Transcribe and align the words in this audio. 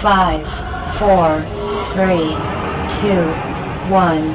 Five, 0.00 0.48
four, 0.96 1.44
three, 1.92 2.32
two, 2.88 3.20
one. 3.92 4.32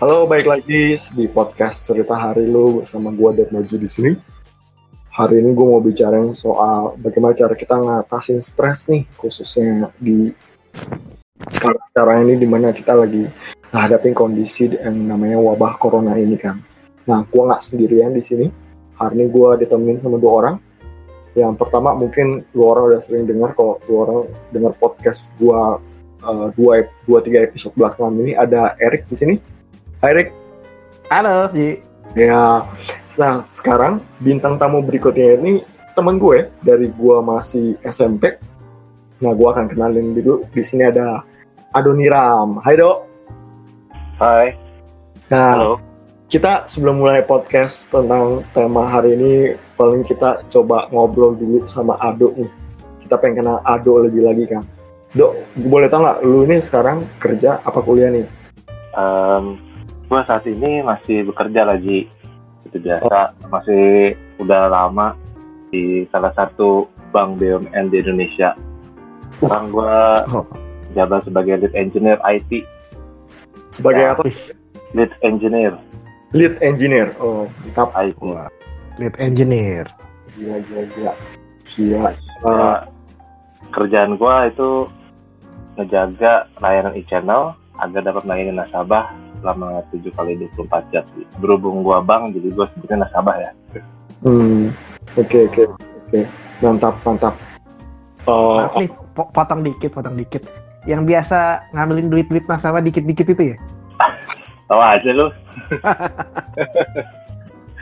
Halo, 0.00 0.24
baik 0.24 0.48
lagi 0.48 0.96
di 1.12 1.28
podcast 1.28 1.84
cerita 1.84 2.16
hari 2.16 2.48
lu 2.48 2.80
gua 3.12 3.36
Dad 3.36 3.52
Maju 3.52 3.76
di 3.76 3.84
sini. 3.84 4.16
Hari 5.12 5.36
ini 5.36 5.52
gue 5.52 5.66
mau 5.68 5.84
bicarain 5.84 6.32
soal 6.32 6.96
bagaimana 6.96 7.36
cara 7.36 7.52
kita 7.52 7.76
ngatasin 7.76 8.40
stres 8.40 8.88
nih, 8.88 9.04
khususnya 9.20 9.92
di 10.00 10.32
sekarang-sekarang 11.52 12.24
ini 12.24 12.40
di 12.40 12.48
mana 12.48 12.72
kita 12.72 12.96
lagi 12.96 13.28
menghadapi 13.72 14.12
kondisi 14.12 14.68
yang 14.68 15.08
namanya 15.08 15.40
wabah 15.40 15.80
corona 15.80 16.12
ini 16.14 16.36
kan. 16.36 16.60
Nah, 17.08 17.24
gue 17.24 17.42
nggak 17.42 17.64
sendirian 17.64 18.12
di 18.12 18.20
sini. 18.20 18.46
Hari 19.00 19.16
ini 19.16 19.26
gue 19.32 19.48
ditemenin 19.64 19.98
sama 19.98 20.20
dua 20.20 20.32
orang. 20.44 20.56
Yang 21.32 21.56
pertama 21.56 21.96
mungkin 21.96 22.44
dua 22.52 22.76
orang 22.76 22.84
udah 22.92 23.00
sering 23.00 23.24
dengar 23.24 23.56
kalau 23.56 23.80
dua 23.88 23.98
orang 24.04 24.20
dengar 24.52 24.76
podcast 24.76 25.32
gue 25.40 25.60
uh, 26.20 26.46
dua 26.52 26.84
dua 27.08 27.18
tiga 27.24 27.40
episode 27.48 27.72
belakangan 27.72 28.12
ini 28.20 28.36
ada 28.36 28.76
Erik 28.76 29.08
di 29.08 29.16
sini. 29.16 29.34
Hai 30.04 30.12
Erik. 30.12 30.28
Halo, 31.08 31.48
Ji. 31.56 31.80
Ya, 32.12 32.68
nah 33.16 33.48
sekarang 33.56 34.04
bintang 34.20 34.60
tamu 34.60 34.84
berikutnya 34.84 35.40
ini 35.40 35.64
temen 35.96 36.20
gue 36.20 36.52
dari 36.60 36.92
gue 36.92 37.16
masih 37.24 37.80
SMP. 37.88 38.36
Nah, 39.24 39.32
gue 39.32 39.48
akan 39.48 39.64
kenalin 39.64 40.12
dulu. 40.12 40.44
Di 40.52 40.60
sini 40.60 40.84
ada 40.84 41.24
Adoniram. 41.72 42.60
Hai 42.60 42.76
Dok. 42.76 43.11
Hai, 44.22 44.54
Nah, 45.34 45.58
halo. 45.58 45.82
kita 46.30 46.62
sebelum 46.62 47.02
mulai 47.02 47.26
podcast 47.26 47.90
tentang 47.90 48.46
tema 48.54 48.86
hari 48.86 49.18
ini, 49.18 49.58
paling 49.74 50.06
kita 50.06 50.46
coba 50.46 50.86
ngobrol 50.94 51.34
dulu 51.34 51.66
sama 51.66 51.98
Ado 51.98 52.30
nih. 52.38 52.46
Kita 53.02 53.18
pengen 53.18 53.42
kenal 53.42 53.58
Ado 53.66 53.98
lebih 54.06 54.22
lagi 54.22 54.46
kan. 54.46 54.62
Dok, 55.18 55.34
boleh 55.66 55.90
tau 55.90 56.06
nggak, 56.06 56.22
lu 56.22 56.46
ini 56.46 56.62
sekarang 56.62 57.02
kerja 57.18 57.66
apa 57.66 57.82
kuliah 57.82 58.14
nih? 58.14 58.22
Em, 58.94 59.58
gua 60.06 60.22
saat 60.22 60.46
ini 60.46 60.86
masih 60.86 61.26
bekerja 61.26 61.66
lagi. 61.66 62.06
Itu 62.62 62.78
biasa, 62.78 63.34
masih 63.50 64.14
udah 64.38 64.70
lama 64.70 65.18
di 65.74 66.06
salah 66.14 66.30
satu 66.38 66.86
bank 67.10 67.42
BUMN 67.42 67.90
di 67.90 67.98
Indonesia. 67.98 68.54
Sekarang 69.42 69.74
gua 69.74 70.22
Oh. 70.30 70.46
jabat 70.94 71.26
sebagai 71.26 71.58
lead 71.58 71.74
engineer 71.74 72.22
IT, 72.22 72.62
Sebagai 73.72 74.04
Ya. 74.04 74.12
apa? 74.12 74.22
lead 74.92 75.12
engineer 75.24 75.72
Lead 76.32 76.56
engineer. 76.64 77.12
Oh, 77.20 77.44
mantap. 77.60 77.92
Wah, 77.92 78.48
lead 78.96 79.12
engineer. 79.20 79.84
Gila, 80.32 80.64
gila, 80.64 80.82
gila. 80.96 81.12
Gila. 81.60 82.10
Uh, 82.40 82.76
kerjaan 83.68 84.16
gua 84.16 84.48
itu 84.48 84.88
ngejaga 85.76 86.48
layanan 86.56 86.96
e-channel 86.96 87.52
agar 87.76 88.00
dapat 88.00 88.24
melayani 88.24 88.56
nasabah 88.56 89.12
selama 89.40 89.84
7 89.92 90.08
kali 90.12 90.40
24 90.56 90.88
jam. 90.88 91.04
Berhubung 91.36 91.84
gua 91.84 92.00
bank, 92.00 92.32
jadi 92.32 92.48
gua 92.52 92.64
sebutnya 92.72 93.04
nasabah 93.04 93.36
ya. 93.36 93.50
Hmm, 94.24 94.72
oke 95.20 95.52
oke 95.52 95.62
oke, 95.68 96.20
mantap 96.64 96.96
mantap. 97.04 97.36
Uh, 98.24 98.64
Maaf 98.64 98.74
nih, 98.78 98.88
po- 99.12 99.30
potong 99.34 99.60
dikit, 99.60 99.90
potong 99.92 100.16
dikit. 100.16 100.48
Yang 100.82 101.02
biasa 101.06 101.38
ngambilin 101.70 102.08
duit-duit 102.08 102.44
nasabah 102.44 102.80
dikit-dikit 102.80 103.28
itu 103.28 103.42
ya? 103.54 103.56
Tahu 104.66 104.80
aja 104.80 105.10
lu. 105.12 105.26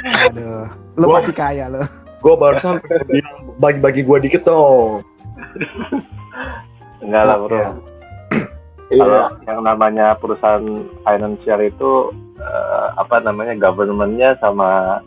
Aduh, 0.00 0.64
lu 0.96 1.04
Gua- 1.06 1.20
masih 1.20 1.34
kaya 1.34 1.68
lo. 1.68 1.84
gue 2.20 2.34
barusan 2.36 2.76
bilang 3.06 3.56
bagi-bagi 3.56 4.05
gue 4.05 4.18
dikit 4.20 4.42
dong. 4.44 5.00
Enggak 7.00 7.24
lah 7.24 7.36
bro. 7.39 7.50
Ya. 7.50 7.70
Kalau 8.90 8.90
Iya. 8.90 9.24
yang 9.46 9.60
namanya 9.62 10.18
perusahaan 10.20 10.66
financial 11.00 11.60
itu 11.62 11.90
eh, 12.36 12.86
apa 12.94 13.20
namanya 13.20 13.56
governmentnya 13.56 14.36
sama 14.36 15.00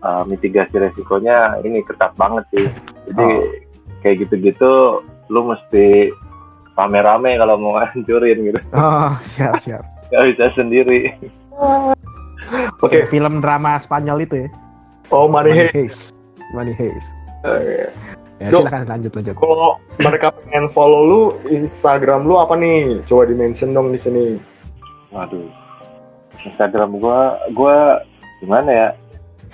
eh, 0.00 0.22
mitigasi 0.26 0.74
resikonya 0.74 1.60
ini 1.62 1.84
ketat 1.84 2.16
banget 2.16 2.44
sih. 2.50 2.66
Jadi 3.06 3.22
Oh. 3.22 3.46
kayak 4.00 4.16
gitu-gitu 4.26 5.04
lu 5.28 5.40
mesti 5.46 6.10
rame-rame 6.80 7.36
kalau 7.36 7.54
mau 7.54 7.76
hancurin 7.76 8.38
gitu. 8.42 8.60
Oh, 8.72 9.12
siap, 9.22 9.60
siap. 9.60 9.84
Gak 10.08 10.24
bisa 10.26 10.48
sendiri. 10.56 11.12
Oke, 12.80 12.98
Kayak 12.98 13.08
Film 13.08 13.38
drama 13.38 13.76
Spanyol 13.78 14.24
itu 14.24 14.34
ya? 14.42 14.48
oh 15.10 15.26
Money 15.26 15.52
Heist. 15.68 16.16
Money 16.50 16.72
Heist. 16.72 17.08
Eh, 17.44 17.90
Ya, 18.40 18.48
Dok. 18.48 18.64
silakan 18.64 18.88
lanjut, 18.88 19.12
lanjut. 19.12 19.34
Kalau 19.36 19.70
mereka 20.00 20.32
pengen 20.32 20.64
follow 20.66 21.02
lu, 21.04 21.20
Instagram 21.46 22.24
lu 22.24 22.40
apa 22.40 22.56
nih? 22.56 23.04
Coba 23.04 23.28
di 23.28 23.36
mention 23.36 23.76
dong 23.76 23.92
di 23.92 24.00
sini. 24.00 24.40
Waduh. 25.12 25.44
Instagram 26.40 26.96
gua 26.96 27.36
gua 27.52 28.00
gimana 28.40 28.70
ya? 28.72 28.88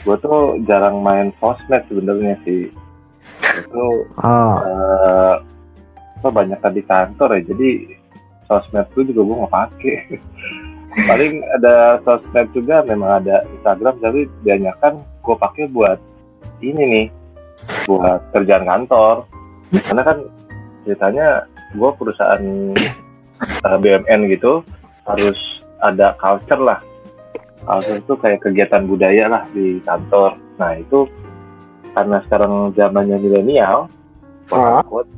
Gua 0.06 0.14
tuh 0.16 0.62
jarang 0.70 1.02
main 1.02 1.34
sosmed 1.36 1.82
sebenarnya 1.90 2.38
sih. 2.46 2.70
Itu 3.58 4.06
Oh, 4.22 4.54
eh 4.62 5.34
apa 6.26 6.42
banyak 6.42 6.58
di 6.74 6.82
kantor 6.82 7.38
ya? 7.38 7.42
Jadi 7.54 7.70
sosmed 8.50 8.86
tuh 8.98 9.06
juga 9.06 9.22
gue 9.22 9.36
nggak 9.38 9.54
pakai 9.54 9.96
paling 11.10 11.34
ada 11.54 12.02
sosmed 12.02 12.50
juga 12.50 12.82
memang 12.82 13.22
ada 13.22 13.46
Instagram 13.54 13.94
tapi 14.02 14.26
kebanyakan 14.42 15.06
gue 15.22 15.36
pakai 15.38 15.64
buat 15.70 15.98
ini 16.66 16.82
nih 16.82 17.06
buat 17.86 18.26
kerjaan 18.34 18.66
kantor. 18.66 19.30
Karena 19.70 20.02
kan 20.02 20.18
ceritanya 20.82 21.26
gue 21.78 21.90
perusahaan 21.94 22.42
eh, 23.38 23.76
BUMN 23.78 24.20
gitu 24.34 24.66
harus 25.06 25.38
ada 25.86 26.18
culture 26.18 26.58
lah. 26.58 26.82
Culture 27.62 28.02
itu 28.02 28.12
kayak 28.18 28.42
kegiatan 28.42 28.82
budaya 28.82 29.30
lah 29.30 29.42
di 29.54 29.78
kantor. 29.86 30.34
Nah 30.58 30.74
itu 30.74 31.06
karena 31.94 32.18
sekarang 32.26 32.74
zamannya 32.74 33.22
milenial 33.22 33.86
Ah. 34.54 34.78
quote, 34.86 35.10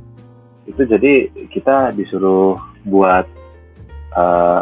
itu 0.68 0.82
jadi 0.84 1.12
kita 1.48 1.96
disuruh 1.96 2.60
buat 2.84 3.24
eh, 4.14 4.60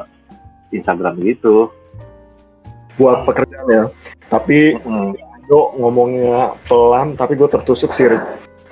Instagram 0.70 1.18
gitu. 1.26 1.70
Buat 2.96 3.28
pekerjaan 3.28 3.66
ya. 3.68 3.84
Tapi 4.32 4.78
Mm. 4.80 5.12
Ado 5.46 5.78
ngomongnya 5.78 6.58
pelan, 6.66 7.14
tapi 7.14 7.38
gue 7.38 7.46
tertusuk 7.46 7.94
sih. 7.94 8.10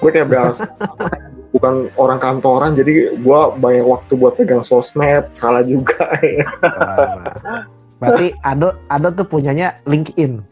Gue 0.02 0.10
kayak 0.10 0.26
berasa 0.26 0.66
bukan 1.54 1.86
orang 1.94 2.18
kantoran, 2.18 2.74
jadi 2.74 3.14
gue 3.14 3.40
banyak 3.62 3.86
waktu 3.86 4.18
buat 4.18 4.34
pegang 4.34 4.66
sosmed. 4.66 5.30
Salah 5.38 5.62
juga 5.62 6.10
ya. 6.18 6.46
berarti 8.02 8.34
Ado, 8.42 8.74
Ado 8.90 9.14
tuh 9.14 9.22
punyanya 9.22 9.78
LinkedIn. 9.86 10.42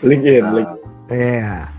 LinkedIn, 0.00 0.40
Nah, 0.40 0.52
LinkedIn. 0.56 0.84
Iya, 1.12 1.52
Mungkin 1.68 1.75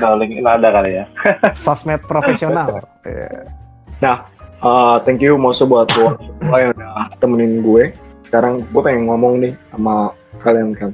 kalau 0.00 0.16
LinkedIn 0.20 0.46
ada 0.46 0.68
kali 0.74 0.90
ya. 1.02 1.04
sosmed 1.64 2.02
profesional. 2.04 2.82
Iya. 3.06 4.26
Uh, 4.64 4.96
thank 5.04 5.20
you 5.20 5.36
Moso 5.36 5.68
buat 5.68 5.92
lo 5.92 6.16
yang 6.56 6.72
udah 6.72 7.12
temenin 7.20 7.60
gue. 7.60 7.92
Sekarang 8.24 8.64
gue 8.64 8.82
pengen 8.82 9.06
ngomong 9.06 9.38
nih 9.44 9.52
sama 9.70 10.16
kalian 10.40 10.72
kan. 10.72 10.90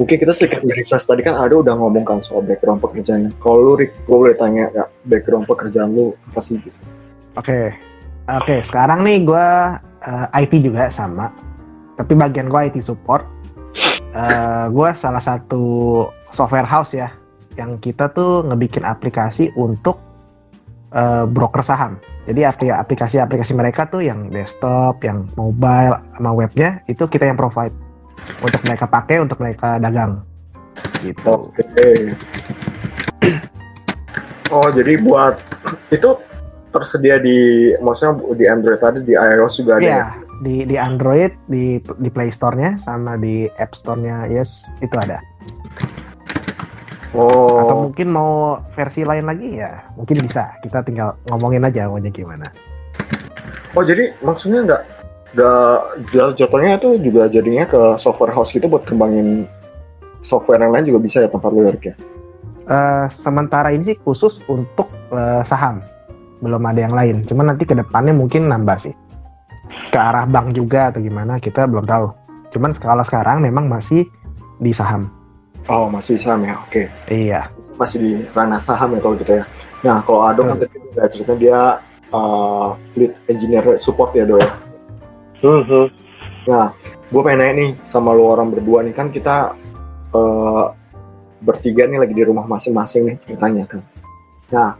Mungkin 0.00 0.16
kita 0.18 0.32
sedikit 0.32 0.64
refresh 0.64 1.04
tadi 1.04 1.20
kan 1.20 1.36
ada 1.36 1.52
udah 1.52 1.76
ngomong 1.76 2.04
kan 2.08 2.18
soal 2.24 2.40
background 2.42 2.80
pekerjaannya. 2.80 3.30
Kalau 3.38 3.60
lu 3.60 3.72
Rick, 3.76 3.92
gue 4.08 4.16
boleh 4.16 4.36
tanya 4.36 4.72
ya 4.72 4.84
background 5.04 5.44
pekerjaan 5.44 5.92
lu 5.92 6.16
apa 6.32 6.40
sih 6.40 6.56
gitu? 6.58 6.80
Oke, 7.36 7.76
oke. 8.28 8.64
Sekarang 8.64 9.04
nih 9.04 9.24
gue 9.24 9.46
IT 10.32 10.52
juga 10.64 10.88
sama, 10.88 11.30
tapi 12.00 12.16
bagian 12.16 12.48
gue 12.48 12.60
IT 12.72 12.80
support. 12.82 13.24
Eh 14.12 14.66
gue 14.72 14.88
salah 14.96 15.20
satu 15.20 15.64
software 16.32 16.68
house 16.68 16.96
ya, 16.96 17.12
yang 17.56 17.76
kita 17.78 18.10
tuh 18.12 18.46
ngebikin 18.48 18.84
aplikasi 18.84 19.52
untuk 19.56 20.00
eh, 20.92 21.24
broker 21.28 21.62
saham. 21.64 22.00
Jadi 22.22 22.46
apli- 22.46 22.70
aplikasi-aplikasi 22.70 23.52
mereka 23.58 23.90
tuh 23.90 24.06
yang 24.06 24.30
desktop, 24.30 25.02
yang 25.02 25.26
mobile, 25.34 25.98
sama 26.14 26.30
webnya 26.30 26.78
itu 26.86 27.02
kita 27.10 27.26
yang 27.26 27.38
provide 27.38 27.74
untuk 28.38 28.62
mereka 28.62 28.86
pakai, 28.86 29.18
untuk 29.18 29.42
mereka 29.42 29.82
dagang. 29.82 30.22
Gitu. 31.02 31.22
Oke. 31.26 32.14
Oh 34.52 34.68
jadi 34.70 35.00
buat 35.00 35.40
itu 35.90 36.20
tersedia 36.72 37.20
di 37.20 37.72
maksudnya 37.80 38.20
di 38.36 38.44
Android 38.48 38.80
tadi 38.80 38.98
di 39.04 39.16
iOS 39.16 39.64
juga 39.64 39.80
ada 39.80 39.84
ya? 39.84 39.88
Iya, 39.88 40.04
di 40.44 40.56
di 40.68 40.76
Android, 40.76 41.32
di 41.48 41.80
di 41.80 42.08
Play 42.12 42.32
Store-nya 42.32 42.76
sama 42.80 43.16
di 43.16 43.48
App 43.60 43.76
Store-nya 43.76 44.28
Yes, 44.28 44.68
itu 44.84 44.92
ada. 44.96 45.20
Atau 47.12 47.76
Oh, 47.76 47.82
mungkin 47.92 48.08
mau 48.08 48.56
versi 48.72 49.04
lain 49.04 49.28
lagi 49.28 49.60
ya, 49.60 49.84
mungkin 49.94 50.16
bisa. 50.24 50.56
Kita 50.64 50.80
tinggal 50.80 51.12
ngomongin 51.28 51.68
aja 51.68 51.88
maunya 51.88 52.08
gimana. 52.08 52.48
oh 53.72 53.80
jadi 53.80 54.12
maksudnya 54.20 54.68
nggak 54.68 54.82
Gak 55.32 56.04
jat- 56.12 56.36
jatuhnya 56.36 56.76
itu 56.76 57.00
juga 57.00 57.24
jadinya 57.24 57.64
ke 57.64 57.96
software 57.96 58.36
house 58.36 58.52
gitu 58.52 58.68
buat 58.68 58.84
kembangin 58.84 59.48
software 60.20 60.60
yang 60.60 60.76
lain 60.76 60.92
juga 60.92 61.00
bisa 61.00 61.24
ya 61.24 61.28
tempat 61.32 61.48
lu 61.48 61.64
ya. 61.64 61.72
Eh, 62.68 63.06
sementara 63.16 63.72
ini 63.72 63.92
sih 63.92 63.96
khusus 64.04 64.44
untuk 64.44 64.92
eh, 65.08 65.40
saham, 65.48 65.80
belum 66.44 66.60
ada 66.68 66.84
yang 66.84 66.92
lain. 66.92 67.24
Cuman 67.24 67.48
nanti 67.48 67.64
ke 67.64 67.72
depannya 67.72 68.12
mungkin 68.12 68.44
nambah 68.52 68.76
sih. 68.84 68.92
Ke 69.88 69.96
arah 69.96 70.28
bank 70.28 70.52
juga 70.52 70.92
atau 70.92 71.00
gimana 71.00 71.40
kita 71.40 71.64
belum 71.64 71.88
tahu. 71.88 72.12
Cuman 72.52 72.76
kalau 72.76 73.00
sekarang 73.00 73.40
memang 73.40 73.72
masih 73.72 74.04
di 74.60 74.76
saham. 74.76 75.08
Oh 75.70 75.86
masih 75.86 76.18
saham 76.18 76.42
ya, 76.42 76.58
oke. 76.58 76.90
Iya. 77.06 77.50
Masih 77.78 77.96
di 78.02 78.10
ranah 78.34 78.58
saham 78.58 78.94
ya 78.94 79.00
kalau 79.02 79.14
gitu 79.18 79.38
ya. 79.38 79.44
Nah 79.86 80.02
kalau 80.02 80.26
Ado 80.26 80.42
kan 80.46 80.58
tadi 80.58 80.74
udah 80.94 81.06
cerita 81.10 81.32
dia 81.38 81.60
uh, 82.10 82.74
lead 82.98 83.14
engineer 83.30 83.64
support 83.78 84.10
ya 84.14 84.26
Do 84.26 84.38
ya. 84.38 84.50
Hmm, 85.42 85.62
hmm. 85.66 85.86
Nah, 86.42 86.74
gue 87.10 87.22
pengen 87.22 87.38
nanya 87.38 87.54
nih 87.54 87.70
sama 87.86 88.10
lu 88.14 88.26
orang 88.26 88.50
berdua 88.50 88.82
nih 88.82 88.94
kan 88.94 89.14
kita 89.14 89.54
eh, 90.10 90.64
bertiga 91.42 91.86
nih 91.86 92.02
lagi 92.02 92.14
di 92.14 92.24
rumah 92.26 92.46
masing-masing 92.46 93.10
nih 93.10 93.16
ceritanya 93.22 93.64
kan. 93.66 93.80
Nah, 94.50 94.70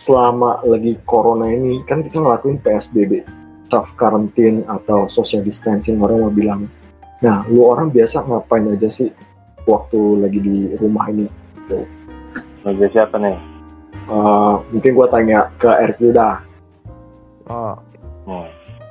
selama 0.00 0.60
lagi 0.64 0.96
corona 1.08 1.48
ini 1.48 1.80
kan 1.88 2.04
kita 2.04 2.20
ngelakuin 2.20 2.60
PSBB, 2.60 3.24
self 3.72 3.92
quarantine 3.96 4.64
atau 4.68 5.08
social 5.08 5.40
distancing 5.44 6.00
orang 6.00 6.24
mau 6.24 6.32
bilang. 6.32 6.68
Nah, 7.20 7.44
lu 7.48 7.68
orang 7.68 7.92
biasa 7.92 8.24
ngapain 8.24 8.64
aja 8.72 8.88
sih 8.88 9.12
waktu 9.66 10.00
lagi 10.20 10.38
di 10.40 10.56
rumah 10.78 11.08
ini? 11.08 11.26
Meja 12.64 12.86
siapa 12.92 13.16
nih? 13.16 13.36
Eh, 14.10 14.54
mungkin 14.74 14.90
gue 14.92 15.06
tanya 15.08 15.48
ke 15.56 15.70
dulu 15.96 16.12
dah. 16.12 16.36
Oh, 17.50 17.74
Hmm. 18.28 18.46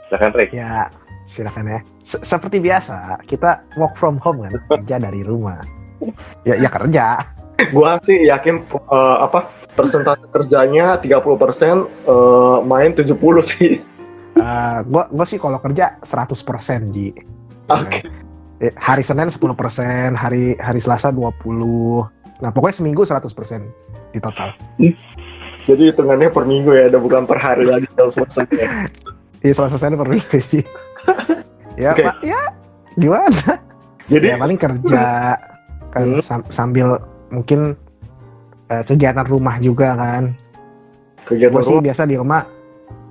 Silakan 0.09 0.31
Rick. 0.35 0.49
ya 0.51 0.89
silakan 1.23 1.65
ya. 1.69 1.79
Se- 2.01 2.19
seperti 2.25 2.57
biasa, 2.59 3.21
kita 3.29 3.61
work 3.77 3.93
from 3.95 4.17
home 4.19 4.41
kan, 4.41 4.57
kerja 4.73 4.97
dari 4.97 5.21
rumah. 5.21 5.61
Ya, 6.43 6.57
ya 6.57 6.67
kerja. 6.67 7.23
Gue 7.69 7.91
sih 8.01 8.25
yakin 8.25 8.65
eh, 8.73 9.17
apa 9.21 9.51
persentase 9.77 10.25
kerjanya 10.33 10.97
30% 10.97 11.05
eh, 11.05 12.57
main 12.65 12.91
70 12.95 13.15
sih. 13.43 13.79
Eh, 14.39 14.79
gua 14.87 15.11
gua 15.11 15.25
sih 15.27 15.35
kalau 15.37 15.59
kerja 15.59 15.99
100% 16.03 16.95
Ji. 16.95 17.11
Oke. 17.69 18.07
Eh, 18.59 18.75
hari 18.75 19.01
Senin 19.01 19.31
10%, 19.31 19.39
hari 20.13 20.59
hari 20.59 20.79
Selasa 20.79 21.15
20. 21.15 22.03
Nah, 22.39 22.51
pokoknya 22.51 22.75
seminggu 22.75 23.03
100% 23.03 23.63
di 24.11 24.19
total. 24.19 24.51
Jadi 25.63 25.83
hitungannya 25.87 26.27
per 26.27 26.43
minggu 26.43 26.71
ya, 26.71 26.87
ada 26.87 26.99
bukan 26.99 27.23
per 27.23 27.39
hari 27.39 27.63
lagi 27.63 27.87
kalau 27.93 28.11
selesai. 28.11 28.47
ya. 28.51 28.69
Iya, 29.39 29.55
100% 29.55 29.71
per 29.95 30.07
minggu 30.09 30.37
sih. 30.43 30.63
ya, 31.79 31.95
Oke. 31.95 32.03
Pak, 32.03 32.19
ya 32.19 32.41
gimana? 32.93 33.55
Jadi 34.11 34.25
ya 34.25 34.35
paling 34.35 34.59
kerja 34.59 35.03
kan 35.89 36.05
Hmm. 36.05 36.19
sam- 36.19 36.49
sambil 36.51 36.99
mungkin 37.31 37.79
eh, 38.67 38.83
kegiatan 38.83 39.23
rumah 39.23 39.55
juga 39.57 39.95
kan. 39.95 40.35
kegiatan 41.23 41.61
sih 41.61 41.71
rumah 41.71 41.83
biasa 41.85 42.01
di 42.03 42.15
rumah 42.17 42.41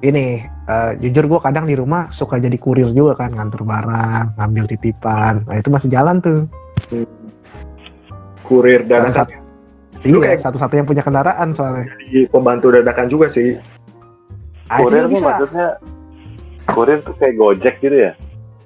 ini 0.00 0.40
eh, 0.44 0.90
jujur 0.98 1.26
gue 1.26 1.40
kadang 1.40 1.64
di 1.64 1.74
rumah 1.74 2.06
suka 2.08 2.36
jadi 2.36 2.54
kurir 2.54 2.92
juga 2.92 3.18
kan 3.18 3.32
nganter 3.32 3.60
barang, 3.60 4.36
ngambil 4.36 4.64
titipan. 4.66 5.42
Nah, 5.44 5.56
itu 5.56 5.68
masih 5.68 5.88
jalan 5.88 6.18
tuh. 6.18 6.46
kurir 8.42 8.80
dadakan 8.82 9.12
Satu- 9.14 9.36
Iya, 10.00 10.18
kayak- 10.22 10.40
satu-satunya 10.40 10.78
yang 10.78 10.88
punya 10.88 11.02
kendaraan 11.02 11.48
soalnya. 11.52 11.90
di 12.06 12.24
pembantu 12.24 12.70
dadakan 12.70 13.06
juga 13.06 13.26
sih. 13.26 13.58
Ah, 14.66 14.78
Kurir 14.78 15.04
tuh 15.04 15.18
maksudnya 15.18 15.68
kurir 16.68 16.98
tuh 17.02 17.14
kayak 17.18 17.34
Gojek 17.34 17.74
gitu 17.78 17.96
ya? 17.98 18.12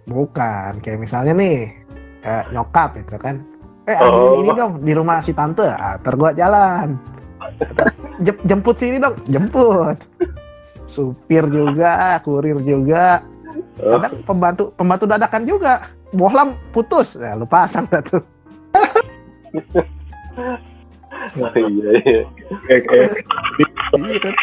Bukan, 0.05 0.79
kayak 0.79 0.99
misalnya 0.99 1.33
nih 1.33 1.73
eh, 2.21 2.43
nyokap 2.51 2.95
itu 2.97 3.17
kan. 3.17 3.41
Eh, 3.85 3.97
Oh. 3.97 4.07
ambilin 4.37 4.39
ini 4.45 4.51
dong 4.53 4.73
di 4.79 4.93
rumah 4.93 5.19
si 5.19 5.33
tante. 5.33 5.65
Ah, 5.65 5.97
ntar 5.97 6.15
gua 6.15 6.31
jalan. 6.33 6.95
Jem- 8.21 8.43
jemput 8.45 8.77
sini 8.77 8.99
dong, 8.99 9.17
jemput. 9.25 9.99
Supir 10.93 11.49
juga, 11.49 12.21
kurir 12.21 12.61
juga. 12.61 13.25
Oh, 13.81 13.97
Kadang 13.97 14.21
pembantu 14.29 14.63
pembantu 14.77 15.05
dadakan 15.09 15.43
juga. 15.49 15.89
Bohlam 16.13 16.53
putus, 16.77 17.17
ya 17.17 17.33
lu 17.33 17.49
pasang 17.49 17.89
dah 17.89 18.05
tuh. 18.05 18.21
iya 21.57 21.93
iya. 22.05 22.23
Kayak 22.69 22.83
kayak 22.89 23.09
Iya 24.03 24.19
kan? 24.21 24.35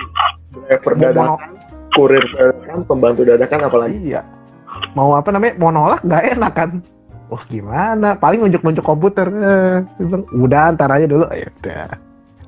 driver 0.49 0.93
dadakan, 0.97 1.51
kurir 1.93 2.23
dadakan, 2.33 2.79
pembantu 2.85 3.21
dadakan 3.25 3.59
apalagi. 3.69 3.97
iya. 4.01 4.21
Mau 4.97 5.13
apa 5.13 5.29
namanya? 5.29 5.53
Mau 5.61 5.69
nolak 5.69 6.01
nggak 6.01 6.23
enak 6.33 6.53
kan? 6.57 6.69
Wah 7.29 7.43
gimana? 7.45 8.17
Paling 8.17 8.41
nunjuk-nunjuk 8.41 8.81
komputer. 8.81 9.29
Eh, 9.29 9.77
bilang, 10.01 10.25
udah 10.33 10.73
ntar 10.73 10.89
aja 10.89 11.05
dulu. 11.05 11.29
Ya 11.29 11.49
udah. 11.61 11.87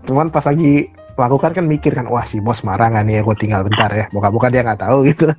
Cuman 0.09 0.33
pas 0.33 0.41
lagi 0.49 0.89
lakukan 1.17 1.51
kan 1.55 1.65
mikir 1.67 1.91
kan, 1.95 2.07
wah 2.07 2.23
si 2.23 2.39
bos 2.39 2.63
marah 2.63 2.91
nggak 2.91 3.03
nih 3.07 3.15
ya 3.19 3.21
gue 3.25 3.35
tinggal 3.37 3.61
bentar 3.67 3.89
ya. 3.91 4.05
Buka-buka 4.11 4.47
dia 4.51 4.61
nggak 4.63 4.81
tahu 4.81 5.07
gitu. 5.09 5.31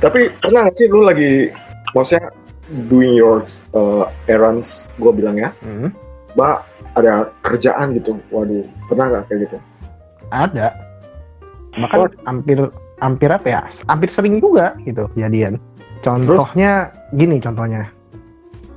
Tapi 0.00 0.32
pernah 0.40 0.66
nggak 0.68 0.76
sih 0.76 0.86
lu 0.88 1.04
lagi 1.04 1.52
maksudnya 1.92 2.32
doing 2.88 3.12
your 3.18 3.44
uh, 3.74 4.08
errands, 4.30 4.88
gue 5.02 5.10
bilang 5.10 5.36
ya, 5.36 5.50
Hmm, 5.60 5.90
mbak 6.38 6.62
ada 6.94 7.30
kerjaan 7.42 7.94
gitu. 7.98 8.16
Waduh, 8.30 8.64
pernah 8.86 9.04
nggak 9.10 9.24
kayak 9.28 9.40
gitu? 9.48 9.56
ada. 10.30 10.74
Bahkan 11.74 12.22
hampir 12.26 12.58
hampir 13.02 13.28
apa 13.30 13.46
ya? 13.46 13.60
Hampir 13.90 14.10
sering 14.14 14.38
juga 14.38 14.78
gitu 14.86 15.10
kejadian. 15.14 15.58
Contohnya 16.06 16.94
gini 17.18 17.42
contohnya. 17.42 17.90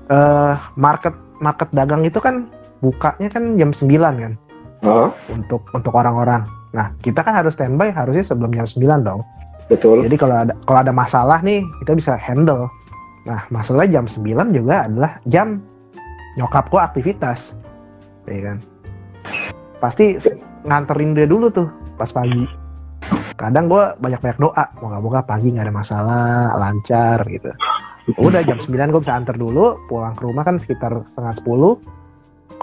Eh 0.09 0.55
market 0.75 1.13
market 1.37 1.69
dagang 1.71 2.01
itu 2.03 2.17
kan 2.17 2.49
bukanya 2.83 3.29
kan 3.31 3.55
jam 3.55 3.71
9 3.71 3.87
kan 3.95 4.33
Hah? 4.83 5.15
untuk 5.31 5.63
untuk 5.71 5.93
orang-orang. 5.95 6.43
Nah, 6.75 6.91
kita 6.99 7.23
kan 7.23 7.39
harus 7.39 7.55
standby 7.55 7.87
harusnya 7.87 8.27
sebelum 8.27 8.51
jam 8.51 8.67
9 8.67 9.07
dong. 9.07 9.23
Betul. 9.71 10.03
Jadi 10.03 10.15
kalau 10.19 10.43
ada 10.43 10.53
kalau 10.67 10.79
ada 10.83 10.91
masalah 10.91 11.39
nih, 11.39 11.63
kita 11.83 11.95
bisa 11.95 12.19
handle. 12.19 12.67
Nah, 13.23 13.47
masalah 13.47 13.87
jam 13.87 14.03
9 14.05 14.51
juga 14.51 14.91
adalah 14.91 15.23
jam 15.31 15.63
nyokap 16.35 16.67
gua 16.67 16.91
aktivitas. 16.91 17.55
Ya 18.27 18.51
kan? 18.51 18.57
Pasti 19.79 20.19
nganterin 20.67 21.15
dia 21.15 21.27
dulu 21.31 21.47
tuh 21.47 21.71
pas 21.95 22.11
pagi. 22.11 22.43
Kadang 23.39 23.71
gua 23.71 23.95
banyak-banyak 24.03 24.39
doa, 24.43 24.65
moga-moga 24.83 25.23
pagi 25.23 25.55
nggak 25.55 25.71
ada 25.71 25.75
masalah, 25.75 26.59
lancar 26.59 27.23
gitu. 27.31 27.51
Udah 28.19 28.43
jam 28.43 28.59
9 28.59 28.91
gue 28.91 28.99
bisa 28.99 29.15
antar 29.15 29.39
dulu, 29.39 29.79
pulang 29.87 30.11
ke 30.11 30.27
rumah 30.27 30.43
kan 30.43 30.59
sekitar 30.59 30.91
setengah 31.07 31.39
10. 31.39 32.02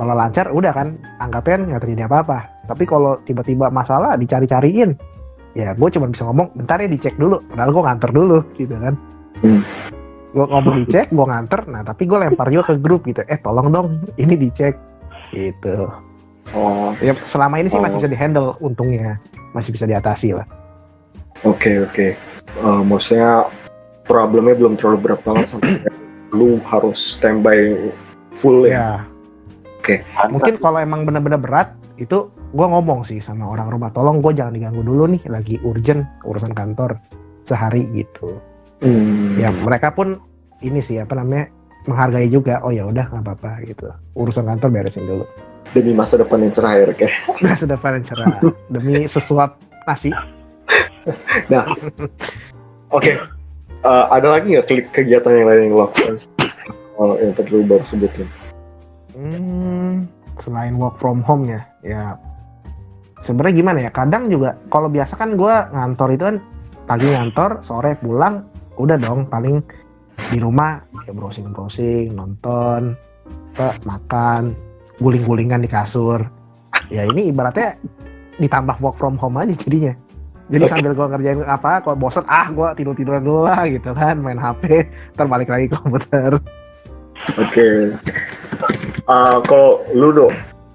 Kalau 0.01 0.17
lancar 0.17 0.49
udah 0.49 0.73
kan, 0.73 0.97
anggapnya 1.21 1.77
nggak 1.77 1.83
terjadi 1.85 2.09
apa-apa. 2.09 2.49
Tapi 2.65 2.89
kalau 2.89 3.21
tiba-tiba 3.29 3.69
masalah 3.69 4.17
dicari-cariin, 4.17 4.97
ya 5.55 5.75
gue 5.75 5.89
cuma 5.91 6.07
bisa 6.09 6.23
ngomong 6.27 6.55
bentar 6.55 6.79
ya 6.79 6.87
dicek 6.87 7.19
dulu 7.19 7.43
padahal 7.51 7.71
gue 7.75 7.83
nganter 7.83 8.11
dulu 8.15 8.39
gitu 8.55 8.75
kan 8.79 8.95
Hmm. 9.41 9.65
gue 10.31 10.47
ngomong 10.47 10.75
dicek 10.85 11.11
gue 11.11 11.27
nganter 11.27 11.65
nah 11.67 11.83
tapi 11.83 12.07
gue 12.07 12.19
lempar 12.21 12.53
juga 12.53 12.71
ke 12.71 12.75
grup 12.79 13.03
gitu 13.09 13.25
eh 13.27 13.41
tolong 13.41 13.73
dong 13.73 13.87
ini 14.15 14.37
dicek 14.37 14.77
gitu 15.35 15.91
Oh, 16.51 16.95
ya 16.99 17.15
selama 17.31 17.63
ini 17.63 17.71
sih 17.71 17.79
masih 17.79 17.95
Oh. 17.95 18.01
bisa 18.03 18.11
dihandle 18.11 18.49
untungnya 18.59 19.19
masih 19.55 19.75
bisa 19.75 19.87
diatasi 19.87 20.35
lah 20.39 20.47
oke 21.43 21.91
oke. 21.91 22.15
Eh, 22.51 22.83
maksudnya 22.87 23.47
problemnya 24.07 24.55
belum 24.55 24.75
terlalu 24.79 24.99
berat 25.11 25.21
banget 25.27 25.47
sampai 25.51 25.83
lu 26.31 26.59
harus 26.63 26.99
standby 26.99 27.75
full 28.35 28.67
ya. 28.67 28.71
ya 28.71 28.89
mungkin 30.29 30.57
kalau 30.57 30.79
emang 30.79 31.03
bener-bener 31.03 31.37
berat 31.37 31.69
itu 31.97 32.27
gue 32.51 32.67
ngomong 32.67 33.03
sih 33.03 33.19
sama 33.19 33.47
orang 33.47 33.69
rumah 33.69 33.91
tolong 33.91 34.19
gue 34.19 34.33
jangan 34.33 34.53
diganggu 34.53 34.81
dulu 34.81 35.07
nih 35.07 35.23
lagi 35.27 35.57
urgent 35.61 36.05
urusan 36.23 36.53
kantor 36.53 36.97
sehari 37.45 37.85
gitu 37.91 38.37
Hmm. 38.81 39.37
ya 39.37 39.53
mereka 39.53 39.93
pun 39.93 40.17
ini 40.61 40.81
sih 40.81 40.97
apa 40.97 41.13
namanya 41.13 41.53
menghargai 41.85 42.33
juga 42.33 42.65
oh 42.65 42.73
ya 42.73 42.89
udah 42.89 43.13
nggak 43.13 43.21
apa-apa 43.23 43.61
gitu 43.65 43.93
urusan 44.17 44.49
kantor 44.49 44.69
beresin 44.73 45.05
dulu 45.05 45.29
Demi 45.71 45.93
masa 45.93 46.17
depan 46.17 46.41
yang 46.41 46.51
cerah 46.51 46.73
ya, 46.75 46.85
Rick, 46.89 47.05
ya. 47.05 47.11
Masa 47.45 47.63
depan 47.63 48.01
yang 48.01 48.05
cerah 48.05 48.43
demi 48.67 49.07
sesuap 49.07 49.55
nasi. 49.85 50.11
Oke. 52.91 53.13
Eh, 53.81 54.05
ada 54.11 54.29
lagi 54.35 54.51
nggak 54.51 54.67
ke- 54.67 54.91
kegiatan 54.91 55.31
yang 55.31 55.47
lain 55.47 55.61
yang 55.69 55.73
lo 55.73 55.87
lakukan? 55.87 56.19
Oh, 56.99 57.15
yang 57.17 57.33
tadi 57.33 57.63
baru 57.63 57.85
sebutin. 57.87 58.27
Hmm, 59.21 60.09
selain 60.41 60.81
work 60.81 60.97
from 60.97 61.21
home 61.21 61.45
ya, 61.45 61.61
ya 61.85 62.17
sebenarnya 63.21 63.55
gimana 63.61 63.79
ya? 63.85 63.91
Kadang 63.93 64.33
juga 64.33 64.57
kalau 64.73 64.89
biasa 64.89 65.13
kan 65.13 65.37
gue 65.37 65.55
ngantor 65.77 66.09
itu 66.17 66.25
kan 66.25 66.37
pagi 66.89 67.13
ngantor, 67.13 67.61
sore 67.61 68.01
pulang, 68.01 68.49
udah 68.81 68.97
dong 68.97 69.29
paling 69.29 69.61
di 70.33 70.41
rumah 70.41 70.81
ya 71.05 71.13
browsing 71.13 71.53
browsing, 71.53 72.17
nonton, 72.17 72.97
apa, 73.53 73.77
makan, 73.85 74.57
guling-gulingan 75.05 75.61
di 75.61 75.69
kasur. 75.69 76.25
Ya 76.89 77.05
ini 77.05 77.29
ibaratnya 77.29 77.77
ditambah 78.41 78.81
work 78.81 78.97
from 78.97 79.21
home 79.21 79.37
aja 79.37 79.53
jadinya. 79.53 79.93
Jadi 80.49 80.65
sambil 80.67 80.97
gue 80.97 81.07
ngerjain 81.13 81.45
apa, 81.45 81.85
kalau 81.85 81.95
bosen 81.95 82.25
ah 82.25 82.49
gue 82.49 82.69
tidur 82.75 82.97
tiduran 82.97 83.23
dulu 83.23 83.47
lah 83.47 83.69
gitu 83.69 83.93
kan, 83.93 84.17
main 84.17 84.41
HP, 84.41 84.89
terbalik 85.13 85.53
lagi 85.53 85.69
ke 85.69 85.77
komputer. 85.77 86.41
Oke. 87.37 87.95
Uh, 89.09 89.39
kalau 89.45 89.81
lu 89.93 90.13
dok, 90.13 90.33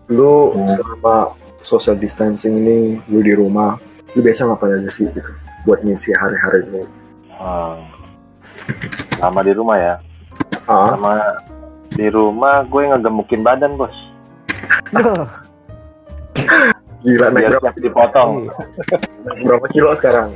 lu 0.09 0.53
selama 0.65 1.33
social 1.61 1.97
distancing 1.97 2.61
ini, 2.61 3.01
lu 3.09 3.21
di 3.25 3.33
rumah, 3.33 3.77
lu 4.13 4.21
biasa 4.21 4.49
ngapain 4.49 4.81
aja 4.81 4.89
sih 4.89 5.09
gitu, 5.09 5.31
buat 5.65 5.81
ngisi 5.81 6.13
hari-hari 6.13 6.65
lu? 6.69 6.83
Hmm. 7.35 7.85
Sama 9.19 9.41
di 9.45 9.53
rumah 9.53 9.77
ya. 9.77 9.95
Ah, 10.65 10.95
Sama 10.95 11.13
di 11.93 12.07
rumah 12.09 12.65
gue 12.65 12.81
ngegemukin 12.89 13.41
badan 13.45 13.77
bos. 13.77 13.93
Gila 17.05 17.29
naik 17.29 17.53
berapa, 17.53 17.69
dipotong. 17.77 18.49
berapa 19.45 19.65
kilo 19.69 19.93
sekarang? 19.93 20.33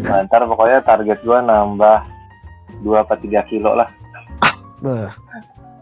Nah, 0.00 0.22
ntar 0.24 0.46
pokoknya 0.46 0.80
target 0.80 1.20
gue 1.20 1.38
nambah 1.42 1.98
2 2.80 3.02
apa 3.02 3.14
3 3.20 3.50
kilo 3.50 3.76
lah. 3.76 3.88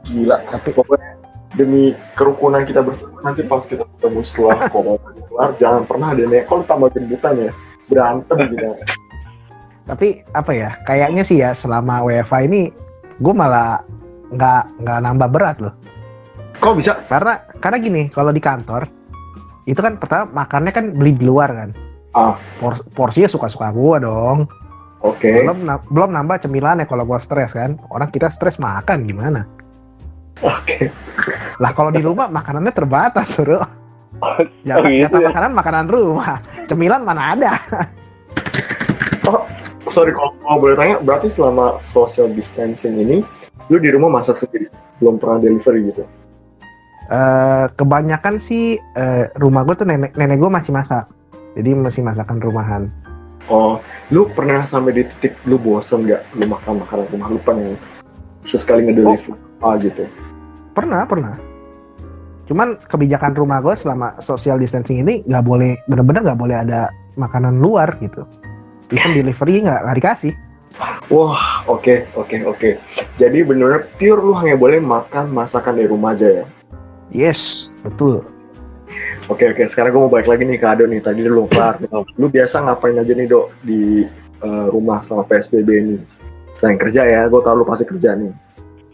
Gila, 0.04 0.36
tapi 0.52 0.70
pokoknya 0.76 1.16
demi 1.54 1.94
kerukunan 2.18 2.66
kita 2.66 2.82
bersama 2.82 3.22
nanti 3.22 3.46
pas 3.46 3.64
kita 3.64 3.86
ketemu 3.86 4.20
setelah 4.20 4.66
corona 4.74 5.08
keluar, 5.14 5.50
jangan 5.56 5.82
pernah 5.88 6.12
ada 6.12 6.24
nih, 6.26 6.44
kalau 6.44 6.62
tambah 6.66 6.90
gendutan 6.92 7.50
ya, 7.50 7.52
berantem 7.88 8.36
gitu. 8.52 8.66
Tapi 9.84 10.24
apa 10.32 10.52
ya, 10.52 10.70
kayaknya 10.88 11.22
sih 11.24 11.40
ya 11.44 11.52
selama 11.52 12.04
WFA 12.08 12.48
ini 12.48 12.72
gue 13.20 13.34
malah 13.36 13.84
nggak 14.32 14.62
nggak 14.80 14.98
nambah 15.04 15.28
berat 15.30 15.56
loh. 15.60 15.74
Kok 16.58 16.74
bisa? 16.80 17.04
Karena 17.06 17.40
karena 17.60 17.76
gini, 17.80 18.02
kalau 18.08 18.32
di 18.32 18.40
kantor 18.40 18.88
itu 19.64 19.80
kan 19.80 19.96
pertama 19.96 20.44
makannya 20.44 20.72
kan 20.72 20.92
beli 20.96 21.16
di 21.16 21.24
luar 21.24 21.52
kan. 21.52 21.70
Ah. 22.14 22.36
Pors- 22.60 22.84
porsinya 22.94 23.28
suka-suka 23.28 23.72
gua 23.74 24.00
dong. 24.00 24.48
Oke. 25.04 25.44
Belum 25.44 25.68
na- 25.68 25.84
belum 25.92 26.16
nambah 26.16 26.48
cemilannya 26.48 26.88
kalau 26.88 27.04
gua 27.04 27.20
stres 27.20 27.52
kan. 27.52 27.76
Orang 27.92 28.08
kita 28.08 28.32
stres 28.32 28.56
makan 28.56 29.04
gimana? 29.04 29.44
Oke. 30.44 30.92
Lah 31.56 31.72
kalau 31.72 31.88
di 31.88 32.04
rumah 32.04 32.28
makanannya 32.28 32.72
terbatas, 32.74 33.32
Bro. 33.40 33.60
Ya, 34.64 34.80
Oh, 34.80 34.86
gitu 34.88 35.20
ya? 35.20 35.28
makanan 35.28 35.52
makanan 35.52 35.84
rumah. 35.90 36.40
Cemilan 36.64 37.04
mana 37.04 37.36
ada? 37.36 37.60
Sorry 39.92 40.16
kalau, 40.16 40.32
kalau 40.40 40.58
boleh 40.64 40.76
tanya, 40.80 40.96
berarti 40.96 41.28
selama 41.28 41.76
social 41.76 42.32
distancing 42.32 42.96
ini, 42.96 43.20
lu 43.68 43.76
di 43.76 43.92
rumah 43.92 44.08
masak 44.08 44.40
sendiri, 44.40 44.72
belum 45.02 45.20
pernah 45.20 45.44
delivery 45.44 45.92
gitu? 45.92 46.08
Eh, 47.12 47.64
kebanyakan 47.76 48.40
sih 48.40 48.80
eh, 48.80 49.28
rumah 49.36 49.60
gue 49.68 49.76
tuh 49.76 49.84
nenek 49.84 50.16
nenek 50.16 50.40
gue 50.40 50.48
masih 50.48 50.72
masak. 50.72 51.04
Jadi 51.52 51.70
masih 51.76 52.00
masakan 52.00 52.40
rumahan. 52.40 52.88
Oh, 53.52 53.76
lu 54.08 54.24
pernah 54.32 54.64
sampai 54.64 54.96
di 54.96 55.02
titik 55.04 55.36
lu 55.44 55.60
bosen 55.60 56.08
nggak 56.08 56.32
lu 56.40 56.48
makan 56.48 56.80
makanan 56.80 57.04
rumah 57.12 57.28
lu 57.28 57.40
pengen 57.44 57.76
sesekali 58.40 58.88
ngedeliver 58.88 59.36
ah 59.60 59.76
gitu? 59.76 60.08
Pernah, 60.74 61.06
pernah. 61.06 61.34
Cuman 62.44 62.76
kebijakan 62.90 63.32
rumah 63.38 63.64
gue 63.64 63.72
selama 63.78 64.18
social 64.20 64.60
distancing 64.60 65.00
ini 65.00 65.24
nggak 65.24 65.44
boleh, 65.46 65.78
bener-bener 65.88 66.26
nggak 66.28 66.40
boleh 66.40 66.56
ada 66.60 66.92
makanan 67.16 67.62
luar 67.62 67.94
gitu. 68.04 68.26
Even 68.92 69.14
delivery 69.18 69.64
nggak 69.64 69.80
nggak 69.86 69.96
dikasih. 70.02 70.34
Wah, 71.06 71.62
oke, 71.70 72.10
oke, 72.18 72.36
oke. 72.44 72.70
Jadi 73.14 73.46
bener 73.46 73.86
pure 73.96 74.18
lu 74.18 74.34
hanya 74.34 74.58
boleh 74.58 74.82
makan 74.82 75.30
masakan 75.30 75.78
di 75.78 75.86
rumah 75.86 76.18
aja 76.18 76.42
ya? 76.42 76.44
Yes, 77.14 77.70
betul. 77.86 78.26
Oke, 79.30 79.46
oke. 79.54 79.62
Sekarang 79.70 79.94
gue 79.94 80.02
mau 80.02 80.12
balik 80.12 80.26
lagi 80.26 80.42
nih 80.42 80.58
ke 80.58 80.66
Ado 80.66 80.84
nih. 80.90 80.98
Tadi 80.98 81.22
lu 81.24 81.46
kelar. 81.46 81.78
Lu 82.18 82.26
biasa 82.26 82.66
ngapain 82.66 82.98
aja 82.98 83.12
nih, 83.14 83.30
Dok, 83.30 83.46
di 83.62 84.04
eh, 84.42 84.66
rumah 84.68 84.98
selama 84.98 85.24
PSBB 85.30 85.68
ini? 85.70 85.96
Selain 86.52 86.76
kerja 86.76 87.06
ya, 87.06 87.30
gue 87.30 87.40
tau 87.40 87.54
lu 87.54 87.62
pasti 87.62 87.86
kerja 87.86 88.18
nih. 88.18 88.34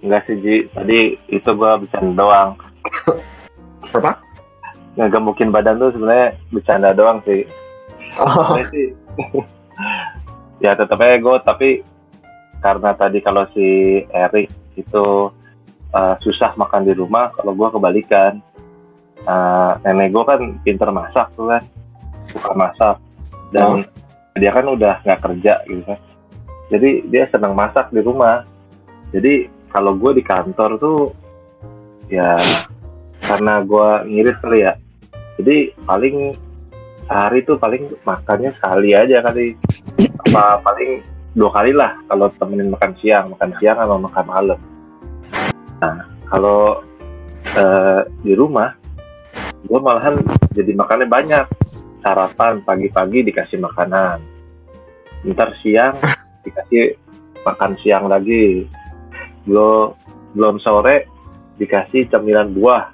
Enggak 0.00 0.24
sih 0.28 0.36
Ji, 0.40 0.56
tadi 0.72 1.20
itu 1.28 1.50
gue 1.52 1.72
bercanda 1.84 2.12
doang. 2.16 2.50
Apa? 3.96 4.16
Ngegemukin 4.96 5.52
badan 5.52 5.76
tuh 5.76 5.92
sebenarnya 5.92 6.28
bercanda 6.48 6.90
doang 6.96 7.20
sih. 7.28 7.44
Oh, 8.18 8.58
sih 8.74 8.90
ya 10.64 10.76
tetap 10.76 10.98
aja 11.00 11.16
gue 11.16 11.36
tapi 11.46 11.68
karena 12.60 12.90
tadi 12.92 13.18
kalau 13.24 13.48
si 13.56 14.00
Erik 14.12 14.52
itu 14.76 15.32
uh, 15.96 16.14
susah 16.20 16.52
makan 16.60 16.84
di 16.84 16.92
rumah 16.92 17.32
kalau 17.36 17.56
gue 17.56 17.68
kebalikan. 17.72 18.40
Uh, 19.20 19.76
nenek 19.84 20.16
gue 20.16 20.24
kan 20.24 20.40
pinter 20.64 20.88
masak 20.92 21.28
tuh 21.36 21.48
kan. 21.48 21.62
Suka 22.32 22.52
masak. 22.56 22.96
Dan 23.52 23.84
dia 24.36 24.52
kan 24.52 24.64
udah 24.68 25.00
nggak 25.04 25.20
kerja 25.20 25.64
gitu 25.68 25.82
kan. 25.84 26.00
Jadi 26.70 26.90
dia 27.08 27.24
senang 27.32 27.56
masak 27.56 27.88
di 27.92 28.00
rumah. 28.00 28.44
Jadi 29.10 29.48
kalau 29.70 29.94
gue 29.94 30.18
di 30.18 30.22
kantor 30.26 30.70
tuh 30.82 31.00
ya 32.10 32.36
karena 33.22 33.62
gue 33.62 33.88
ngirit 34.10 34.36
kali 34.42 34.58
ya. 34.66 34.74
Jadi 35.40 35.72
paling 35.86 36.16
sehari 37.06 37.38
tuh 37.46 37.56
paling 37.56 37.94
makannya 38.02 38.50
sekali 38.58 38.90
aja 38.92 39.22
kali. 39.22 39.54
Apa 40.26 40.60
paling 40.60 41.02
dua 41.30 41.50
kali 41.54 41.70
lah 41.70 41.94
kalau 42.10 42.26
temenin 42.34 42.74
makan 42.74 42.92
siang 42.98 43.30
makan 43.30 43.50
siang 43.62 43.78
sama 43.78 43.96
makan 44.10 44.24
malam. 44.26 44.60
Nah 45.78 45.96
kalau 46.26 46.82
eh, 47.54 48.00
di 48.26 48.34
rumah 48.34 48.74
gue 49.64 49.78
malahan 49.78 50.18
jadi 50.50 50.74
makannya 50.74 51.08
banyak. 51.08 51.46
Sarapan 52.00 52.64
pagi-pagi 52.64 53.28
dikasih 53.28 53.60
makanan. 53.60 54.24
Ntar 55.28 55.52
siang 55.60 56.00
dikasih 56.44 56.96
makan 57.44 57.76
siang 57.80 58.08
lagi 58.08 58.64
belum 59.44 59.96
belum 60.36 60.56
sore 60.62 61.06
dikasih 61.60 62.08
cemilan 62.08 62.52
buah. 62.56 62.92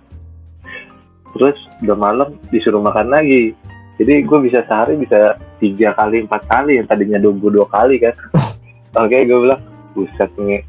Terus 1.37 1.57
udah 1.85 1.97
malam 1.97 2.29
disuruh 2.49 2.81
makan 2.81 3.13
lagi. 3.13 3.53
Jadi 3.97 4.25
gue 4.25 4.39
bisa 4.45 4.61
sehari 4.69 5.01
bisa 5.01 5.41
tiga 5.63 5.97
kali 5.97 6.25
empat 6.25 6.43
kali. 6.49 6.81
Yang 6.81 6.87
tadinya 6.93 7.19
dua 7.21 7.33
dua 7.37 7.67
kali 7.69 8.03
kan. 8.03 8.15
Oke 9.03 9.25
gue 9.25 9.39
bilang 9.39 9.63
buset 9.93 10.31
nih 10.41 10.65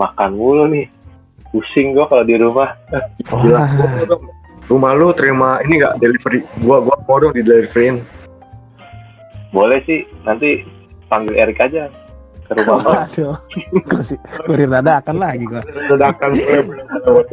makan 0.00 0.30
mulu 0.34 0.64
nih. 0.70 0.86
Pusing 1.50 1.98
gue 1.98 2.06
kalau 2.06 2.22
di 2.22 2.38
rumah. 2.38 2.78
Gila. 3.28 3.66
Rumah 4.70 4.94
lu 4.94 5.10
terima 5.10 5.58
ini 5.66 5.82
nggak 5.82 5.98
delivery? 5.98 6.46
Gua 6.62 6.78
gua 6.78 6.94
mau 7.10 7.18
dong 7.18 7.34
di 7.34 7.42
deliveryin. 7.42 8.06
boleh 9.50 9.82
sih 9.82 10.06
nanti 10.22 10.62
panggil 11.10 11.34
Erik 11.34 11.58
aja 11.58 11.90
ke 12.50 12.58
rumah 12.58 13.06
gue 13.86 14.02
sih 14.02 14.18
kurir 14.42 14.66
dadakan 14.66 15.22
lagi 15.22 15.46
boleh, 16.34 16.60
boleh. 16.66 17.24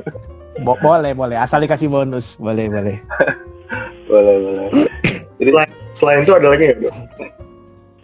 Bo- 0.61 0.79
boleh, 0.81 1.11
boleh. 1.13 1.37
Asal 1.37 1.61
dikasih 1.65 1.89
bonus, 1.89 2.37
boleh, 2.37 2.69
boleh. 2.69 2.97
boleh 4.05 4.35
boleh 4.39 4.67
jadi 5.37 5.51
Selain 5.89 6.21
itu 6.21 6.33
ada 6.33 6.53
lagi 6.53 6.63
nggak? 6.69 6.79
Dok? 6.85 6.95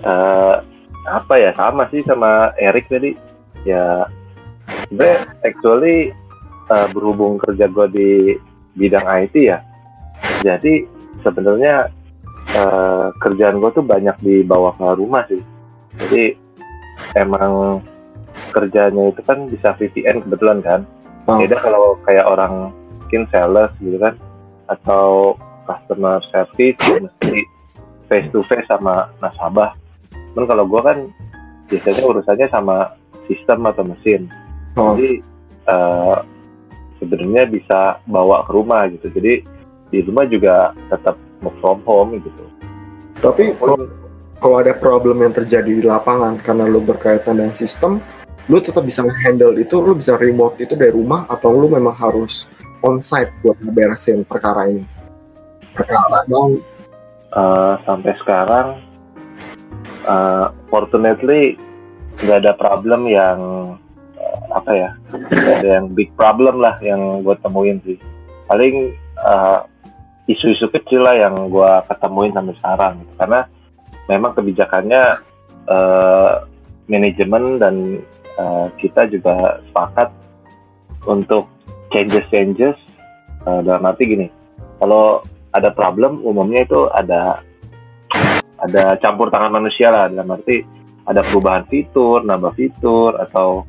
eh, 0.04 0.56
apa 1.04 1.34
ya 1.36 1.52
sama 1.56 1.84
sih 1.92 2.02
sama 2.06 2.52
Erik 2.58 2.88
tadi 2.88 3.14
ya 3.64 4.08
sebenarnya 4.90 5.20
actually 5.44 6.12
eh, 6.70 6.88
berhubung 6.92 7.40
kerja 7.40 7.68
gue 7.68 7.88
di 7.92 8.10
bidang 8.76 9.06
IT 9.06 9.36
ya 9.38 9.60
jadi 10.44 10.84
sebenarnya 11.24 11.88
eh, 12.52 13.08
kerjaan 13.20 13.60
gue 13.60 13.72
tuh 13.72 13.86
banyak 13.86 14.16
dibawa 14.22 14.76
ke 14.76 14.88
rumah 14.96 15.24
sih 15.28 15.42
jadi 16.00 16.36
emang 17.18 17.84
kerjanya 18.54 19.10
itu 19.10 19.22
kan 19.26 19.50
bisa 19.50 19.74
VPN 19.78 20.26
kebetulan 20.28 20.62
kan 20.62 20.82
Oh. 21.24 21.40
beda 21.40 21.56
kalau 21.64 21.96
kayak 22.04 22.28
orang 22.28 22.76
mungkin 23.00 23.24
sales 23.32 23.72
gitu 23.80 23.96
kan 23.96 24.12
atau 24.68 25.40
customer 25.64 26.20
service 26.36 26.76
yang 26.92 27.08
mesti 27.08 27.48
face 28.12 28.28
to 28.36 28.44
face 28.52 28.68
sama 28.68 29.08
nasabah 29.24 29.72
Cuman 30.34 30.50
kalau 30.50 30.66
gue 30.66 30.82
kan 30.82 30.98
biasanya 31.70 32.04
urusannya 32.10 32.48
sama 32.50 32.98
sistem 33.30 33.70
atau 33.70 33.86
mesin. 33.86 34.22
Oh. 34.76 34.98
Jadi 34.98 35.22
eh, 35.70 36.18
sebenarnya 36.98 37.44
bisa 37.48 38.02
bawa 38.10 38.44
ke 38.50 38.52
rumah 38.52 38.90
gitu. 38.90 39.14
Jadi 39.14 39.46
di 39.94 40.02
rumah 40.02 40.26
juga 40.26 40.74
tetap 40.90 41.16
work 41.46 41.56
from 41.62 41.80
home 41.86 42.18
gitu. 42.18 42.44
Tapi 43.22 43.54
kalau 43.62 43.78
kalau 44.40 44.62
ada 44.62 44.74
problem 44.76 45.22
yang 45.22 45.34
terjadi 45.36 45.82
di 45.82 45.84
lapangan 45.86 46.40
karena 46.42 46.66
lu 46.68 46.82
berkaitan 46.82 47.40
dengan 47.40 47.56
sistem, 47.56 48.02
lu 48.52 48.60
tetap 48.60 48.84
bisa 48.84 49.06
handle 49.24 49.56
itu, 49.56 49.80
lu 49.80 49.96
bisa 49.96 50.20
remote 50.20 50.60
itu 50.60 50.76
dari 50.76 50.92
rumah 50.92 51.28
atau 51.32 51.54
lu 51.54 51.72
memang 51.72 51.96
harus 51.96 52.50
on-site 52.84 53.32
buat 53.42 53.56
ngeberesin 53.64 54.28
perkara 54.28 54.68
ini? 54.68 54.84
Perkara 55.74 56.28
dong. 56.28 56.60
Eh, 57.34 57.74
sampai 57.90 58.14
sekarang, 58.22 58.78
eh, 60.06 60.46
fortunately 60.70 61.58
nggak 62.22 62.46
ada 62.46 62.54
problem 62.54 63.10
yang 63.10 63.40
eh, 64.14 64.42
apa 64.54 64.70
ya, 64.70 64.90
nggak 65.10 65.56
ada 65.66 65.70
yang 65.82 65.88
big 65.98 66.14
problem 66.14 66.62
lah 66.62 66.78
yang 66.86 67.26
gue 67.26 67.34
temuin 67.42 67.82
sih. 67.82 67.98
Paling 68.46 68.94
eh, 69.18 69.60
isu-isu 70.30 70.70
kecil 70.70 71.04
lah 71.04 71.18
yang 71.18 71.50
gue 71.50 71.72
ketemuin 71.90 72.38
sampai 72.38 72.56
sekarang 72.62 72.96
karena 73.18 73.40
memang 74.08 74.36
kebijakannya 74.36 75.04
eh, 75.70 76.34
manajemen 76.88 77.60
dan 77.62 77.76
eh, 78.40 78.68
kita 78.80 79.08
juga 79.08 79.64
sepakat 79.72 80.10
untuk 81.08 81.48
changes 81.92 82.26
changes 82.32 82.76
eh, 83.48 83.60
dalam 83.64 83.88
arti 83.88 84.04
gini 84.08 84.28
kalau 84.80 85.24
ada 85.54 85.70
problem 85.72 86.26
umumnya 86.26 86.66
itu 86.66 86.90
ada 86.92 87.46
ada 88.64 88.96
campur 89.04 89.30
tangan 89.30 89.54
manusia 89.54 89.92
lah 89.92 90.10
dalam 90.10 90.34
arti 90.34 90.64
ada 91.04 91.22
perubahan 91.24 91.68
fitur 91.68 92.24
nambah 92.24 92.56
fitur 92.56 93.16
atau 93.20 93.68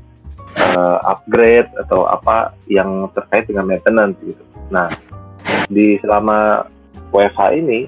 eh, 0.54 0.98
upgrade 1.06 1.70
atau 1.86 2.06
apa 2.06 2.54
yang 2.70 3.10
terkait 3.12 3.50
dengan 3.50 3.68
maintenance 3.68 4.16
gitu. 4.22 4.42
Nah 4.70 4.88
di 5.68 5.98
selama 6.00 6.66
WFH 7.10 7.40
ini 7.58 7.86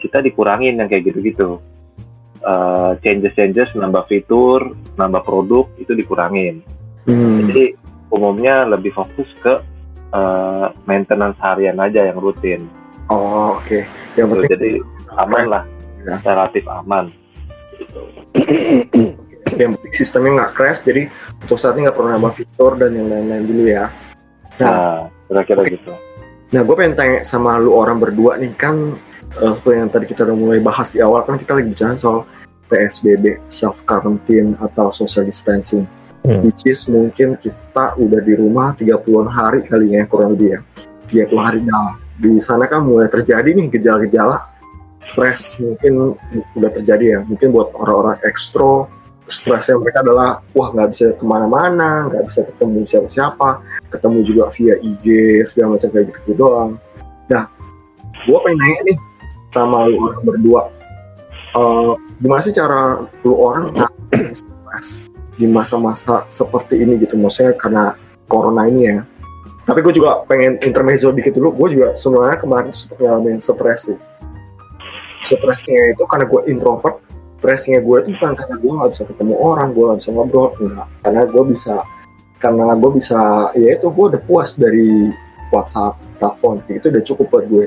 kita 0.00 0.24
dikurangin 0.24 0.80
yang 0.80 0.88
kayak 0.88 1.12
gitu-gitu 1.12 1.60
Eh, 2.40 2.92
changes-changes 3.04 3.68
nambah 3.76 4.08
fitur 4.08 4.72
nambah 4.96 5.28
produk 5.28 5.68
itu 5.76 5.92
dikurangin 5.92 6.64
Hmm. 7.04 7.44
jadi 7.52 7.76
umumnya 8.08 8.64
lebih 8.64 8.96
fokus 8.96 9.28
ke 9.44 9.60
eh, 10.10 10.66
maintenance 10.88 11.36
harian 11.44 11.76
aja 11.76 12.08
yang 12.08 12.16
rutin 12.16 12.64
Oh 13.12 13.60
oke. 13.60 13.84
Yang 14.16 14.24
Gitu. 14.24 14.32
penting 14.32 14.50
jadi 14.56 14.70
aman 15.20 15.44
lah 15.52 15.62
Ya. 16.00 16.16
relatif 16.24 16.64
aman 16.64 17.12
yang 19.60 19.76
penting 19.76 19.92
sistemnya 19.92 20.30
nggak 20.40 20.52
crash. 20.56 20.80
Jadi 20.80 21.12
untuk 21.44 21.60
saat 21.60 21.76
ini 21.76 21.84
nggak 21.84 21.96
perlu 22.00 22.08
nambah 22.16 22.32
fitur 22.40 22.80
dan 22.80 22.96
yang 22.96 23.12
lain-lain 23.12 23.44
dulu 23.44 23.62
ya. 23.68 23.92
Nah, 24.62 24.70
nah 25.28 25.44
kira-kira 25.44 25.60
oke. 25.60 25.72
gitu 25.76 25.92
Nah, 26.50 26.66
gue 26.66 26.74
pengen 26.74 26.98
tanya 26.98 27.20
sama 27.22 27.62
lu 27.62 27.70
orang 27.76 28.02
berdua 28.02 28.34
nih 28.34 28.50
kan 28.58 28.98
eh, 29.38 29.52
seperti 29.54 29.76
yang 29.78 29.90
tadi 29.90 30.06
kita 30.10 30.26
udah 30.26 30.36
mulai 30.36 30.58
bahas 30.58 30.90
di 30.90 30.98
awal 30.98 31.22
kan 31.22 31.38
kita 31.38 31.54
lagi 31.54 31.70
bicara 31.70 31.94
soal 31.94 32.26
PSBB, 32.70 33.42
self 33.50 33.82
quarantine 33.86 34.54
atau 34.62 34.94
social 34.94 35.26
distancing. 35.26 35.84
Hmm. 36.22 36.44
Which 36.44 36.68
is 36.68 36.84
mungkin 36.86 37.40
kita 37.40 37.96
udah 37.96 38.20
di 38.22 38.36
rumah 38.36 38.76
30-an 38.76 39.26
hari 39.26 39.64
kali 39.66 39.96
ya 39.96 40.04
kurang 40.06 40.36
lebih 40.36 40.58
ya. 40.58 40.60
30 41.10 41.34
hari 41.40 41.60
nah 41.66 41.98
di 42.20 42.38
sana 42.38 42.68
kan 42.68 42.86
mulai 42.86 43.08
terjadi 43.08 43.56
nih 43.56 43.72
gejala-gejala 43.72 44.46
stres 45.08 45.56
mungkin 45.58 46.14
udah 46.54 46.70
terjadi 46.76 47.18
ya. 47.18 47.20
Mungkin 47.26 47.50
buat 47.50 47.74
orang-orang 47.74 48.20
ekstro 48.22 48.86
stresnya 49.30 49.78
mereka 49.78 50.02
adalah 50.02 50.42
wah 50.52 50.68
nggak 50.74 50.88
bisa 50.90 51.04
ke 51.14 51.24
mana-mana, 51.24 52.10
nggak 52.10 52.24
bisa 52.28 52.40
ketemu 52.44 52.78
siapa-siapa, 52.84 53.62
ketemu 53.94 54.18
juga 54.26 54.44
via 54.52 54.74
IG 54.82 55.06
segala 55.46 55.78
macam 55.78 55.88
kayak 55.94 56.06
gitu 56.12 56.32
doang. 56.34 56.70
Nah, 57.30 57.46
gue 58.26 58.38
pengen 58.42 58.58
nanya 58.58 58.80
nih 58.90 58.98
sama 59.50 59.90
lu 59.90 59.98
orang 59.98 60.22
berdua, 60.22 60.62
Eh, 61.50 61.92
gimana 62.22 62.40
sih 62.46 62.54
cara 62.54 63.02
lu 63.26 63.34
orang 63.34 63.74
stres 64.14 65.02
di 65.34 65.50
masa-masa 65.50 66.22
seperti 66.30 66.78
ini 66.78 66.94
gitu? 67.02 67.18
Maksudnya 67.18 67.58
karena 67.58 67.84
corona 68.30 68.70
ini 68.70 68.86
ya. 68.86 69.02
Tapi 69.66 69.82
gue 69.82 69.94
juga 69.98 70.22
pengen 70.30 70.62
intermezzo 70.62 71.10
dikit 71.10 71.34
dulu. 71.34 71.50
Gue 71.58 71.74
juga 71.74 71.98
sebenarnya 71.98 72.38
kemarin 72.38 72.70
ngalamin 73.02 73.42
stres 73.42 73.90
sih. 73.90 73.98
Stresnya 75.26 75.90
itu 75.90 76.06
karena 76.06 76.30
gue 76.30 76.40
introvert. 76.46 77.02
Stresnya 77.42 77.82
gue 77.82 77.98
itu 78.04 78.14
bukan 78.14 78.38
karena 78.38 78.56
gue 78.60 78.70
nggak 78.70 78.90
bisa 78.94 79.02
ketemu 79.10 79.34
orang, 79.42 79.74
gue 79.74 79.84
nggak 79.90 79.98
bisa 80.04 80.10
ngobrol, 80.14 80.48
enggak. 80.60 80.88
Karena 81.02 81.22
gue 81.26 81.44
bisa, 81.50 81.74
karena 82.38 82.64
gue 82.78 82.90
bisa, 82.94 83.20
ya 83.56 83.68
itu 83.74 83.86
gue 83.90 84.06
udah 84.12 84.22
puas 84.28 84.54
dari 84.60 85.10
WhatsApp, 85.50 85.98
telepon, 86.20 86.62
itu 86.68 86.92
udah 86.92 87.02
cukup 87.02 87.26
buat 87.32 87.44
gue. 87.48 87.66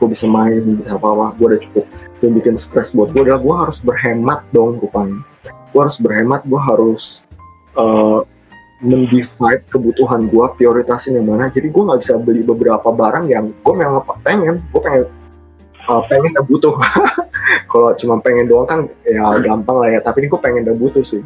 Gue 0.00 0.08
bisa 0.16 0.24
main, 0.24 0.80
bisa 0.80 0.96
apa-apa, 0.96 1.36
gue 1.36 1.46
udah 1.52 1.60
cukup. 1.60 1.84
Yang 2.24 2.32
bikin 2.40 2.54
stres 2.56 2.96
buat 2.96 3.12
gue 3.12 3.28
adalah 3.28 3.40
gue 3.44 3.56
harus 3.68 3.78
berhemat 3.84 4.40
dong 4.56 4.80
rupanya. 4.80 5.20
Gue 5.76 5.80
harus 5.84 6.00
berhemat, 6.00 6.40
gue 6.48 6.60
harus 6.60 7.28
eh, 7.76 8.20
mendivide 8.80 9.62
kebutuhan 9.68 10.32
gue, 10.32 10.44
prioritasin 10.56 11.20
yang 11.20 11.28
mana. 11.28 11.52
Jadi 11.52 11.68
gue 11.68 11.82
nggak 11.84 12.00
bisa 12.00 12.16
beli 12.16 12.40
beberapa 12.40 12.88
barang 12.88 13.28
yang 13.28 13.52
gue 13.52 13.74
memang 13.76 14.00
apa 14.00 14.16
pengen, 14.24 14.64
gue 14.72 14.80
pengen 14.80 15.04
uh, 15.88 16.02
pengen 16.08 16.32
dan 16.32 16.44
butuh. 16.48 16.74
Kalau 17.70 17.94
cuma 17.96 18.18
pengen 18.22 18.46
doang 18.46 18.66
kan 18.66 18.80
ya 19.06 19.36
gampang 19.42 19.76
lah 19.80 19.88
ya. 19.92 20.00
Tapi 20.00 20.24
ini 20.24 20.26
gue 20.32 20.40
pengen 20.40 20.62
dan 20.64 20.76
butuh 20.80 21.04
sih. 21.04 21.22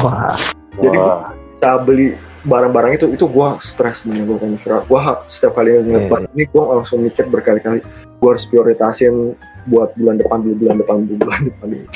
Wah, 0.00 0.34
Jadi 0.80 0.96
Wah, 0.96 1.36
Bisa 1.52 1.78
beli 1.78 2.16
barang-barang 2.42 2.92
itu 2.98 3.06
itu 3.14 3.24
gue 3.30 3.48
stres 3.62 4.02
pengen 4.02 4.58
istirahat. 4.58 4.86
Gue 4.90 5.00
setiap 5.30 5.58
kali 5.58 5.78
ngeliat 5.78 6.06
Iya, 6.06 6.10
barang 6.10 6.32
ini 6.34 6.44
gue 6.50 6.64
langsung 6.64 6.98
mikir 7.02 7.26
berkali-kali. 7.30 7.80
Gue 8.18 8.28
harus 8.28 8.46
prioritasin 8.46 9.34
buat 9.70 9.94
bulan 9.94 10.18
depan 10.18 10.42
dulu, 10.42 10.54
bulan 10.66 10.76
depan 10.82 10.96
dulu, 11.06 11.14
bulan 11.22 11.40
depan 11.50 11.66
dulu. 11.70 11.86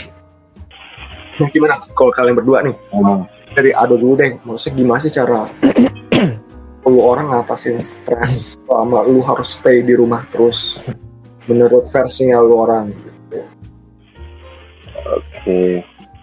Nah 1.37 1.49
gimana 1.53 1.75
kalau 1.93 2.13
kalian 2.15 2.37
berdua 2.39 2.59
nih? 2.65 2.75
hmm. 2.95 3.23
dari 3.57 3.71
Ado 3.73 3.97
dulu 3.97 4.21
deh, 4.21 4.37
maksudnya 4.45 4.77
gimana 4.85 5.01
sih 5.01 5.13
cara 5.13 5.49
lu 6.87 7.03
orang 7.03 7.35
ngatasin 7.35 7.83
stres 7.83 8.55
selama 8.63 9.03
lu 9.03 9.19
harus 9.19 9.59
stay 9.59 9.83
di 9.83 9.99
rumah 9.99 10.23
terus 10.31 10.79
menurut 11.51 11.83
versinya 11.91 12.39
lu 12.39 12.63
orang 12.63 12.95
gitu. 12.95 13.43
oke 15.03 15.61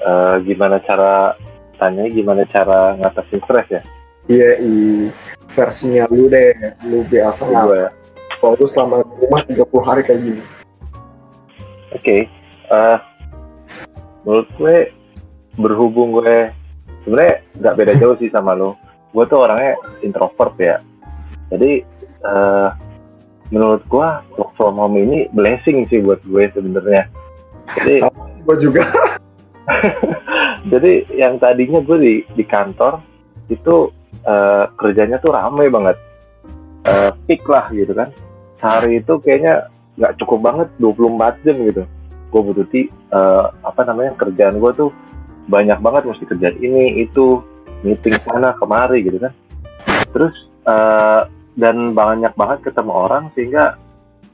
Eh, 0.03 0.35
gimana 0.43 0.83
cara 0.83 1.31
tanya 1.79 2.03
gimana 2.11 2.43
cara 2.51 2.99
ngatasin 2.99 3.39
stres 3.47 3.67
ya 3.71 3.81
Iya, 4.31 4.59
i 4.63 4.73
versinya 5.51 6.07
lu 6.09 6.31
deh, 6.31 6.55
lu 6.87 7.03
biasa 7.05 7.45
nggak? 7.45 7.65
gue 7.67 7.83
Kalau 8.39 8.55
lu 8.59 8.67
selama 8.67 9.03
di 9.03 9.15
rumah 9.23 9.41
30 9.47 9.87
hari 9.87 10.01
kayak 10.03 10.21
gini. 10.23 10.43
Oke, 11.93 12.17
eh, 12.71 12.97
menurut 14.23 14.49
gue 14.57 14.75
berhubung 15.59 16.15
gue 16.17 16.49
sebenarnya 17.05 17.35
nggak 17.59 17.75
beda 17.77 17.93
jauh 17.99 18.15
sih 18.17 18.31
sama 18.31 18.55
lo. 18.57 18.79
Gue 19.13 19.27
tuh 19.29 19.45
orangnya 19.45 19.77
introvert 20.01 20.55
ya. 20.57 20.81
Jadi 21.53 21.83
eh, 22.23 22.69
menurut 23.53 23.83
gue 23.85 24.07
work 24.39 24.51
from 24.57 24.81
home 24.81 24.97
ini 24.97 25.29
blessing 25.35 25.85
sih 25.91 26.01
buat 26.01 26.23
gue 26.25 26.49
sebenarnya. 26.55 27.05
Jadi 27.77 28.01
Gue 28.43 28.55
juga. 28.59 28.83
jadi 30.71 31.07
yang 31.15 31.39
tadinya 31.39 31.79
gue 31.79 31.97
di 31.99 32.13
di 32.35 32.43
kantor 32.43 32.99
itu 33.47 33.91
eh, 34.21 34.65
kerjanya 34.77 35.17
tuh 35.17 35.33
rame 35.33 35.67
banget, 35.73 35.97
Eh, 36.83 37.11
peak 37.31 37.47
lah 37.47 37.71
gitu 37.71 37.95
kan. 37.95 38.11
Sehari 38.59 38.99
itu 38.99 39.15
kayaknya 39.23 39.71
nggak 39.95 40.19
cukup 40.19 40.39
banget 40.43 40.67
24 40.83 41.39
jam 41.47 41.55
gitu. 41.63 41.83
Gue 42.27 42.41
butuh 42.43 42.67
ti, 42.67 42.91
eh, 42.91 43.45
apa 43.63 43.81
namanya 43.87 44.19
kerjaan 44.19 44.59
gue 44.59 44.71
tuh 44.75 44.89
banyak 45.47 45.79
banget 45.79 46.03
mesti 46.11 46.23
kerjaan 46.27 46.59
ini 46.59 47.07
itu 47.07 47.39
meeting 47.87 48.19
sana 48.27 48.51
kemari 48.59 48.99
gitu 49.07 49.15
kan. 49.15 49.31
Terus 50.11 50.35
eh, 50.67 51.21
dan 51.55 51.95
banyak 51.95 52.35
banget 52.35 52.67
ketemu 52.67 52.91
orang 52.91 53.31
sehingga 53.31 53.79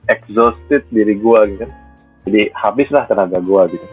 exhausted 0.09 0.89
diri 0.89 1.21
gue 1.21 1.39
gitu 1.53 1.69
kan. 1.69 1.71
Jadi 2.25 2.41
habislah 2.57 3.05
tenaga 3.05 3.37
gue 3.37 3.77
gitu. 3.77 3.87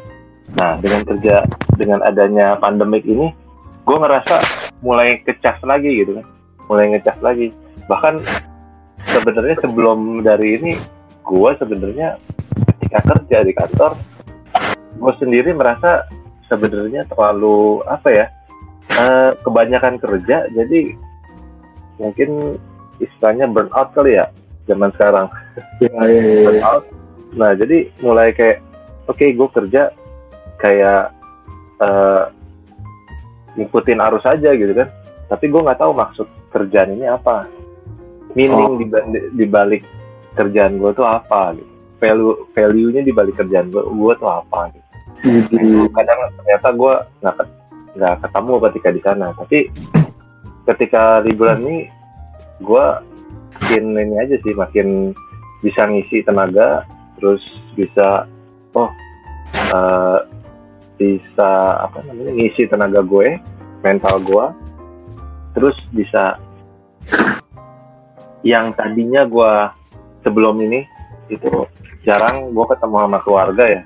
Nah, 0.57 0.81
dengan 0.81 1.05
kerja 1.05 1.45
dengan 1.77 2.01
adanya 2.09 2.57
pandemik 2.57 3.05
ini, 3.05 3.37
gue 3.85 3.97
ngerasa 4.01 4.41
mulai 4.85 5.21
kecas 5.25 5.61
lagi 5.65 6.05
gitu 6.05 6.21
kan, 6.21 6.27
mulai 6.69 6.93
ngecas 6.93 7.19
lagi. 7.25 7.53
Bahkan 7.89 8.15
sebenarnya 9.13 9.57
sebelum 9.63 10.21
dari 10.25 10.61
ini, 10.61 10.73
gue 11.25 11.51
sebenarnya 11.57 12.21
ketika 12.77 13.01
kerja 13.15 13.39
di 13.47 13.53
kantor, 13.57 13.93
gue 14.97 15.13
sendiri 15.21 15.53
merasa 15.57 16.05
sebenarnya 16.49 17.09
terlalu 17.09 17.83
apa 17.89 18.09
ya, 18.11 18.27
eh, 18.93 19.31
kebanyakan 19.43 19.97
kerja, 19.99 20.47
jadi 20.53 20.95
mungkin 21.97 22.61
istilahnya 23.01 23.49
burnout 23.49 23.93
kali 23.93 24.17
ya 24.17 24.29
zaman 24.69 24.93
sekarang 24.97 25.27
iya, 25.81 26.01
iya, 26.09 26.21
iya. 26.21 26.45
burnout. 26.49 26.85
Nah, 27.37 27.53
jadi 27.53 27.93
mulai 28.01 28.33
kayak 28.33 28.65
oke 29.09 29.25
gue 29.25 29.49
kerja 29.53 29.83
kayak 30.61 31.13
eh, 31.81 32.23
ngikutin 33.57 34.01
arus 34.01 34.25
aja 34.29 34.53
gitu 34.53 34.73
kan. 34.73 34.89
Tapi 35.27 35.45
gue 35.51 35.61
nggak 35.61 35.81
tahu 35.81 35.93
maksud 35.97 36.27
kerjaan 36.55 36.95
ini 36.95 37.07
apa. 37.11 37.49
Meaning 38.37 38.69
Oh. 38.69 38.77
di, 38.77 38.87
di 39.33 39.47
balik 39.49 39.83
kerjaan 40.37 40.77
gue 40.77 40.93
tuh 40.93 41.09
apa 41.09 41.57
gitu. 41.57 41.73
Value 41.97 42.53
value-nya 42.53 43.01
di 43.01 43.13
balik 43.17 43.41
kerjaan 43.41 43.73
gue 43.73 43.81
gue 43.81 44.13
tuh 44.21 44.29
apa 44.29 44.69
gitu. 44.71 44.87
Itu 45.25 45.57
Jadi, 45.57 45.69
kadang 45.97 46.19
ternyata 46.37 46.69
gue 46.77 46.95
nggak 47.25 47.37
nggak 47.97 48.15
ketemu 48.21 48.53
ketika 48.69 48.89
di 48.93 49.01
sana. 49.01 49.27
Tapi 49.33 49.59
ketika 50.69 51.25
liburan 51.25 51.65
ini 51.65 51.79
gue 52.61 52.87
makin 53.57 53.85
ini 53.97 54.17
aja 54.21 54.37
sih 54.45 54.53
makin 54.53 55.17
bisa 55.65 55.89
ngisi 55.89 56.21
tenaga 56.23 56.85
terus 57.17 57.41
bisa 57.73 58.29
oh 58.77 58.91
eh, 59.57 60.19
bisa 60.97 61.51
apa 61.85 62.01
namanya 62.05 62.33
ngisi 62.33 62.69
tenaga 62.69 63.05
gue 63.05 63.37
mental 63.85 64.17
gue 64.25 64.47
terus 65.53 65.77
bisa 65.93 66.41
yang 68.45 68.73
tadinya 68.77 69.25
gue 69.29 69.53
sebelum 70.25 70.57
ini 70.65 70.85
itu 71.33 71.51
jarang 72.07 72.55
gue 72.55 72.67
ketemu 72.71 72.97
sama 73.03 73.19
keluarga 73.27 73.65
ya. 73.67 73.83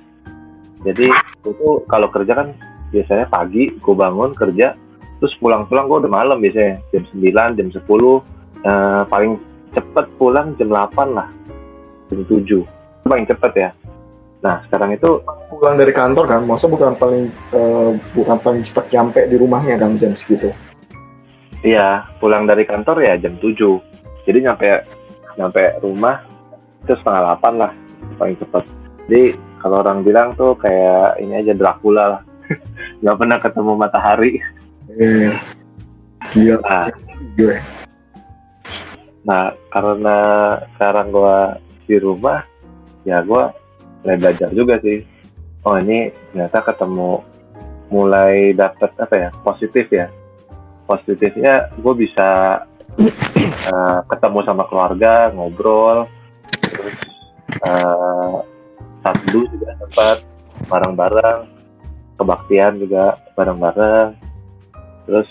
Jadi 0.81 1.09
itu 1.45 1.69
kalau 1.89 2.09
kerja 2.13 2.33
kan 2.37 2.49
biasanya 2.91 3.27
pagi 3.29 3.71
gue 3.73 3.95
bangun 3.95 4.35
kerja 4.37 4.75
terus 5.21 5.37
pulang-pulang 5.39 5.87
gue 5.87 5.99
udah 6.05 6.13
malam 6.13 6.41
biasanya 6.41 6.81
jam 6.91 7.05
9 7.13 7.57
jam 7.61 7.69
10 7.69 7.77
eh, 7.77 9.03
paling 9.07 9.33
cepet 9.77 10.07
pulang 10.17 10.57
jam 10.57 10.69
8 10.73 11.17
lah 11.17 11.29
jam 12.09 12.21
7 12.25 12.41
itu 12.41 13.07
paling 13.07 13.29
cepet 13.29 13.53
ya 13.55 13.71
nah 14.41 14.65
sekarang 14.69 14.97
itu 14.97 15.21
pulang 15.53 15.77
dari 15.77 15.93
kantor 15.93 16.25
kan 16.25 16.41
masa 16.49 16.65
bukan 16.65 16.97
paling 16.97 17.29
eh, 17.53 17.91
bukan 18.17 18.37
paling 18.41 18.63
cepat 18.65 18.89
nyampe 18.89 19.21
di 19.29 19.37
rumahnya 19.37 19.77
kan 19.77 20.01
jam 20.01 20.17
segitu? 20.17 20.49
Iya 21.61 22.09
pulang 22.25 22.49
dari 22.49 22.65
kantor 22.65 23.05
ya 23.05 23.21
jam 23.21 23.37
7 23.37 23.53
jadi 24.25 24.39
nyampe 24.49 24.65
nyampe 25.37 25.63
rumah 25.85 26.25
itu 26.89 26.97
setengah 26.97 27.37
8 27.37 27.61
lah 27.61 27.73
paling 28.17 28.37
cepet 28.41 28.65
jadi 29.11 29.37
kalau 29.61 29.85
orang 29.85 30.01
bilang 30.01 30.33
tuh 30.39 30.57
kayak 30.57 31.21
ini 31.21 31.43
aja 31.43 31.53
Dracula 31.53 32.05
lah. 32.17 32.23
Nggak 33.05 33.19
pernah 33.21 33.39
ketemu 33.43 33.73
matahari. 33.77 34.33
Eh 34.97 35.35
gila. 36.33 36.63
Nah. 36.63 36.89
Gue 37.37 37.59
Nah, 39.21 39.53
karena 39.69 40.17
sekarang 40.75 41.13
gua 41.13 41.61
di 41.85 42.01
rumah, 42.01 42.41
ya 43.05 43.21
gua 43.21 43.53
mulai 44.03 44.17
belajar 44.17 44.49
juga 44.53 44.81
sih. 44.81 45.05
Oh 45.65 45.77
ini 45.77 46.09
ternyata 46.33 46.65
ketemu 46.65 47.21
mulai 47.93 48.57
dapet 48.57 48.91
apa 48.97 49.15
ya 49.17 49.31
positif 49.45 49.87
ya. 49.93 50.09
Positifnya 50.89 51.71
gue 51.79 51.95
bisa 51.95 52.63
eh, 52.99 53.99
ketemu 54.11 54.39
sama 54.43 54.67
keluarga, 54.67 55.31
ngobrol, 55.31 56.11
terus 56.59 56.99
uh, 57.63 58.43
sabdu 59.07 59.47
juga 59.55 59.71
sempat 59.79 60.17
bareng-bareng, 60.67 61.47
kebaktian 62.19 62.83
juga 62.83 63.23
bareng-bareng, 63.39 64.19
terus 65.07 65.31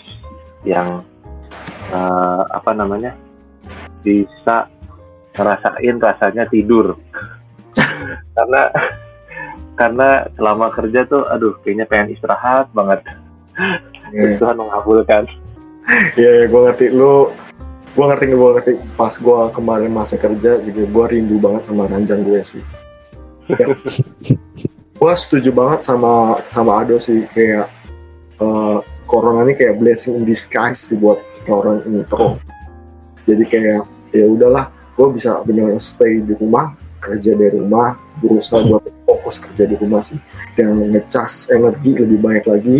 yang 0.64 1.04
eh, 1.92 2.42
apa 2.50 2.70
namanya 2.72 3.12
bisa 4.00 4.68
ngerasain 5.36 5.96
rasanya 6.00 6.44
tidur 6.48 6.96
karena 8.36 8.62
karena 9.80 10.08
selama 10.36 10.66
kerja 10.74 11.08
tuh 11.08 11.24
aduh 11.30 11.56
kayaknya 11.64 11.86
pengen 11.88 12.14
istirahat 12.14 12.68
banget 12.72 13.02
Iya, 14.10 14.40
Tuhan 14.40 14.56
mengabulkan 14.58 15.28
Iya, 16.14 16.46
gue 16.46 16.60
ngerti 16.70 16.86
lu. 16.92 17.32
Gue 17.98 18.04
ngerti, 18.06 18.24
gue 18.30 18.50
ngerti. 18.54 18.72
Pas 18.94 19.14
gue 19.18 19.38
kemarin 19.50 19.90
masa 19.90 20.14
kerja 20.14 20.62
juga 20.62 20.82
gue 20.86 21.04
rindu 21.10 21.36
banget 21.42 21.66
sama 21.66 21.90
ranjang 21.90 22.22
gue 22.22 22.40
sih. 22.46 22.62
gue 25.00 25.12
setuju 25.16 25.50
banget 25.50 25.82
sama 25.82 26.44
sama 26.46 26.84
Ado 26.84 27.02
sih 27.02 27.26
kayak 27.34 27.66
eh, 28.38 28.78
corona 29.10 29.42
ini 29.48 29.58
kayak 29.58 29.82
blessing 29.82 30.22
in 30.22 30.24
disguise 30.28 30.78
sih 30.78 30.94
buat 31.00 31.18
orang 31.50 31.82
intro. 31.90 32.38
Jadi 33.26 33.42
kayak 33.50 33.82
ya 34.14 34.26
udahlah, 34.26 34.70
gue 34.94 35.08
bisa 35.10 35.42
benar 35.42 35.74
stay 35.82 36.22
di 36.22 36.34
rumah, 36.38 36.78
kerja 37.00 37.32
dari 37.34 37.56
rumah, 37.56 37.96
berusaha 38.20 38.60
buat 38.68 38.84
fokus 39.08 39.40
kerja 39.40 39.64
di 39.66 39.76
rumah 39.80 40.04
sih, 40.04 40.20
dan 40.54 40.92
ngecas 40.92 41.48
energi 41.50 41.96
lebih 41.96 42.18
banyak 42.20 42.44
lagi. 42.46 42.78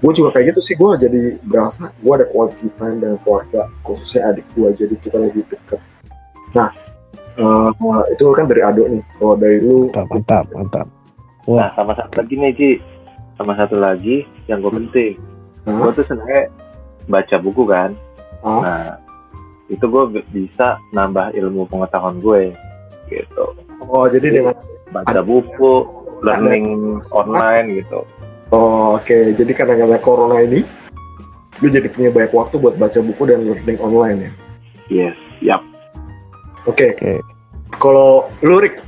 Gue 0.00 0.12
juga 0.16 0.32
kayak 0.32 0.56
gitu 0.56 0.60
sih 0.64 0.74
gue 0.80 0.90
jadi 0.96 1.20
berasa 1.44 1.92
gue 2.00 2.12
ada 2.16 2.24
quality 2.32 2.72
time 2.80 3.04
dengan 3.04 3.20
keluarga 3.20 3.68
khususnya 3.84 4.32
adik 4.32 4.48
gue 4.56 4.72
jadi 4.72 4.94
kita 4.96 5.16
lebih 5.20 5.44
deket 5.52 5.76
nah 6.56 6.72
eh, 7.36 7.68
itu 8.08 8.24
kan 8.32 8.48
dari 8.48 8.64
Ado 8.64 8.88
nih. 8.88 9.04
Kalau 9.20 9.36
dari 9.36 9.60
lu 9.60 9.92
Mantap, 9.92 10.08
mantap, 10.08 10.44
mantap. 10.56 10.86
nah 11.44 11.68
sama 11.76 11.92
satu 12.00 12.24
lagi 12.24 12.34
nih 12.40 12.52
Ji 12.56 12.70
sama 13.36 13.52
satu 13.56 13.76
lagi 13.80 14.16
yang 14.48 14.64
gue 14.64 14.72
penting. 14.72 15.12
Gue 15.64 15.88
Hah? 15.88 15.96
tuh 15.96 16.04
sebenarnya 16.08 16.44
baca 17.08 17.36
buku 17.40 17.62
kan. 17.68 17.90
Ah. 18.40 18.60
nah 18.64 18.84
itu 19.68 19.84
gue 19.84 20.04
bisa 20.32 20.80
nambah 20.96 21.36
ilmu 21.36 21.68
pengetahuan 21.68 22.24
gue 22.24 22.56
gitu 23.10 23.44
oh 23.90 24.06
jadi 24.06 24.40
dengan 24.40 24.56
baca 24.94 25.20
buku 25.22 25.86
learning 26.22 26.98
online 27.12 27.82
gitu 27.82 28.06
oh, 28.54 28.96
oke 28.96 29.18
jadi 29.34 29.52
karena 29.52 29.74
karena 29.76 29.98
corona 29.98 30.40
ini 30.40 30.62
lu 31.60 31.68
jadi 31.68 31.92
punya 31.92 32.08
banyak 32.08 32.32
waktu 32.32 32.56
buat 32.56 32.80
baca 32.80 32.98
buku 33.04 33.22
dan 33.28 33.44
learning 33.44 33.78
online 33.82 34.18
ya 34.22 34.32
yes 34.88 35.16
yap 35.42 35.62
oke 36.64 36.86
Oke. 36.96 37.20
kalau 37.76 38.30
lu 38.40 38.62
Rick 38.62 38.80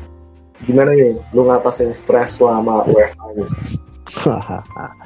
gimana 0.64 0.94
nih 0.94 1.18
lu 1.34 1.44
ngatasin 1.50 1.90
stres 1.90 2.38
selama 2.38 2.86
WFH 2.86 3.22
ini 3.34 3.46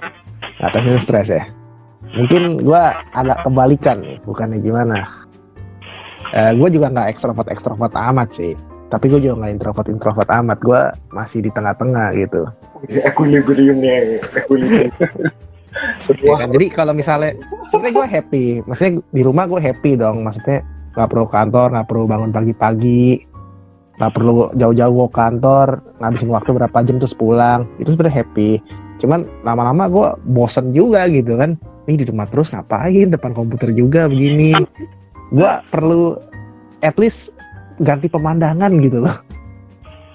Ngatasin 0.60 0.98
stres 1.00 1.28
ya. 1.28 1.44
Mungkin 2.16 2.64
gua 2.64 2.96
agak 3.12 3.44
kebalikan 3.44 4.00
nih, 4.00 4.16
bukannya 4.24 4.58
gimana. 4.62 5.04
Eh, 6.32 6.52
gue 6.58 6.68
juga 6.74 6.90
nggak 6.90 7.12
ekstrovert 7.12 7.48
ekstrovert 7.52 7.94
amat 7.94 8.28
sih. 8.34 8.54
Tapi 8.86 9.04
gue 9.10 9.20
juga 9.22 9.34
nggak 9.42 9.52
introvert 9.58 9.88
introvert 9.90 10.28
amat. 10.30 10.58
Gue 10.62 10.80
masih 11.10 11.42
di 11.42 11.50
tengah-tengah 11.50 12.14
gitu. 12.14 12.46
equilibriumnya 12.86 14.22
equilibrium 14.36 14.92
Ya 15.76 16.00
semua 16.00 16.40
kan? 16.40 16.48
Jadi 16.56 16.66
kalau 16.72 16.92
misalnya, 16.96 17.36
sebenarnya 17.68 17.94
gue 17.94 18.06
happy. 18.08 18.44
Maksudnya 18.64 18.92
di 19.12 19.22
rumah 19.22 19.44
gue 19.44 19.60
happy 19.60 20.00
dong. 20.00 20.24
Maksudnya 20.24 20.64
nggak 20.96 21.08
perlu 21.12 21.26
kantor, 21.28 21.66
nggak 21.76 21.88
perlu 21.88 22.04
bangun 22.08 22.30
pagi-pagi, 22.32 23.28
nggak 24.00 24.12
perlu 24.16 24.48
jauh-jauh 24.56 25.08
ke 25.08 25.16
kantor, 25.16 25.68
ngabisin 26.00 26.32
waktu 26.32 26.50
berapa 26.56 26.78
jam 26.84 26.96
terus 26.96 27.16
pulang. 27.16 27.68
Itu 27.76 27.92
sebenarnya 27.92 28.24
happy. 28.24 28.50
Cuman 29.04 29.28
lama-lama 29.44 29.84
gue 29.92 30.08
bosen 30.32 30.72
juga 30.72 31.04
gitu 31.12 31.36
kan. 31.36 31.60
Nih 31.86 32.00
di 32.00 32.04
rumah 32.08 32.26
terus 32.32 32.48
ngapain? 32.50 33.12
Depan 33.12 33.36
komputer 33.36 33.70
juga 33.76 34.08
begini. 34.08 34.56
Gue 35.30 35.52
perlu 35.68 36.16
at 36.80 36.96
least 36.96 37.35
ganti 37.80 38.06
pemandangan 38.08 38.72
gitu 38.80 39.04
loh. 39.04 39.16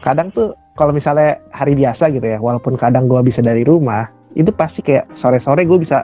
Kadang 0.02 0.34
tuh 0.34 0.58
kalau 0.74 0.96
misalnya 0.96 1.38
hari 1.54 1.78
biasa 1.78 2.10
gitu 2.10 2.26
ya, 2.26 2.40
walaupun 2.42 2.74
kadang 2.80 3.06
gue 3.06 3.22
bisa 3.22 3.44
dari 3.44 3.62
rumah, 3.62 4.10
itu 4.34 4.50
pasti 4.50 4.82
kayak 4.82 5.12
sore-sore 5.14 5.68
gue 5.68 5.78
bisa 5.78 6.02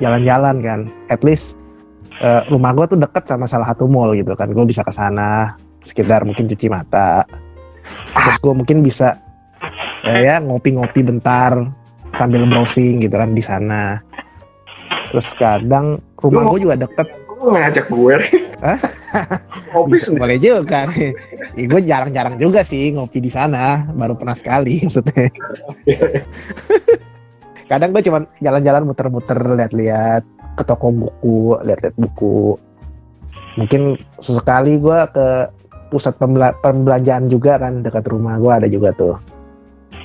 jalan-jalan 0.00 0.62
kan. 0.64 0.80
At 1.12 1.20
least 1.20 1.58
eh, 2.22 2.42
rumah 2.48 2.72
gue 2.72 2.86
tuh 2.96 2.98
deket 3.00 3.28
sama 3.28 3.44
salah 3.44 3.68
satu 3.68 3.84
mall 3.90 4.16
gitu 4.16 4.32
kan. 4.32 4.48
Gue 4.54 4.64
bisa 4.64 4.80
ke 4.86 4.92
sana 4.94 5.58
sekitar 5.84 6.24
mungkin 6.24 6.48
cuci 6.48 6.66
mata. 6.72 7.28
Terus 8.16 8.36
gue 8.40 8.54
mungkin 8.56 8.80
bisa 8.80 9.20
eh, 10.06 10.24
ya 10.24 10.40
ngopi-ngopi 10.40 11.04
bentar 11.04 11.60
sambil 12.16 12.48
browsing 12.48 13.04
gitu 13.04 13.14
kan 13.20 13.36
di 13.36 13.44
sana. 13.44 14.00
Terus 15.12 15.28
kadang 15.36 16.00
rumah 16.16 16.48
gue 16.56 16.60
juga 16.64 16.76
deket. 16.88 17.06
Lu 17.36 17.52
ngajak 17.52 17.86
gue? 17.92 18.16
Sendiri. 18.56 20.20
boleh 20.20 20.38
juga. 20.38 20.88
ya, 21.56 21.64
gue 21.66 21.80
jarang-jarang 21.84 22.36
juga 22.36 22.64
sih 22.64 22.92
ngopi 22.92 23.20
di 23.20 23.28
sana. 23.28 23.84
Baru 23.92 24.16
pernah 24.16 24.36
sekali 24.36 24.80
maksudnya. 24.84 25.28
Kadang 27.66 27.90
gue 27.92 28.02
cuman 28.04 28.22
jalan-jalan 28.38 28.82
muter-muter 28.86 29.38
lihat-lihat 29.56 30.22
ke 30.56 30.62
toko 30.64 30.88
buku, 30.88 31.58
lihat-lihat 31.66 31.96
buku. 31.98 32.56
Mungkin 33.56 33.96
sesekali 34.20 34.78
gue 34.78 34.98
ke 35.10 35.26
pusat 35.88 36.18
pembela- 36.18 36.56
pembelanjaan 36.60 37.30
juga 37.30 37.56
kan 37.56 37.80
dekat 37.80 38.04
rumah 38.10 38.36
gue 38.36 38.52
ada 38.52 38.66
juga 38.66 38.90
tuh 38.92 39.14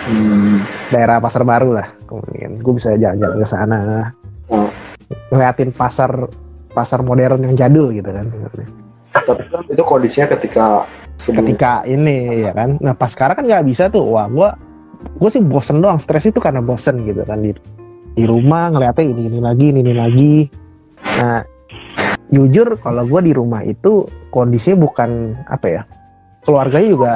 Hmm, 0.02 0.62
daerah 0.90 1.22
pasar 1.22 1.46
baru 1.46 1.78
lah 1.78 1.90
kemudian 2.06 2.58
gue 2.58 2.74
bisa 2.74 2.94
jalan-jalan 2.94 3.38
ke 3.38 3.48
sana 3.48 3.80
Oh. 4.50 4.70
ngeliatin 5.30 5.70
pasar 5.72 6.10
pasar 6.72 7.04
modern 7.04 7.44
yang 7.46 7.56
jadul 7.56 7.92
gitu 7.92 8.08
kan 8.08 8.28
tapi 9.12 9.44
kan 9.52 9.64
itu 9.68 9.84
kondisinya 9.84 10.28
ketika 10.32 10.88
sebelum 11.20 11.54
ketika 11.54 11.84
ini 11.86 12.48
ya 12.48 12.52
kan. 12.56 12.80
Nah 12.80 12.96
pas 12.96 13.12
sekarang 13.12 13.44
kan 13.44 13.46
nggak 13.46 13.66
bisa 13.68 13.92
tuh. 13.92 14.04
Wah 14.08 14.28
gua 14.32 14.56
gue 15.20 15.30
sih 15.30 15.44
bosen 15.44 15.84
doang. 15.84 16.00
Stres 16.00 16.26
itu 16.26 16.40
karena 16.40 16.64
bosen 16.64 17.04
gitu 17.04 17.22
kan. 17.28 17.44
Di 17.44 17.52
di 18.16 18.24
rumah 18.28 18.72
ngeliatnya 18.72 19.06
ini 19.08 19.22
ini 19.28 19.40
lagi 19.40 19.66
ini 19.72 19.80
ini 19.84 19.94
lagi. 19.94 20.36
Nah 21.20 21.44
jujur 22.32 22.80
kalau 22.80 23.04
gue 23.04 23.22
di 23.28 23.34
rumah 23.36 23.62
itu 23.68 24.08
kondisinya 24.32 24.88
bukan 24.88 25.36
apa 25.52 25.68
ya 25.68 25.82
keluarganya 26.48 26.88
juga 26.88 27.12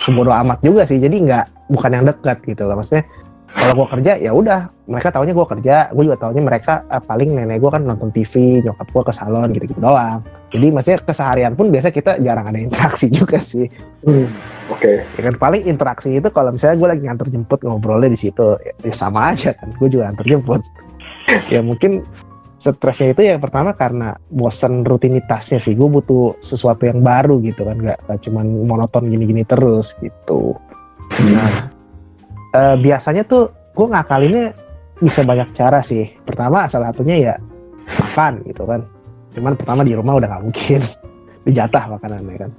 sebodoh 0.00 0.32
amat 0.32 0.64
juga 0.64 0.88
sih. 0.88 0.96
Jadi 0.96 1.28
nggak 1.28 1.68
bukan 1.68 1.90
yang 1.92 2.04
dekat 2.08 2.40
gitu 2.48 2.64
loh. 2.64 2.80
Maksudnya 2.80 3.04
kalau 3.54 3.72
gue 3.78 3.86
kerja 3.98 4.12
ya 4.18 4.34
udah. 4.34 4.68
Mereka 4.84 5.14
taunya 5.14 5.32
gue 5.32 5.46
kerja. 5.48 5.76
Gue 5.94 6.04
juga 6.10 6.18
taunya 6.20 6.42
mereka 6.44 6.84
eh, 6.90 7.00
paling 7.00 7.38
nenek 7.38 7.62
gue 7.62 7.70
kan 7.70 7.82
nonton 7.86 8.10
TV 8.10 8.60
nyokap 8.60 8.86
gue 8.90 9.02
ke 9.06 9.12
salon 9.14 9.48
gitu 9.54 9.64
gitu 9.70 9.80
doang. 9.80 10.20
Jadi 10.50 10.66
maksudnya 10.70 10.98
keseharian 11.00 11.54
pun 11.56 11.70
biasa 11.72 11.88
kita 11.94 12.20
jarang 12.20 12.50
ada 12.50 12.60
interaksi 12.60 13.06
juga 13.18 13.38
sih. 13.40 13.70
Hmm, 14.04 14.28
oke. 14.68 15.06
Ya 15.06 15.22
kan 15.22 15.34
paling 15.38 15.64
interaksi 15.64 16.18
itu 16.18 16.28
kalau 16.34 16.52
misalnya 16.52 16.76
gue 16.76 16.88
lagi 16.98 17.02
nganter 17.06 17.28
jemput 17.30 17.60
ngobrolnya 17.62 18.10
di 18.12 18.18
situ. 18.18 18.58
Ya, 18.60 18.74
ya 18.84 18.94
sama 18.94 19.32
aja 19.32 19.54
kan 19.56 19.72
gue 19.72 19.88
juga 19.88 20.10
nganter 20.10 20.26
jemput. 20.28 20.62
Ya 21.48 21.64
mungkin 21.64 22.04
stresnya 22.60 23.16
itu 23.16 23.24
yang 23.24 23.40
pertama 23.40 23.72
karena 23.72 24.12
bosan 24.28 24.84
rutinitasnya 24.84 25.56
sih. 25.56 25.72
Gue 25.72 25.88
butuh 25.88 26.36
sesuatu 26.44 26.84
yang 26.84 27.00
baru 27.00 27.40
gitu 27.40 27.64
kan 27.64 27.80
nggak 27.80 28.04
nggak 28.04 28.20
cuman 28.28 28.44
monoton 28.68 29.08
gini-gini 29.08 29.40
terus 29.48 29.96
gitu. 30.04 30.52
Nah 31.24 31.73
eh, 32.54 32.76
biasanya 32.78 33.22
tuh 33.26 33.50
gue 33.74 33.86
ngakalinnya 33.90 34.54
bisa 35.02 35.26
banyak 35.26 35.50
cara 35.58 35.82
sih 35.82 36.06
pertama 36.22 36.70
salah 36.70 36.94
satunya 36.94 37.16
ya 37.18 37.34
makan 37.98 38.40
gitu 38.46 38.62
kan 38.64 38.86
cuman 39.34 39.58
pertama 39.58 39.82
di 39.82 39.92
rumah 39.98 40.16
udah 40.16 40.28
nggak 40.30 40.44
mungkin 40.46 40.80
dijatah 41.46 41.84
makanannya 41.90 42.36
kan 42.38 42.50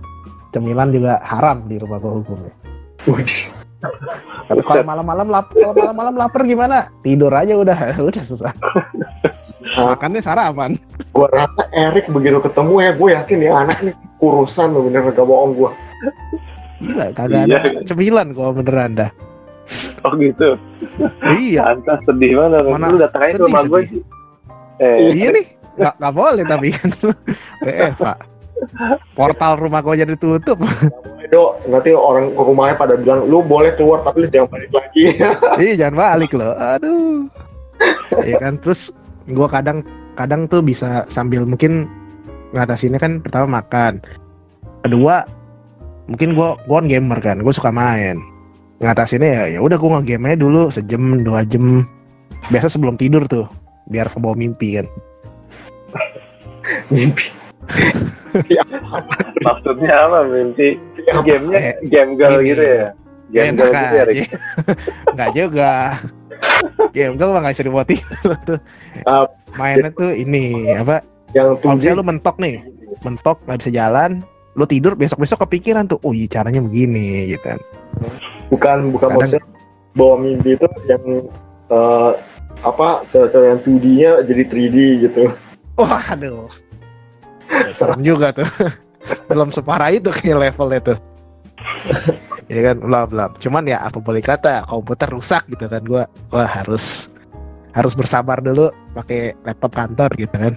cemilan 0.51 0.91
juga 0.91 1.23
haram 1.23 1.63
di 1.65 1.79
rumah 1.79 1.97
gue 1.97 2.11
hukumnya 2.11 2.53
kalau 4.65 4.83
malam-malam 4.85 5.27
lapar, 5.29 5.53
kalau 5.57 5.75
malam-malam 5.77 6.15
lapar 6.17 6.41
gimana? 6.45 6.89
Tidur 7.05 7.29
aja 7.33 7.53
udah, 7.53 7.77
udah 8.09 8.23
susah. 8.23 8.53
Makannya 9.77 10.21
sarapan. 10.25 10.77
Gua 11.13 11.29
rasa 11.29 11.69
Erik 11.69 12.09
begitu 12.09 12.41
ketemu 12.41 12.75
ya, 12.81 12.91
gue 12.93 13.09
yakin 13.13 13.39
ya 13.45 13.51
anak 13.65 13.77
nih 13.85 13.95
kurusan 14.17 14.73
tuh 14.73 14.89
bener 14.89 15.05
gak 15.13 15.25
bohong 15.27 15.53
gua. 15.53 15.71
Gila, 16.81 17.07
kagak 17.15 17.45
Iya. 17.47 17.57
ada 17.61 17.81
cemilan 17.87 18.27
kok 18.35 18.53
beneran 18.57 18.91
dah. 18.99 19.09
Oh 20.05 20.13
gitu. 20.21 20.53
Iya, 21.25 21.73
Antas 21.73 21.97
sedih 22.05 22.37
banget. 22.37 22.61
Mana? 22.69 22.93
Lu 22.93 22.97
aja 23.01 23.09
ke 23.09 23.33
Sedih, 23.33 23.41
rumah 23.49 23.61
gue 23.65 23.81
sih. 23.89 24.01
Eh, 24.77 24.97
iya 25.17 25.27
nih. 25.33 25.45
Gak, 25.75 25.93
gak 25.99 26.13
boleh 26.15 26.43
tapi 26.47 26.67
kan. 26.71 26.89
Eh, 27.67 27.91
Pak. 27.97 28.17
Portal 29.15 29.59
rumah 29.59 29.83
gua 29.83 29.99
jadi 29.99 30.15
tutup. 30.15 30.59
Do, 31.27 31.59
nanti 31.67 31.91
orang 31.91 32.31
ke 32.31 32.41
rumahnya 32.45 32.75
pada 32.77 32.93
bilang, 32.95 33.27
lu 33.27 33.43
boleh 33.43 33.75
keluar 33.75 33.99
tapi 34.05 34.23
lu 34.23 34.27
jangan 34.31 34.47
balik 34.53 34.71
lagi. 34.71 35.03
Iya, 35.63 35.73
jangan 35.85 35.95
balik 35.99 36.31
loh. 36.31 36.53
Aduh. 36.55 37.27
Iya 38.23 38.39
kan, 38.39 38.55
terus 38.63 38.95
gua 39.27 39.51
kadang 39.51 39.83
kadang 40.15 40.47
tuh 40.47 40.63
bisa 40.63 41.03
sambil 41.11 41.43
mungkin 41.43 41.89
ngatasinnya 42.55 43.01
kan 43.01 43.19
pertama 43.19 43.59
makan. 43.59 43.99
Kedua, 44.87 45.25
mungkin 46.07 46.37
gua 46.37 46.55
gua 46.69 46.79
kan 46.79 46.87
gamer 46.87 47.19
kan, 47.19 47.37
gue 47.43 47.53
suka 47.55 47.73
main. 47.73 48.21
Ngatasinnya 48.75 49.29
ya 49.29 49.43
ya 49.55 49.59
udah 49.63 49.77
gua 49.79 49.99
nge-game 49.99 50.23
aja 50.27 50.37
dulu 50.37 50.61
sejam 50.67 51.23
dua 51.23 51.43
jam. 51.43 51.87
Biasa 52.47 52.69
sebelum 52.69 52.93
tidur 52.95 53.25
tuh, 53.25 53.47
biar 53.87 54.11
kebawa 54.11 54.35
mimpi 54.35 54.77
kan. 54.77 54.87
Mimpi. 56.93 57.29
maksudnya 59.41 59.93
apa 60.05 60.25
mimpi? 60.25 60.75
Ya, 61.01 61.21
Gamenya 61.21 61.57
Eh, 61.57 61.75
game 61.87 62.11
girl 62.17 62.37
ini. 62.37 62.49
gitu 62.51 62.63
ya? 62.63 62.87
Game 63.31 63.53
Enak 63.53 63.69
girl 63.71 64.09
gitu 64.11 64.21
ya. 64.21 64.27
Enggak 65.09 65.29
juga. 65.39 65.71
Game 66.91 67.13
gue 67.15 67.25
mah 67.25 67.41
gak 67.41 67.53
bisa 67.55 67.63
dibuatin 67.63 68.01
tuh. 68.43 68.59
Mainnya 69.55 69.89
tuh 69.89 70.11
ini 70.11 70.67
apa? 70.73 70.99
yang 71.31 71.55
Kalau 71.59 71.75
misalnya 71.75 71.99
lu 71.99 72.05
mentok 72.05 72.35
nih, 72.39 72.55
mentok 73.03 73.37
nggak 73.43 73.59
bisa 73.59 73.71
jalan, 73.71 74.23
lu 74.55 74.63
tidur 74.63 74.95
besok 74.95 75.19
besok 75.19 75.43
kepikiran 75.43 75.83
tuh, 75.83 75.99
oh 75.99 76.15
iya 76.15 76.27
caranya 76.27 76.63
begini 76.63 77.27
gitu 77.27 77.43
kan. 77.43 77.59
Bukan 78.49 78.91
bukan 78.91 79.09
Kadang- 79.09 79.19
maksudnya 79.21 79.45
bawa 79.95 80.15
mimpi 80.19 80.49
itu 80.53 80.67
yang 80.85 81.03
eh, 81.71 82.11
apa 82.61 83.03
cewek-cewek 83.09 83.47
yang 83.47 83.61
2D-nya 83.61 84.11
jadi 84.23 84.43
3D 84.47 84.77
gitu. 85.03 85.23
Wah, 85.75 86.03
aduh. 86.07 86.47
Serem 87.71 88.01
juga 88.01 88.31
tuh. 88.31 88.47
Belum 89.29 89.53
separah 89.53 89.93
itu 89.93 90.09
kayak 90.09 90.49
levelnya 90.49 90.81
tuh. 90.83 90.97
ya 92.53 92.61
kan, 92.63 92.75
belum 92.81 93.05
belum. 93.09 93.31
Cuman 93.37 93.63
ya 93.65 93.77
apa 93.81 93.97
boleh 93.97 94.21
kata 94.21 94.65
komputer 94.65 95.09
rusak 95.09 95.45
gitu 95.47 95.65
kan 95.65 95.81
gua 95.85 96.03
wah 96.29 96.49
harus 96.49 97.09
harus 97.71 97.93
bersabar 97.93 98.39
dulu 98.39 98.71
pakai 98.95 99.35
laptop 99.43 99.75
kantor 99.75 100.09
gitu 100.15 100.31
kan 100.31 100.55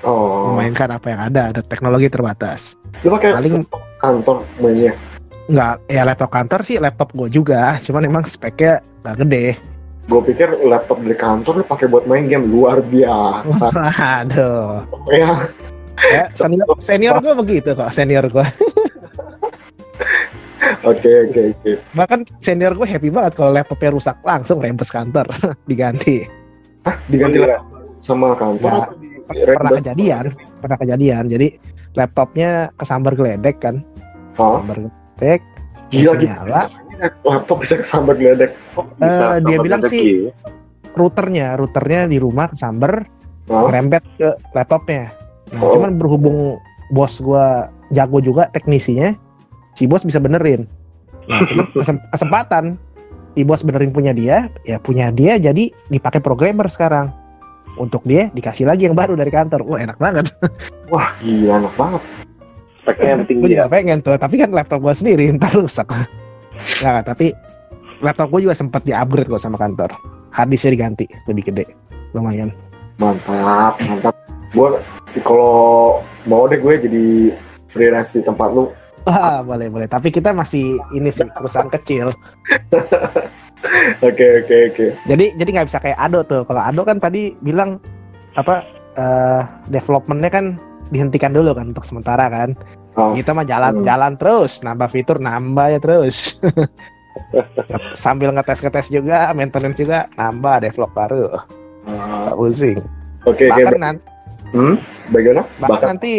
Oh. 0.00 0.56
memainkan 0.56 0.88
apa 0.88 1.12
yang 1.12 1.20
ada 1.28 1.52
ada 1.52 1.60
teknologi 1.60 2.08
terbatas 2.08 2.72
Lu 3.04 3.12
pakai 3.12 3.36
paling 3.36 3.68
kantor 4.00 4.48
mainnya. 4.56 4.96
Nggak 5.50 5.74
ya 5.86 6.02
laptop 6.04 6.30
kantor 6.30 6.60
sih 6.62 6.78
laptop 6.78 7.10
gue 7.10 7.28
juga 7.28 7.74
cuman 7.80 8.02
emang 8.04 8.24
speknya 8.24 8.74
nggak 9.02 9.16
gede 9.18 9.46
Gue 10.06 10.18
pikir 10.24 10.50
laptop 10.64 10.98
dari 10.98 11.14
kantor 11.14 11.52
lu 11.56 11.64
pakai 11.64 11.86
buat 11.86 12.02
main 12.02 12.26
game 12.26 12.42
luar 12.44 12.82
biasa. 12.82 13.70
aduh 14.18 14.82
ya, 15.08 15.46
ya 16.02 16.24
senior 16.32 16.66
senior 16.78 17.16
gue 17.20 17.34
begitu 17.36 17.70
kok 17.72 17.90
senior 17.90 18.26
gue 18.26 18.42
oke 20.82 21.10
oke 21.24 21.40
oke. 21.52 21.72
bahkan 21.92 22.20
senior 22.40 22.72
gue 22.72 22.86
happy 22.86 23.08
banget 23.08 23.32
kalau 23.34 23.50
laptopnya 23.50 23.90
rusak 23.92 24.16
langsung 24.22 24.58
rembes 24.58 24.88
kantor 24.88 25.26
diganti 25.70 26.26
Diganti 27.06 27.36
Oh, 27.36 27.44
iya. 27.44 27.60
laptop 27.60 27.78
sama 28.00 28.28
kantor. 28.32 28.70
Ya, 28.72 28.82
di- 29.36 29.52
pernah 29.52 29.70
kejadian 29.76 30.24
pernah 30.58 30.76
kejadian 30.76 31.24
jadi 31.28 31.48
laptopnya 31.92 32.50
kesambar 32.74 33.12
geledek 33.12 33.60
kan 33.60 33.84
Hah? 34.34 34.58
sambar 34.58 34.78
geledek 35.20 35.40
Gila 35.90 36.12
gitu. 36.16 36.24
nyala 36.26 36.62
Laptop 37.22 37.64
bisa 37.64 37.76
kesambar 37.76 38.12
geledek. 38.14 38.52
Bisa 38.96 39.36
Eh, 39.36 39.40
dia 39.40 39.56
sama 39.56 39.64
bilang 39.64 39.80
sih- 39.84 40.28
routernya 40.92 41.56
routernya 41.56 42.04
di 42.06 42.16
rumah 42.16 42.48
kesambar 42.48 43.08
Hah? 43.46 43.64
ngerembet 43.64 44.04
ke 44.16 44.28
laptopnya. 44.52 45.08
Nah, 45.50 45.60
Oh. 45.60 45.76
cuman 45.76 45.96
berhubung 45.96 46.60
bos 46.90 47.16
gua 47.18 47.68
jago 47.88 48.20
juga 48.20 48.48
teknisinya, 48.48 49.16
si 49.72 49.88
bos 49.88 50.02
bisa 50.02 50.20
benerin. 50.20 50.68
Nah, 51.24 51.40
cuman 51.42 51.66
kesempatan 52.12 52.64
si 53.32 53.42
bos 53.42 53.64
benerin 53.64 53.90
punya 53.90 54.12
dia, 54.12 54.52
ya 54.62 54.76
punya 54.76 55.08
dia 55.08 55.36
jadi 55.36 55.72
dipakai 55.88 56.20
programmer 56.20 56.68
sekarang. 56.68 57.16
Untuk 57.74 58.04
dia 58.04 58.28
dikasih 58.28 58.66
lagi 58.66 58.84
yang 58.84 58.94
baru 58.94 59.14
dari 59.14 59.30
kantor. 59.30 59.64
Wah, 59.64 59.80
enak 59.80 59.96
banget. 59.96 60.26
Wah 60.92 61.16
gila 61.18 61.64
enak 61.64 61.74
banget. 61.74 62.02
Speknya 62.80 63.08
yang 63.16 63.20
Gue 63.22 63.28
tinggi 63.28 63.44
ya? 63.52 63.64
juga 63.64 63.68
pengen 63.68 63.98
tuh, 64.00 64.16
tapi 64.16 64.34
kan 64.40 64.50
laptop 64.50 64.80
gua 64.80 64.94
sendiri 64.96 65.28
ntar 65.36 65.52
rusak. 65.52 65.88
Nggak, 66.80 67.00
tapi 67.08 67.32
laptop 68.00 68.32
gua 68.32 68.40
juga 68.40 68.56
sempat 68.56 68.82
di-upgrade 68.88 69.28
kok 69.28 69.42
sama 69.42 69.60
kantor. 69.60 69.92
Harddisknya 70.32 70.72
diganti, 70.78 71.06
lebih 71.28 71.50
gede. 71.52 71.64
Lumayan. 72.16 72.50
Mantap 72.96 73.80
mantap. 73.84 74.14
Gue 74.50 74.78
kalau 75.22 76.02
mau 76.26 76.46
deh 76.50 76.58
gue 76.58 76.74
jadi 76.90 77.06
freelance 77.70 78.18
di 78.18 78.22
tempat 78.26 78.50
lu. 78.50 78.70
Wah, 79.06 79.40
boleh 79.40 79.70
boleh. 79.70 79.88
Tapi 79.88 80.10
kita 80.12 80.34
masih 80.34 80.76
ini 80.92 81.08
sih 81.10 81.24
perusahaan 81.32 81.70
kecil. 81.70 82.10
Oke 84.00 84.40
oke 84.40 84.56
oke. 84.72 84.86
Jadi 85.04 85.36
jadi 85.36 85.50
nggak 85.52 85.68
bisa 85.68 85.84
kayak 85.84 86.00
Ado 86.00 86.24
tuh. 86.24 86.48
Kalau 86.48 86.64
Ado 86.64 86.80
kan 86.80 86.96
tadi 86.96 87.36
bilang 87.44 87.76
apa 88.32 88.64
eh 88.96 89.40
developmentnya 89.68 90.32
kan 90.32 90.56
dihentikan 90.90 91.30
dulu 91.30 91.54
kan 91.54 91.70
untuk 91.70 91.86
sementara 91.86 92.26
kan. 92.26 92.54
Oh. 92.94 93.14
Kita 93.14 93.30
mah 93.30 93.46
jalan 93.46 93.80
Hmm. 93.80 93.86
jalan 93.86 94.12
terus, 94.14 94.60
nambah 94.60 94.90
fitur 94.90 95.18
nambah 95.18 95.66
ya 95.70 95.78
terus. 95.78 96.38
Sambil 97.94 98.30
ngetes-ngetes 98.30 98.90
juga, 98.90 99.30
maintenance 99.30 99.78
juga 99.78 100.10
nambah 100.14 100.62
develop 100.62 100.90
baru. 100.92 101.26
Nggak 101.86 102.36
pusing. 102.36 102.78
Oke 103.24 103.46
oke. 103.46 103.62
Bahkan 103.62 103.80
nanti 103.80 104.04
Hmm? 104.50 104.82
Bagaimana? 105.14 105.46
bahkan 105.62 105.70
Bahkan 105.70 105.88
nanti 105.94 106.12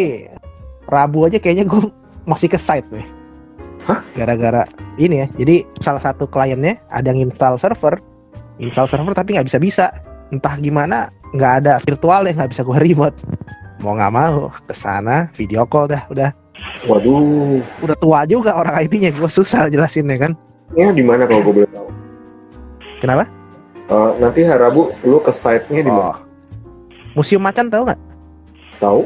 Rabu 0.87 1.27
aja 1.27 1.35
kayaknya 1.35 1.67
gue 1.67 1.91
masih 2.23 2.47
ke 2.47 2.55
site 2.55 2.87
nih. 2.87 3.03
Hah? 3.83 3.99
Gara-gara 4.15 4.63
ini 4.95 5.23
ya. 5.23 5.27
Jadi 5.35 5.67
salah 5.83 5.99
satu 5.99 6.31
kliennya 6.31 6.79
ada 6.87 7.11
yang 7.11 7.27
install 7.27 7.59
server, 7.59 7.99
install 8.55 8.87
server 8.87 9.11
tapi 9.11 9.35
nggak 9.35 9.51
bisa-bisa. 9.51 9.91
Entah 10.31 10.55
gimana, 10.55 11.11
nggak 11.35 11.53
ada 11.63 11.73
virtual 11.83 12.23
ya, 12.23 12.31
nggak 12.31 12.51
bisa 12.55 12.63
gue 12.63 12.77
remote. 12.87 13.17
Mau 13.81 13.97
nggak 13.97 14.13
mau 14.13 14.53
ke 14.69 14.73
sana 14.77 15.27
video 15.33 15.65
call 15.65 15.89
dah, 15.89 16.05
udah 16.07 16.29
waduh. 16.85 17.61
udah 17.81 17.97
tua 17.97 18.21
juga 18.29 18.53
orang 18.53 18.85
IT-nya, 18.85 19.09
gue 19.09 19.25
susah 19.25 19.65
jelasinnya 19.67 20.17
kan. 20.21 20.31
Ini 20.77 20.93
di 20.93 21.01
mana 21.01 21.25
kalau 21.25 21.41
gue 21.49 21.53
boleh 21.61 21.69
tahu? 21.73 21.89
Kenapa? 23.01 23.25
Eh, 23.89 24.09
nanti 24.21 24.45
hari 24.45 24.61
Rabu 24.61 24.93
lu 25.01 25.17
ke 25.19 25.33
site-nya 25.33 25.81
di 25.81 25.89
mana? 25.89 26.13
Oh. 26.13 26.17
Museum 27.17 27.41
Macan 27.41 27.67
tahu 27.67 27.89
nggak? 27.89 27.99
Tahu? 28.77 29.01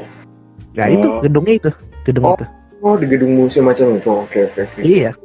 Ya 0.76 0.92
itu 0.92 1.08
Oh. 1.08 1.24
gedungnya 1.24 1.56
itu, 1.56 1.72
gedung 2.04 2.24
Oh. 2.28 2.36
itu. 2.36 2.46
Oh 2.84 2.96
di 3.00 3.08
gedung 3.08 3.34
museum 3.34 3.66
macam 3.66 3.96
itu. 3.96 4.12
Oke 4.12 4.46
oke 4.52 4.60
oke. 4.68 4.80
Iya. 4.84 5.16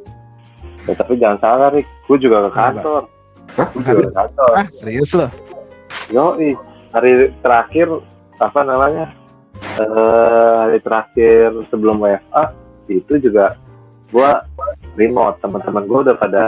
Ya, 0.89 0.93
tapi 0.97 1.13
jangan 1.21 1.37
salah, 1.43 1.69
Rick. 1.69 1.85
Gue 2.09 2.17
juga 2.17 2.49
ke 2.49 2.57
kantor. 2.57 3.05
Hah? 3.53 3.67
Gue 3.69 3.83
juga 3.85 4.01
ke 4.09 4.13
kantor. 4.17 4.49
Ah 4.57 4.65
serius 4.73 5.11
loh. 5.13 5.29
Yoi, 6.09 6.57
hari 6.89 7.29
terakhir 7.45 7.85
apa 8.41 8.59
namanya? 8.65 9.13
Eh 9.79 10.55
hari 10.67 10.79
terakhir 10.83 11.55
sebelum 11.71 12.03
WFA 12.03 12.43
itu 12.91 13.13
juga 13.21 13.55
gua 14.11 14.43
remote. 14.99 15.39
Teman-teman 15.39 15.83
gua 15.87 15.99
udah 16.11 16.15
pada 16.19 16.43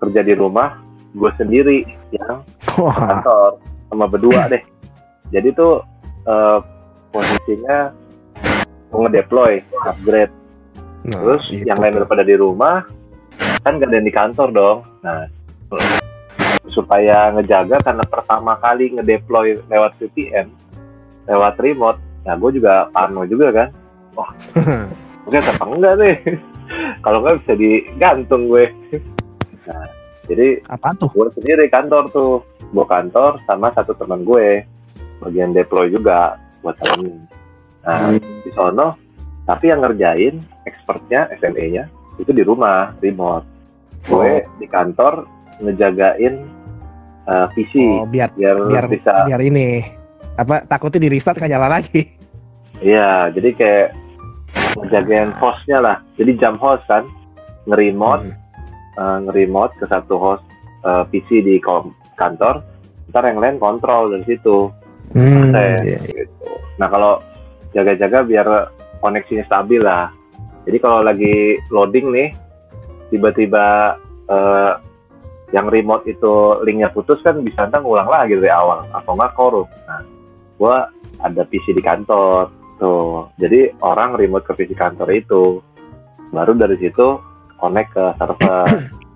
kerja 0.00 0.20
di 0.22 0.34
rumah, 0.36 0.76
gue 1.16 1.30
sendiri 1.40 1.88
yang 2.12 2.44
Wah. 2.76 2.94
kantor 2.94 3.50
sama 3.88 4.06
berdua 4.06 4.52
deh. 4.52 4.62
Jadi 5.32 5.48
tuh 5.56 5.80
eh, 6.28 6.58
posisinya 7.10 7.90
mau 8.92 9.08
ngedeploy, 9.08 9.64
upgrade. 9.88 10.32
Nah, 11.06 11.18
Terus 11.22 11.44
itu 11.54 11.64
yang 11.66 11.80
lain 11.80 12.02
udah 12.02 12.08
pada 12.08 12.24
di 12.26 12.36
rumah, 12.36 12.84
kan 13.62 13.78
gak 13.78 13.88
ada 13.88 13.96
yang 13.98 14.06
di 14.06 14.14
kantor 14.14 14.48
dong. 14.52 14.78
Nah, 15.02 15.26
supaya 16.70 17.32
ngejaga 17.32 17.80
karena 17.80 18.04
pertama 18.04 18.52
kali 18.60 18.92
ngedeploy 18.94 19.58
lewat 19.70 19.96
VPN 19.96 20.46
lewat 21.26 21.54
remote. 21.60 22.00
Ya 22.26 22.34
gue 22.34 22.50
juga 22.58 22.90
parno 22.90 23.22
juga 23.26 23.52
kan. 23.54 23.68
Wah. 24.18 24.30
Mungkin 25.26 25.42
apa 25.42 25.64
enggak 25.66 25.94
nih? 26.02 26.16
Kalau 27.04 27.18
enggak 27.22 27.36
bisa 27.44 27.52
digantung 27.58 28.50
gue. 28.50 28.66
Nah 29.66 29.86
jadi 30.26 30.58
Apa 30.66 30.90
tuh? 30.98 31.10
gue 31.14 31.30
sendiri 31.38 31.70
kantor 31.70 32.10
tuh. 32.10 32.42
Gue 32.74 32.86
kantor 32.86 33.38
sama 33.46 33.70
satu 33.74 33.94
teman 33.94 34.26
gue. 34.26 34.66
Bagian 35.22 35.54
deploy 35.54 35.90
juga 35.90 36.38
buat 36.62 36.74
tahun 36.82 37.10
ini. 37.10 37.24
Nah 37.86 38.18
di 38.18 38.50
sono 38.54 38.98
tapi 39.46 39.70
yang 39.70 39.78
ngerjain 39.86 40.42
expertnya 40.66 41.30
SME 41.38 41.66
nya 41.70 41.86
itu 42.18 42.34
di 42.34 42.42
rumah 42.42 42.90
remote. 42.98 43.46
Gue 44.10 44.42
di 44.58 44.66
kantor 44.66 45.26
ngejagain 45.62 46.42
uh, 47.30 47.46
PC 47.54 47.74
Oh, 48.02 48.06
biar 48.10 48.34
biar, 48.34 48.66
biar 48.66 48.86
bisa 48.90 49.24
biar 49.30 49.40
ini 49.42 49.95
apa 50.36 50.64
takutnya 50.64 51.00
di 51.02 51.10
restart 51.10 51.40
kan 51.40 51.48
nyala 51.48 51.68
lagi. 51.68 52.04
iya 52.84 53.32
jadi 53.32 53.50
kayak 53.56 53.86
ngejagain 54.76 55.32
hostnya 55.40 55.78
lah 55.80 55.96
jadi 56.20 56.36
jam 56.36 56.60
host 56.60 56.84
kan 56.86 57.08
nge-remote 57.66 58.24
Hmm. 58.26 58.36
uh, 59.00 59.18
nge-remote 59.28 59.72
ke 59.76 59.84
satu 59.88 60.16
host 60.16 60.44
uh, 60.84 61.04
PC 61.08 61.44
di 61.44 61.56
kantor 62.16 62.64
ntar 63.08 63.22
yang 63.24 63.40
lain 63.40 63.56
kontrol 63.56 64.12
dari 64.12 64.24
situ 64.24 64.68
Hmm, 65.14 65.54
Saya. 65.54 65.78
iya. 65.86 65.98
gitu. 66.02 66.50
Nah 66.82 66.90
kalau 66.90 67.22
jaga-jaga 67.70 68.26
biar 68.26 68.46
koneksinya 68.98 69.46
stabil 69.46 69.78
lah. 69.78 70.10
Jadi 70.66 70.76
kalau 70.82 70.98
lagi 70.98 71.62
loading 71.70 72.10
nih, 72.10 72.28
tiba-tiba 73.08 73.94
eh, 74.26 74.72
yang 75.54 75.70
remote 75.70 76.02
itu 76.10 76.58
linknya 76.66 76.90
putus 76.90 77.22
kan 77.22 77.38
bisa 77.46 77.70
ntar 77.70 77.86
ngulang 77.86 78.10
lagi 78.10 78.34
dari 78.34 78.50
awal 78.50 78.82
atau 78.90 79.14
nggak 79.14 79.34
korup. 79.38 79.70
Nah, 79.86 80.02
gua 80.56 80.88
ada 81.18 81.42
PC 81.42 81.72
di 81.72 81.80
kantor 81.80 82.48
tuh. 82.76 83.28
Jadi 83.36 83.72
orang 83.80 84.14
remote 84.14 84.44
ke 84.44 84.52
PC 84.54 84.72
kantor 84.72 85.08
itu, 85.10 85.60
baru 86.28 86.52
dari 86.52 86.76
situ 86.76 87.16
connect 87.56 87.92
ke 87.92 88.04
server. 88.14 88.66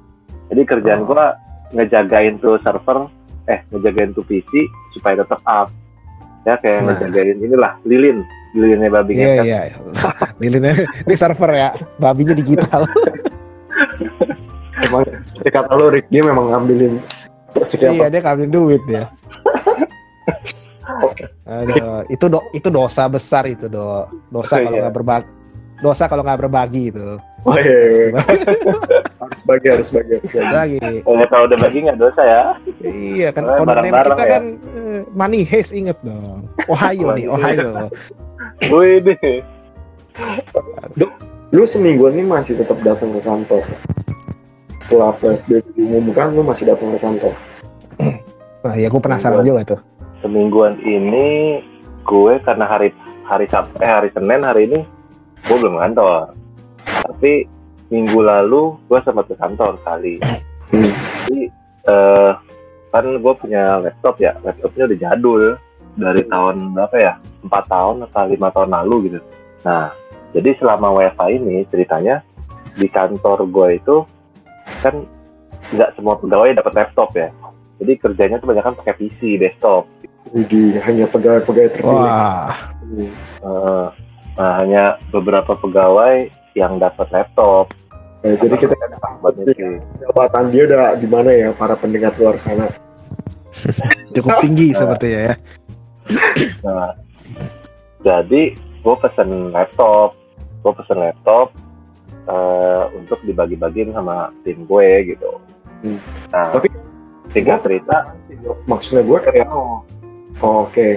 Jadi 0.48 0.62
kerjaan 0.64 1.05
gua 1.05 1.37
ngejagain 1.70 2.38
tuh 2.38 2.59
server, 2.61 3.07
eh 3.46 3.61
ngejagain 3.68 4.11
tuh 4.11 4.24
PC 4.24 4.48
supaya 4.92 5.20
tetap 5.20 5.40
up. 5.44 5.68
Ya 6.42 6.57
kayak 6.57 6.81
Nah. 6.81 6.96
ngejagain 6.96 7.37
inilah 7.38 7.72
lilin, 7.85 8.24
lilinnya 8.53 8.88
babi 8.90 9.12
Iya 9.14 9.29
ngepet. 9.37 9.44
iya. 9.44 9.61
Lilinnya 10.37 10.72
di 11.09 11.14
server 11.14 11.50
ya, 11.50 11.68
babinya 11.96 12.33
digital. 12.33 12.88
Emang 14.81 15.05
seperti 15.20 15.50
kata 15.53 15.76
lo 15.76 15.92
Rick, 15.92 16.09
dia 16.09 16.24
memang 16.24 16.48
ngambilin 16.48 16.96
sekian 17.61 17.92
iya 17.92 18.00
persen. 18.00 18.12
dia 18.14 18.22
ngambil 18.24 18.48
duit 18.48 18.83
ya. 18.88 19.05
Aduh, 21.46 22.04
itu 22.08 22.24
do, 22.26 22.38
itu 22.52 22.68
dosa 22.68 23.06
besar 23.06 23.44
itu 23.46 23.66
do. 23.66 24.06
Dosa 24.28 24.56
Oh, 24.56 24.64
kalau 24.64 24.76
iya. 24.76 24.82
nggak 24.86 24.96
berbagi. 24.96 25.28
Dosa 25.80 26.04
kalau 26.06 26.22
nggak 26.22 26.40
berbagi 26.40 26.92
itu. 26.92 27.16
Oh 27.40 27.56
iya, 27.56 27.72
iya, 27.88 28.04
iya. 28.12 28.20
harus 29.16 29.40
bagi, 29.48 29.66
harus 29.72 29.88
bagi, 29.88 30.12
harus 30.20 30.28
bagi. 30.28 30.52
Lagi. 30.52 30.76
Eh, 31.00 31.26
kalau 31.32 31.44
udah 31.48 31.58
bagi 31.58 31.78
nggak 31.88 31.96
dosa 31.96 32.20
ya. 32.20 32.42
Iya 32.84 33.28
kan 33.32 33.42
Oh, 33.48 33.64
bareng-bareng 33.64 34.12
kita 34.12 34.24
ya. 34.24 34.30
kan 34.30 34.44
eh, 34.76 35.00
Money 35.16 35.40
Heist 35.42 35.72
inget 35.72 35.96
dong. 36.04 36.44
Ohio 36.68 37.16
nih, 37.16 37.26
Ohio. 37.26 37.88
Wih 38.68 39.00
deh. 39.00 39.40
Lu 41.50 41.64
semingguan 41.64 42.14
ini 42.14 42.28
masih 42.28 42.60
tetap 42.60 42.76
datang 42.84 43.10
ke 43.16 43.20
kantor. 43.24 43.64
Setelah 44.84 45.16
PSBB 45.18 45.64
diumumkan, 45.74 46.36
lu 46.36 46.44
masih 46.44 46.68
datang 46.68 46.92
ke 46.92 46.98
kantor. 47.00 47.34
Nah, 48.60 48.74
ya 48.76 48.86
gue 48.86 49.00
penasaran 49.00 49.40
juga 49.42 49.64
tuh. 49.64 49.80
Semingguan 50.20 50.76
ini 50.85 51.61
gue 52.04 52.35
karena 52.44 52.68
hari 52.68 52.92
hari 53.24 53.46
Sab 53.48 53.72
eh 53.80 53.88
hari 53.88 54.12
Senin 54.12 54.44
hari 54.44 54.68
ini 54.68 54.80
gue 55.48 55.56
belum 55.56 55.80
kantor. 55.80 56.37
Tapi 56.85 57.48
minggu 57.88 58.20
lalu 58.20 58.76
gue 58.87 58.98
sempat 59.02 59.26
ke 59.26 59.37
kantor 59.40 59.80
kali. 59.83 60.20
Jadi 60.70 61.40
eh, 61.88 62.33
kan 62.90 63.04
gue 63.06 63.35
punya 63.38 63.78
laptop 63.80 64.18
ya, 64.20 64.37
laptopnya 64.42 64.85
udah 64.90 64.98
jadul 64.98 65.42
dari 65.96 66.22
tahun 66.26 66.74
berapa 66.74 66.96
ya? 66.98 67.12
Empat 67.40 67.64
tahun 67.70 67.96
atau 68.04 68.28
lima 68.28 68.48
tahun 68.52 68.70
lalu 68.76 68.96
gitu. 69.11 69.20
Nah, 69.64 69.94
jadi 70.37 70.50
selama 70.59 70.94
WFA 70.94 71.26
ini 71.35 71.66
ceritanya 71.70 72.22
di 72.76 72.87
kantor 72.87 73.48
gue 73.50 73.68
itu 73.83 73.96
kan 74.85 75.02
nggak 75.74 75.90
semua 75.98 76.18
pegawai 76.18 76.54
dapat 76.54 76.72
laptop 76.76 77.11
ya. 77.16 77.30
Jadi 77.80 77.92
kerjanya 77.96 78.37
tuh 78.37 78.52
banyak 78.52 78.64
kan 78.64 78.76
pakai 78.76 78.94
PC, 79.00 79.40
desktop. 79.40 79.88
Jadi 80.30 80.78
hanya 80.85 81.04
pegawai-pegawai 81.11 81.70
terpilih. 81.74 82.06
Wah. 82.06 82.70
Eh, 83.40 83.87
nah, 84.37 84.52
hanya 84.62 85.00
beberapa 85.11 85.56
pegawai 85.59 86.30
yang 86.54 86.78
dapat 86.78 87.09
laptop. 87.11 87.72
Ya, 88.20 88.37
jadi 88.37 88.54
kita 88.61 88.76
jabatan 89.96 90.52
dia 90.52 90.68
udah 90.68 90.92
di 91.00 91.09
mana 91.09 91.33
ya 91.33 91.48
para 91.56 91.72
pendengar 91.72 92.12
luar 92.20 92.37
sana. 92.37 92.68
cukup 94.14 94.42
tinggi 94.42 94.76
sepertinya 94.76 95.20
ya. 95.33 95.35
Nah, 96.66 96.88
jadi 98.02 98.42
gue 98.56 98.94
pesen 99.00 99.54
laptop, 99.54 100.16
gue 100.62 100.72
pesen 100.74 100.98
laptop 100.98 101.54
eh, 102.28 102.85
untuk 102.96 103.18
dibagi-bagiin 103.24 103.94
sama 103.94 104.35
tim 104.42 104.64
gue 104.66 105.16
gitu. 105.16 105.30
Hmm. 105.80 105.98
Nah, 106.33 106.46
Tapi- 106.54 106.72
singkat 107.30 107.62
cerita, 107.62 107.96
Maksudnya 108.66 109.02
gue 109.04 109.18
kayak, 109.20 109.48
oh, 109.52 109.85
oke. 110.42 110.88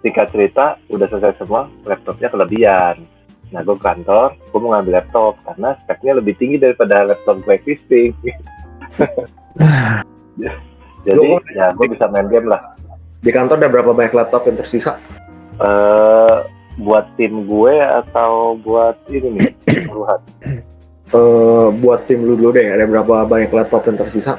singkat 0.00 0.32
cerita 0.32 0.80
udah 0.88 1.06
selesai 1.12 1.44
semua, 1.44 1.68
laptopnya 1.84 2.32
kelebihan. 2.32 3.04
Nah, 3.52 3.60
gue 3.60 3.76
ke 3.76 3.84
kantor, 3.84 4.32
gue 4.38 4.60
mau 4.62 4.72
ngambil 4.72 4.96
laptop 4.96 5.36
karena 5.44 5.76
speknya 5.84 6.16
lebih 6.16 6.38
tinggi 6.40 6.56
daripada 6.56 7.04
laptop 7.04 7.44
gue 7.44 7.52
existing. 7.52 8.16
Jadi 11.04 11.16
Loh, 11.20 11.40
ya 11.52 11.76
gue 11.76 11.86
bisa 11.92 12.08
main 12.08 12.32
game 12.32 12.48
lah. 12.48 12.76
Di 13.20 13.28
kantor 13.28 13.60
ada 13.60 13.68
berapa 13.68 13.92
banyak 13.92 14.16
laptop 14.16 14.48
yang 14.48 14.56
tersisa? 14.56 14.96
eh 15.60 16.36
buat 16.80 17.04
tim 17.20 17.44
gue 17.44 17.76
atau 17.76 18.56
buat 18.56 18.96
ini 19.12 19.28
nih? 19.36 19.52
Eh, 21.10 21.68
buat 21.82 22.06
tim 22.06 22.22
lu 22.22 22.38
dulu 22.38 22.54
deh, 22.54 22.70
ada 22.70 22.86
berapa 22.86 23.26
banyak 23.26 23.50
laptop 23.50 23.82
yang 23.90 23.98
tersisa? 23.98 24.38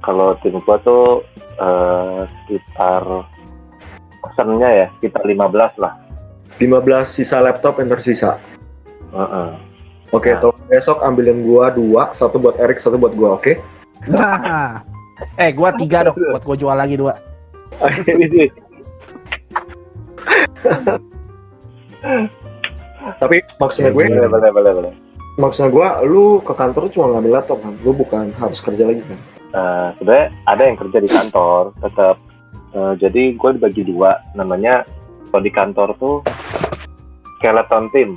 Kalau 0.00 0.36
tim 0.40 0.58
gue 0.58 0.76
tuh 0.82 1.24
eh, 1.56 2.20
sekitar 2.44 3.02
pesennya 4.22 4.70
ya 4.70 4.86
sekitar 4.98 5.22
15 5.22 5.78
lah. 5.82 5.92
15 6.56 6.82
sisa 7.04 7.38
laptop 7.38 7.78
yang 7.78 7.90
tersisa. 7.90 8.40
Heeh. 9.12 9.50
Oke, 10.10 10.30
Nah. 10.30 10.40
tolong 10.40 10.64
besok 10.70 11.02
ambilin 11.02 11.42
gua 11.42 11.68
dua, 11.68 12.14
satu 12.14 12.38
buat 12.38 12.56
Erik, 12.56 12.78
satu 12.78 12.94
buat 12.96 13.12
gua, 13.12 13.36
oke? 13.36 13.58
eh, 15.42 15.50
gua 15.50 15.74
tiga 15.74 16.06
dong, 16.06 16.14
buat 16.14 16.44
gua 16.46 16.56
jual 16.56 16.72
lagi 16.72 16.94
dua. 16.94 17.18
Ini 18.06 18.46
Tapi 23.20 23.36
maksudnya 23.58 23.90
gue, 23.92 24.04
boleh 24.06 24.30
boleh 24.30 24.50
boleh 24.50 24.72
boleh. 24.74 24.92
maksudnya 25.36 25.70
gua, 25.70 26.00
lu 26.02 26.40
ke 26.40 26.54
kantor 26.54 26.88
cuma 26.88 27.12
ngambil 27.12 27.32
laptop 27.36 27.58
kan? 27.60 27.74
Lu 27.82 27.92
bukan 27.92 28.32
harus 28.34 28.58
kerja 28.58 28.86
lagi 28.86 29.02
kan? 29.04 29.18
Eh, 29.54 29.88
sebenarnya 29.98 30.26
ada 30.50 30.62
yang 30.66 30.76
kerja 30.78 30.98
di 30.98 31.10
kantor 31.10 31.62
tetap. 31.78 32.16
Eh, 32.74 32.92
jadi 32.98 33.22
gue 33.38 33.50
dibagi 33.60 33.82
dua. 33.86 34.18
Namanya 34.34 34.82
kalau 35.30 35.42
di 35.42 35.52
kantor 35.52 35.88
tuh 35.98 36.16
skeleton 37.38 37.90
team. 37.94 38.10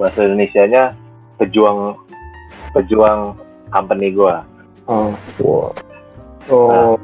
Bahasa 0.00 0.24
Indonesianya 0.24 0.96
pejuang 1.36 2.00
pejuang 2.72 3.36
company 3.68 4.12
gue. 4.12 4.36
Oh, 4.88 5.12
oh. 6.48 6.96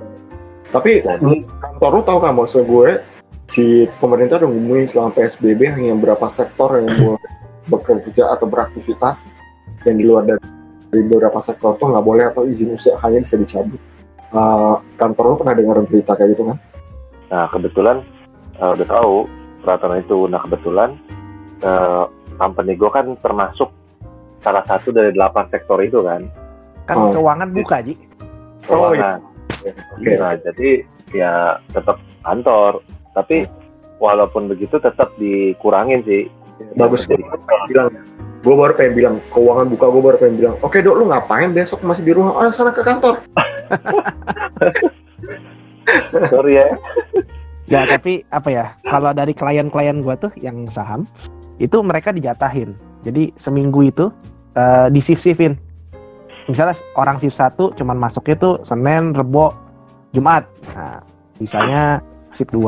Tapi 0.69 1.01
Jadi 1.01 1.49
kantor 1.65 1.91
lu 2.01 2.03
tahu 2.05 2.19
kan 2.21 2.33
maksud 2.37 2.69
gue 2.69 3.01
si 3.49 3.89
pemerintah 4.01 4.37
udah 4.37 4.49
ngumumin 4.49 4.85
selama 4.85 5.17
PSBB 5.17 5.73
hanya 5.73 5.97
berapa 5.97 6.29
sektor 6.29 6.69
yang 6.77 6.93
boleh 7.01 7.33
bekerja 7.69 8.29
atau 8.37 8.45
beraktivitas 8.45 9.29
yang 9.89 9.97
di 9.97 10.05
luar 10.05 10.29
dari, 10.29 10.41
dari 10.89 11.03
beberapa 11.05 11.39
sektor 11.41 11.77
tuh 11.77 11.93
nggak 11.93 12.05
boleh 12.05 12.25
atau 12.33 12.49
izin 12.49 12.73
usahanya 12.73 13.21
bisa 13.25 13.37
dicabut. 13.37 13.81
Eh, 14.29 14.75
kantor 15.01 15.25
lu 15.25 15.37
pernah 15.41 15.55
dengar 15.57 15.77
berita 15.89 16.13
kayak 16.17 16.37
gitu 16.37 16.53
kan? 16.53 16.59
Nah, 17.33 17.47
kebetulan 17.53 17.97
eh, 18.61 18.71
udah 18.77 18.87
tahu 18.89 19.15
peraturan 19.65 19.99
itu. 20.05 20.19
Nah, 20.29 20.41
kebetulan 20.45 20.91
eh, 21.65 22.05
company 22.37 22.73
gue 22.77 22.91
kan 22.93 23.07
termasuk 23.21 23.69
salah 24.41 24.65
satu 24.65 24.93
dari 24.95 25.13
delapan 25.13 25.49
sektor 25.51 25.81
itu 25.83 26.05
kan. 26.05 26.29
Kan 26.89 26.97
Oh. 26.97 27.13
keuangan 27.13 27.49
buka, 27.53 27.85
Ji. 27.85 27.95
Oh, 28.73 28.93
Keuangan. 28.93 29.21
Oke. 29.99 30.13
Nah, 30.17 30.33
jadi 30.41 30.69
ya 31.13 31.61
tetap 31.73 32.01
kantor. 32.25 32.81
Tapi 33.13 33.45
walaupun 33.99 34.47
begitu 34.47 34.79
tetap 34.79 35.13
dikurangin 35.19 36.01
sih. 36.07 36.31
Bagus 36.75 37.07
Jadi, 37.07 37.23
bilang 37.71 37.95
gue 38.39 38.55
baru 38.55 38.73
pengen 38.79 38.95
bilang 38.95 39.17
keuangan 39.35 39.67
buka 39.71 39.87
gue 39.91 40.03
baru 40.03 40.17
pengen 40.21 40.37
bilang 40.39 40.55
oke 40.63 40.79
dok 40.79 40.97
lu 40.99 41.05
ngapain 41.11 41.51
besok 41.51 41.83
masih 41.83 42.07
di 42.07 42.13
rumah 42.15 42.35
oh 42.39 42.51
sana 42.55 42.71
ke 42.71 42.83
kantor 42.87 43.19
sorry 46.31 46.63
ya 46.63 46.69
Ya 47.69 47.85
tapi 47.85 48.25
apa 48.33 48.49
ya? 48.49 48.67
Kalau 48.89 49.13
dari 49.13 49.37
klien-klien 49.37 50.01
gua 50.01 50.17
tuh 50.17 50.33
yang 50.41 50.65
saham 50.73 51.05
itu 51.61 51.77
mereka 51.85 52.17
dijatahin. 52.17 52.73
Jadi 53.05 53.37
seminggu 53.37 53.85
itu 53.85 54.09
eh, 54.57 54.89
di 54.89 55.01
shift 55.05 55.21
shiftin. 55.21 55.61
Misalnya 56.49 56.81
orang 56.97 57.21
shift 57.21 57.37
satu 57.37 57.77
cuman 57.77 58.01
masuknya 58.01 58.41
tuh 58.41 58.55
Senin, 58.65 59.13
Rebo, 59.13 59.53
Jumat. 60.17 60.49
Nah, 60.73 61.05
bisanya 61.37 62.01
shift 62.33 62.57
2 62.57 62.65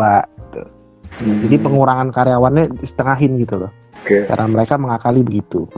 Jadi 1.20 1.56
pengurangan 1.58 2.14
karyawannya 2.14 2.70
disetengahin 2.78 3.40
gitu 3.42 3.66
loh. 3.66 3.72
Oke 4.00 4.16
Cara 4.26 4.44
mereka 4.48 4.74
mengakali 4.80 5.20
begitu. 5.20 5.68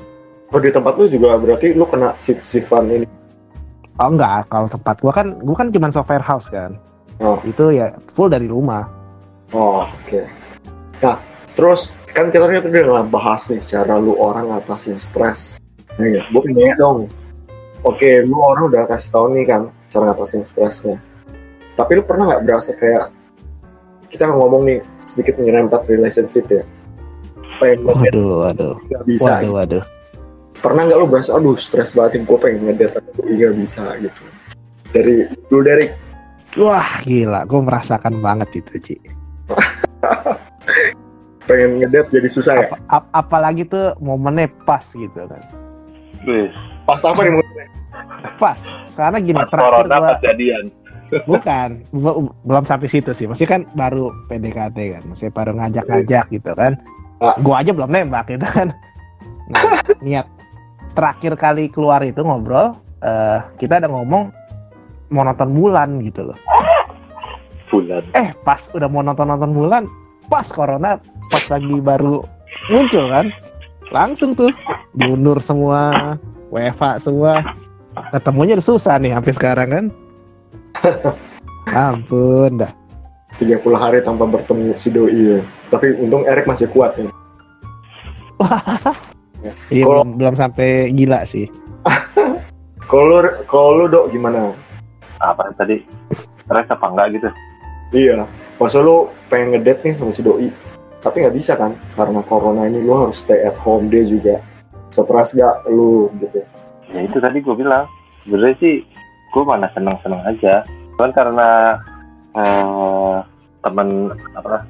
oh 0.53 0.61
di 0.61 0.70
tempat 0.70 0.95
lu 0.97 1.11
juga 1.11 1.35
berarti 1.37 1.75
lu 1.75 1.85
kena 1.91 2.14
shift 2.23 2.47
shiftan 2.47 2.87
ini 2.89 3.07
Oh 4.01 4.09
enggak, 4.09 4.49
kalau 4.49 4.73
tempat 4.73 5.05
gua 5.05 5.12
kan 5.12 5.37
gua 5.45 5.53
kan 5.53 5.68
cuman 5.68 5.93
software 5.93 6.25
house 6.25 6.49
kan. 6.49 6.81
Oh. 7.20 7.37
Itu 7.45 7.68
ya 7.70 7.93
full 8.16 8.33
dari 8.33 8.49
rumah. 8.49 8.89
Oh, 9.53 9.85
oke. 9.85 10.25
Nah, 11.05 11.20
terus 11.53 11.93
kan 12.16 12.33
kita 12.33 12.49
tadi 12.49 12.81
udah 12.83 13.05
bahas 13.05 13.53
nih 13.53 13.61
cara 13.68 14.01
lu 14.01 14.16
orang 14.16 14.49
ngatasin 14.49 14.97
stres. 14.97 15.61
Nah, 16.01 16.09
ya, 16.09 16.25
gue 16.25 16.41
pengen 16.41 16.73
dong. 16.81 16.99
Oke, 17.85 18.25
lu 18.25 18.41
orang 18.41 18.73
udah 18.73 18.89
kasih 18.89 19.12
tahu 19.12 19.27
nih 19.37 19.45
kan 19.45 19.68
cara 19.93 20.09
ngatasin 20.09 20.41
stresnya. 20.41 20.97
Tapi 21.77 22.01
lu 22.01 22.03
pernah 22.03 22.33
nggak 22.33 22.45
berasa 22.49 22.73
kayak 22.73 23.12
kita 24.09 24.25
ngomong 24.25 24.64
nih 24.64 24.81
sedikit 25.05 25.37
nyerempet 25.37 25.85
relationship 25.85 26.49
ya? 26.49 26.64
Pengen 27.63 27.79
ngedate 27.87 28.11
Waduh, 28.11 28.33
waduh. 28.43 28.75
nggak 28.91 29.05
bisa. 29.07 29.31
Waduh, 29.39 29.53
waduh. 29.55 29.85
Pernah 30.59 30.83
nggak 30.87 30.99
lu 30.99 31.07
berasa, 31.07 31.31
aduh 31.33 31.55
stres 31.55 31.95
banget 31.95 32.23
gue 32.23 32.37
pengen 32.37 32.61
ngedate 32.67 32.99
tapi 32.99 33.33
nggak 33.33 33.55
bisa 33.55 33.85
gitu. 33.99 34.23
Dari 34.91 35.31
dulu 35.47 35.63
dari 35.63 35.87
Wah, 36.53 37.01
gila, 37.01 37.47
gue 37.47 37.59
merasakan 37.59 38.21
banget 38.21 38.61
itu, 38.61 38.73
Ci. 38.83 38.95
pengen 41.43 41.81
ngedate 41.81 42.13
jadi 42.13 42.29
susah 42.29 42.55
ya. 42.55 42.61
Apa- 42.69 42.81
ap- 42.93 43.11
apalagi 43.17 43.65
tuh 43.65 43.97
momennya 43.99 44.53
pas 44.63 44.85
gitu 44.85 45.23
kan. 45.23 45.43
Wih, 46.23 46.53
Pas 46.83 47.03
apa 47.03 47.19
nih 47.23 47.33
maksudnya? 47.33 47.67
Pas. 48.37 48.59
Sekarang 48.87 49.23
gini, 49.23 49.35
pas 49.35 49.49
terakhir 49.49 49.87
corona 49.87 49.97
gua 49.97 50.09
pas 50.13 50.19
jadian 50.21 50.65
bukan, 51.31 51.69
Be- 51.91 52.19
belum 52.43 52.65
sampai 52.65 52.89
situ 52.89 53.11
sih. 53.13 53.27
Masih 53.27 53.45
kan 53.45 53.67
baru 53.73 54.11
PDKT 54.27 54.79
kan, 54.99 55.03
masih 55.07 55.29
baru 55.31 55.53
ngajak-ngajak 55.57 56.25
gitu 56.31 56.53
kan. 56.53 56.79
Gua 57.23 57.62
aja 57.62 57.70
belum 57.70 57.91
nembak 57.91 58.35
gitu 58.35 58.47
kan. 58.51 58.75
Nah, 59.53 59.62
niat 60.05 60.27
terakhir 60.99 61.39
kali 61.39 61.70
keluar 61.70 62.03
itu 62.03 62.20
ngobrol, 62.20 62.75
eh, 63.01 63.39
kita 63.62 63.79
ada 63.79 63.89
ngomong 63.89 64.35
mau 65.12 65.23
nonton 65.23 65.53
bulan 65.55 66.01
gitu 66.03 66.33
loh. 66.33 66.39
bulan 67.68 68.05
Eh, 68.12 68.37
pas 68.45 68.61
udah 68.77 68.89
mau 68.91 69.01
nonton-nonton 69.01 69.53
bulan, 69.53 69.83
pas 70.29 70.45
corona 70.51 71.01
pas 71.31 71.45
lagi 71.49 71.77
baru 71.81 72.20
muncul 72.68 73.09
kan. 73.09 73.27
Langsung 73.93 74.33
tuh 74.33 74.53
diundur 74.97 75.41
semua, 75.41 76.16
WFH 76.49 77.05
semua. 77.09 77.57
Ketemunya 78.12 78.57
udah 78.57 78.66
susah 78.66 78.97
nih 78.97 79.12
sampai 79.12 79.33
sekarang 79.37 79.68
kan. 79.68 79.85
Ampun 81.93 82.61
dah. 82.61 82.73
30 83.37 83.64
hari 83.77 84.01
tanpa 84.05 84.29
bertemu 84.29 84.77
si 84.77 84.89
doi 84.93 85.37
ya. 85.37 85.41
Tapi 85.73 85.97
untung 85.97 86.29
Erik 86.29 86.45
masih 86.45 86.68
kuat 86.68 86.93
nih. 86.95 87.09
Iya 89.73 89.83
Kalau- 89.83 90.05
belum, 90.05 90.09
belum 90.20 90.35
sampai 90.37 90.93
gila 90.93 91.25
sih. 91.25 91.49
Kalau 92.93 93.25
kalau 93.49 93.70
lu 93.75 93.85
dok 93.89 94.12
gimana? 94.12 94.53
apa 95.23 95.55
tadi 95.55 95.79
stres 96.43 96.66
apa 96.66 96.83
enggak 96.85 97.07
gitu 97.14 97.29
Iya. 97.95 98.27
Masa 98.59 98.83
lu 98.83 99.07
pengen 99.31 99.55
ngedate 99.55 99.87
nih 99.87 99.95
sama 99.95 100.11
si 100.11 100.18
doi, 100.20 100.51
tapi 100.99 101.23
nggak 101.23 101.33
bisa 101.33 101.55
kan? 101.55 101.79
Karena 101.95 102.20
corona 102.23 102.66
ini 102.66 102.83
lu 102.83 102.93
harus 102.93 103.23
stay 103.23 103.39
at 103.41 103.55
home 103.57 103.87
dia 103.87 104.03
juga. 104.03 104.43
Stres 104.91 105.33
gak 105.33 105.64
lu 105.66 106.12
gitu? 106.20 106.43
ya 106.93 107.01
itu 107.01 107.16
tadi 107.16 107.41
gue 107.41 107.55
bilang 107.57 107.89
sebenarnya 108.20 108.57
sih 108.61 108.85
gue 109.33 109.43
mana 109.43 109.64
seneng 109.73 109.97
seneng 110.05 110.20
aja 110.29 110.61
cuman 110.93 111.11
karena 111.16 111.49
eh, 112.37 113.16
teman 113.64 113.89
apa 114.37 114.61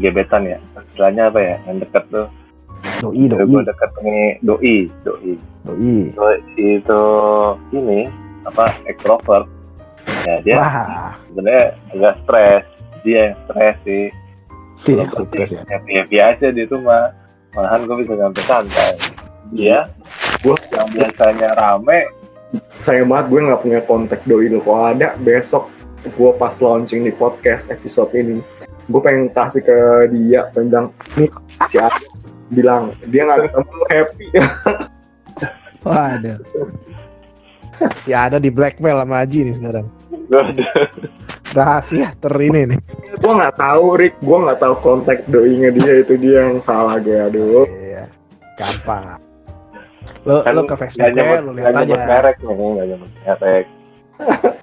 gebetan 0.00 0.48
ya. 0.48 0.58
Istilahnya 0.92 1.28
apa 1.28 1.40
ya 1.40 1.56
yang 1.68 1.78
deket 1.82 2.04
tuh. 2.12 2.28
Doi, 2.98 3.30
doi, 3.30 3.46
gue 3.46 3.62
deket 3.62 3.90
nih 4.02 4.26
doi 4.42 4.76
doi. 5.06 5.32
Doi. 5.66 5.94
Doi 6.14 6.36
itu 6.58 7.02
ini 7.74 8.10
apa 8.46 8.74
extrovert. 8.90 9.46
Ya 10.26 10.42
dia 10.42 10.56
Wah, 10.58 11.14
sebenarnya 11.30 11.64
agak 11.94 12.14
stres. 12.26 12.64
Dia 13.02 13.18
yang 13.30 13.36
stres 13.46 13.76
sih. 13.86 14.06
Tidak 14.82 15.06
Kalau 15.14 15.26
stres 15.30 15.48
ya. 15.54 15.62
happy 15.70 15.92
happy 15.98 16.16
aja 16.18 16.48
di 16.50 16.62
rumah. 16.66 17.14
Malahan 17.54 17.84
gue 17.86 17.96
bisa 18.02 18.14
sampai 18.16 18.44
santai. 18.48 18.92
Dia 19.52 19.90
Gua 20.42 20.58
yang 20.74 20.90
biasanya 20.90 21.54
rame. 21.54 22.10
Sayang 22.82 23.06
banget 23.06 23.26
gue 23.30 23.40
nggak 23.46 23.62
punya 23.62 23.80
kontak 23.86 24.20
doi 24.26 24.50
lu. 24.50 24.58
Kalau 24.66 24.90
ada 24.90 25.14
besok 25.22 25.70
gue 26.02 26.30
pas 26.34 26.58
launching 26.58 27.06
di 27.06 27.14
podcast 27.14 27.70
episode 27.70 28.10
ini, 28.10 28.42
gue 28.88 29.00
pengen 29.02 29.30
kasih 29.30 29.62
ke 29.62 29.78
dia, 30.10 30.50
pengen 30.50 30.68
bilang, 30.70 30.86
nih 31.18 31.30
si 31.70 31.76
A 31.78 31.88
bilang 32.52 32.92
dia 33.08 33.24
nggak 33.24 33.48
ketemu 33.48 33.70
lu 33.72 33.86
happy. 33.88 34.26
Waduh. 35.86 36.38
Si 38.06 38.14
ada 38.14 38.38
di 38.38 38.52
blackmail 38.52 39.02
sama 39.02 39.26
Aji 39.26 39.50
nih 39.50 39.54
sekarang. 39.58 39.86
Rahasia 41.52 42.14
ter 42.16 42.34
ini 42.40 42.76
nih. 42.76 42.80
gue 43.12 43.32
nggak 43.32 43.56
tahu 43.60 43.84
Rick, 44.00 44.14
gue 44.24 44.38
nggak 44.38 44.60
tahu 44.62 44.74
kontak 44.80 45.26
doinya 45.28 45.68
dia 45.68 46.00
itu 46.00 46.16
dia 46.16 46.48
yang 46.48 46.62
salah 46.62 46.96
gue 47.02 47.28
aduh. 47.28 47.66
Iya. 47.68 48.08
Gampang. 48.56 49.20
Lo, 50.22 50.46
kan 50.46 50.54
lo 50.54 50.62
ke 50.62 50.74
Facebook 50.78 51.18
nyebut 51.18 51.38
lu 51.42 51.50
nggak 51.58 51.66
lihat 51.66 51.82
nyebut 51.82 51.98
aja. 51.98 52.06
merek 52.06 52.36
nih 52.46 52.68
nggak 52.78 52.86
nyebut 52.94 53.10
merek 53.26 53.66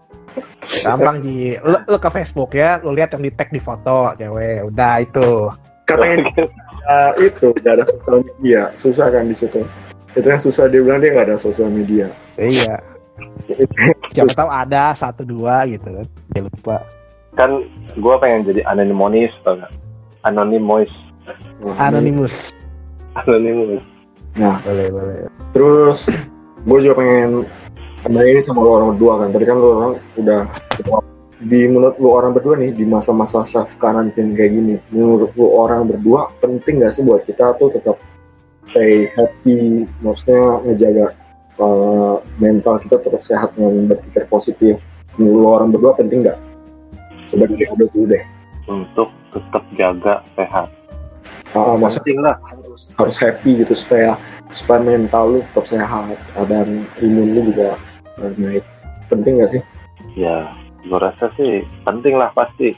Gampang 0.86 1.22
Ji. 1.24 1.58
Lo, 1.62 1.82
lo 1.86 1.98
ke 1.98 2.10
Facebook 2.14 2.54
ya, 2.56 2.80
lo 2.84 2.94
lihat 2.94 3.14
yang 3.16 3.24
di 3.26 3.32
tag 3.34 3.50
di 3.50 3.62
foto 3.62 4.14
cewek. 4.16 4.70
Udah 4.70 5.04
itu. 5.04 5.50
Katanya 5.90 6.30
uh, 6.86 7.12
itu 7.18 7.50
gak 7.66 7.82
ada 7.82 7.86
sosial 7.90 8.22
media, 8.22 8.70
susah 8.78 9.10
kan 9.10 9.26
di 9.26 9.36
situ. 9.36 9.66
Itu 10.14 10.26
yang 10.30 10.42
susah 10.42 10.70
dia 10.70 10.82
bilang 10.82 11.02
dia 11.02 11.14
nggak 11.14 11.28
ada 11.34 11.38
sosial 11.42 11.70
media. 11.70 12.14
Iya. 12.38 12.78
Siapa 14.14 14.34
tahu 14.34 14.50
ada 14.50 14.94
satu 14.94 15.26
dua 15.26 15.66
gitu 15.66 15.90
kan. 15.90 16.08
Ya 16.38 16.42
lupa. 16.46 16.78
kan 17.38 17.64
gue 17.96 18.16
pengen 18.20 18.52
jadi 18.52 18.68
anonymous 18.68 19.32
tau 19.48 19.56
gak 19.56 19.72
anonymous 20.28 20.92
Anonymous. 21.80 22.52
anonymous 23.16 23.80
Boleh, 24.36 24.88
boleh. 24.92 25.18
Terus 25.56 26.10
gue 26.64 26.80
juga 26.84 26.96
pengen 27.00 27.48
nah 28.08 28.24
ini 28.24 28.39
sama 28.39 28.64
lu 28.64 28.72
orang 28.72 28.95
berdua 28.95 29.14
kan. 29.26 29.30
Tadi 29.36 29.45
kan 29.45 29.58
lu 29.60 29.68
orang 29.76 29.93
udah 30.16 30.41
di 31.39 31.60
menurut 31.68 31.95
lu 32.00 32.10
orang 32.12 32.32
berdua 32.36 32.56
nih 32.60 32.72
di 32.76 32.84
masa-masa 32.88 33.43
self 33.43 33.76
karantin 33.80 34.36
kayak 34.36 34.56
gini, 34.56 34.76
menurut 34.91 35.32
lu 35.36 35.47
orang 35.52 35.88
berdua 35.88 36.32
penting 36.39 36.84
gak 36.84 36.95
sih 36.95 37.04
buat 37.04 37.24
kita 37.24 37.56
tuh 37.60 37.72
tetap 37.72 38.00
stay 38.68 39.08
happy, 39.16 39.88
maksudnya 40.04 40.64
ngejaga 40.68 41.06
uh, 41.64 42.20
mental 42.43 42.76
kita 42.80 43.00
tetap 43.00 43.24
sehat 43.24 43.50
dengan 43.56 43.91
berpikir 43.91 44.28
positif. 44.28 44.80
Menurut 45.16 45.39
lu 45.39 45.47
orang 45.47 45.70
berdua 45.72 45.95
penting 45.95 46.28
gak? 46.28 46.39
Coba 47.32 47.47
dari 47.47 47.64
Aldo 47.68 47.86
dulu 47.91 48.06
deh. 48.16 48.24
untuk 48.70 49.10
tetap 49.34 49.66
jaga 49.78 50.22
sehat 50.38 50.70
Ah, 51.58 51.74
maksudnya 51.74 52.06
penting 52.06 52.22
lah 52.22 52.36
harus 52.45 52.93
harus 52.93 53.18
happy 53.18 53.66
gitu 53.66 53.74
supaya 53.74 54.22
supaya 54.54 54.86
mental 54.86 55.34
lu 55.34 55.39
tetap 55.41 55.66
sehat 55.66 56.14
dan 56.45 56.86
imun 57.02 57.34
lu 57.34 57.41
juga 57.50 57.74
naik. 58.38 58.63
Penting 59.09 59.41
gak 59.41 59.51
sih? 59.57 59.63
ya 60.15 60.51
gue 60.80 60.99
rasa 60.99 61.30
sih 61.36 61.61
penting 61.84 62.15
lah 62.15 62.32
pasti 62.34 62.72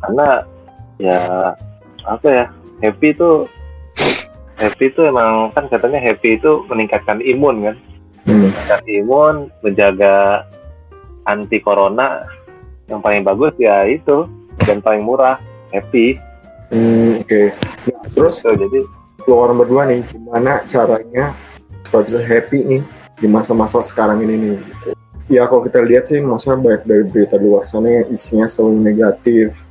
karena 0.00 0.46
ya 0.96 1.20
apa 2.06 2.26
ya 2.26 2.44
happy 2.80 3.12
itu 3.12 3.44
happy 4.56 4.84
itu 4.88 5.00
emang 5.04 5.50
kan 5.52 5.66
katanya 5.68 6.00
happy 6.00 6.38
itu 6.38 6.64
meningkatkan 6.70 7.20
imun 7.22 7.70
kan 7.70 7.76
Hmm. 8.20 8.46
meningkatkan 8.46 8.82
imun 8.84 9.36
menjaga 9.64 10.44
anti 11.24 11.56
corona 11.56 12.28
yang 12.92 13.00
paling 13.00 13.24
bagus 13.24 13.56
ya 13.56 13.88
itu 13.88 14.28
dan 14.68 14.84
paling 14.84 15.02
murah 15.04 15.40
happy 15.72 16.20
Hmm, 16.70 17.18
Oke. 17.26 17.50
Nah, 17.90 18.06
terus 18.14 18.46
so, 18.46 18.54
jadi 18.54 18.86
lu 19.26 19.34
orang 19.34 19.58
berdua 19.58 19.90
nih, 19.90 20.06
gimana 20.06 20.62
caranya 20.70 21.34
supaya 21.82 22.06
bisa 22.06 22.20
happy 22.22 22.62
nih 22.62 22.82
di 23.20 23.28
masa-masa 23.28 23.84
sekarang 23.84 24.24
ini 24.24 24.34
nih? 24.34 24.56
Gitu. 24.58 24.88
Ya 25.30 25.46
kalau 25.46 25.62
kita 25.62 25.84
lihat 25.86 26.10
sih, 26.10 26.18
maksudnya 26.18 26.58
banyak 26.58 26.82
dari 26.90 27.04
berita 27.06 27.38
di 27.38 27.46
luar 27.46 27.68
sana 27.68 28.02
yang 28.02 28.06
isinya 28.10 28.50
selalu 28.50 28.82
negatif. 28.82 29.68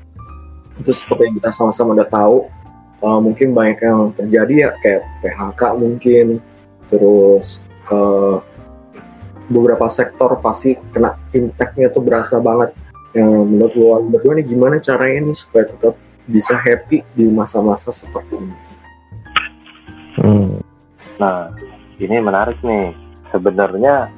Itu 0.79 0.95
seperti 0.95 1.27
yang 1.27 1.35
kita 1.43 1.51
sama-sama 1.51 1.99
udah 1.99 2.07
tahu, 2.07 2.47
uh, 3.03 3.19
mungkin 3.19 3.51
banyak 3.51 3.83
yang 3.83 4.15
terjadi 4.15 4.53
ya 4.55 4.69
kayak 4.79 5.03
PHK 5.19 5.61
mungkin, 5.75 6.25
terus 6.87 7.67
eh, 7.91 8.37
beberapa 9.51 9.89
sektor 9.91 10.33
pasti 10.39 10.77
kena 10.95 11.17
impactnya 11.35 11.91
tuh 11.91 12.05
berasa 12.05 12.39
banget. 12.39 12.71
Yang 13.17 13.29
menurut 13.49 13.73
lo 13.75 13.99
berdua 14.05 14.37
nih 14.37 14.45
gimana 14.45 14.77
caranya 14.77 15.27
nih 15.27 15.37
supaya 15.37 15.65
tetap 15.65 15.97
bisa 16.29 16.53
happy 16.55 17.01
di 17.17 17.25
masa-masa 17.25 17.89
seperti 17.89 18.37
ini? 18.37 18.55
Hmm. 20.21 20.61
Nah, 21.17 21.51
ini 21.97 22.15
menarik 22.21 22.61
nih. 22.61 23.08
Sebenarnya 23.29 24.09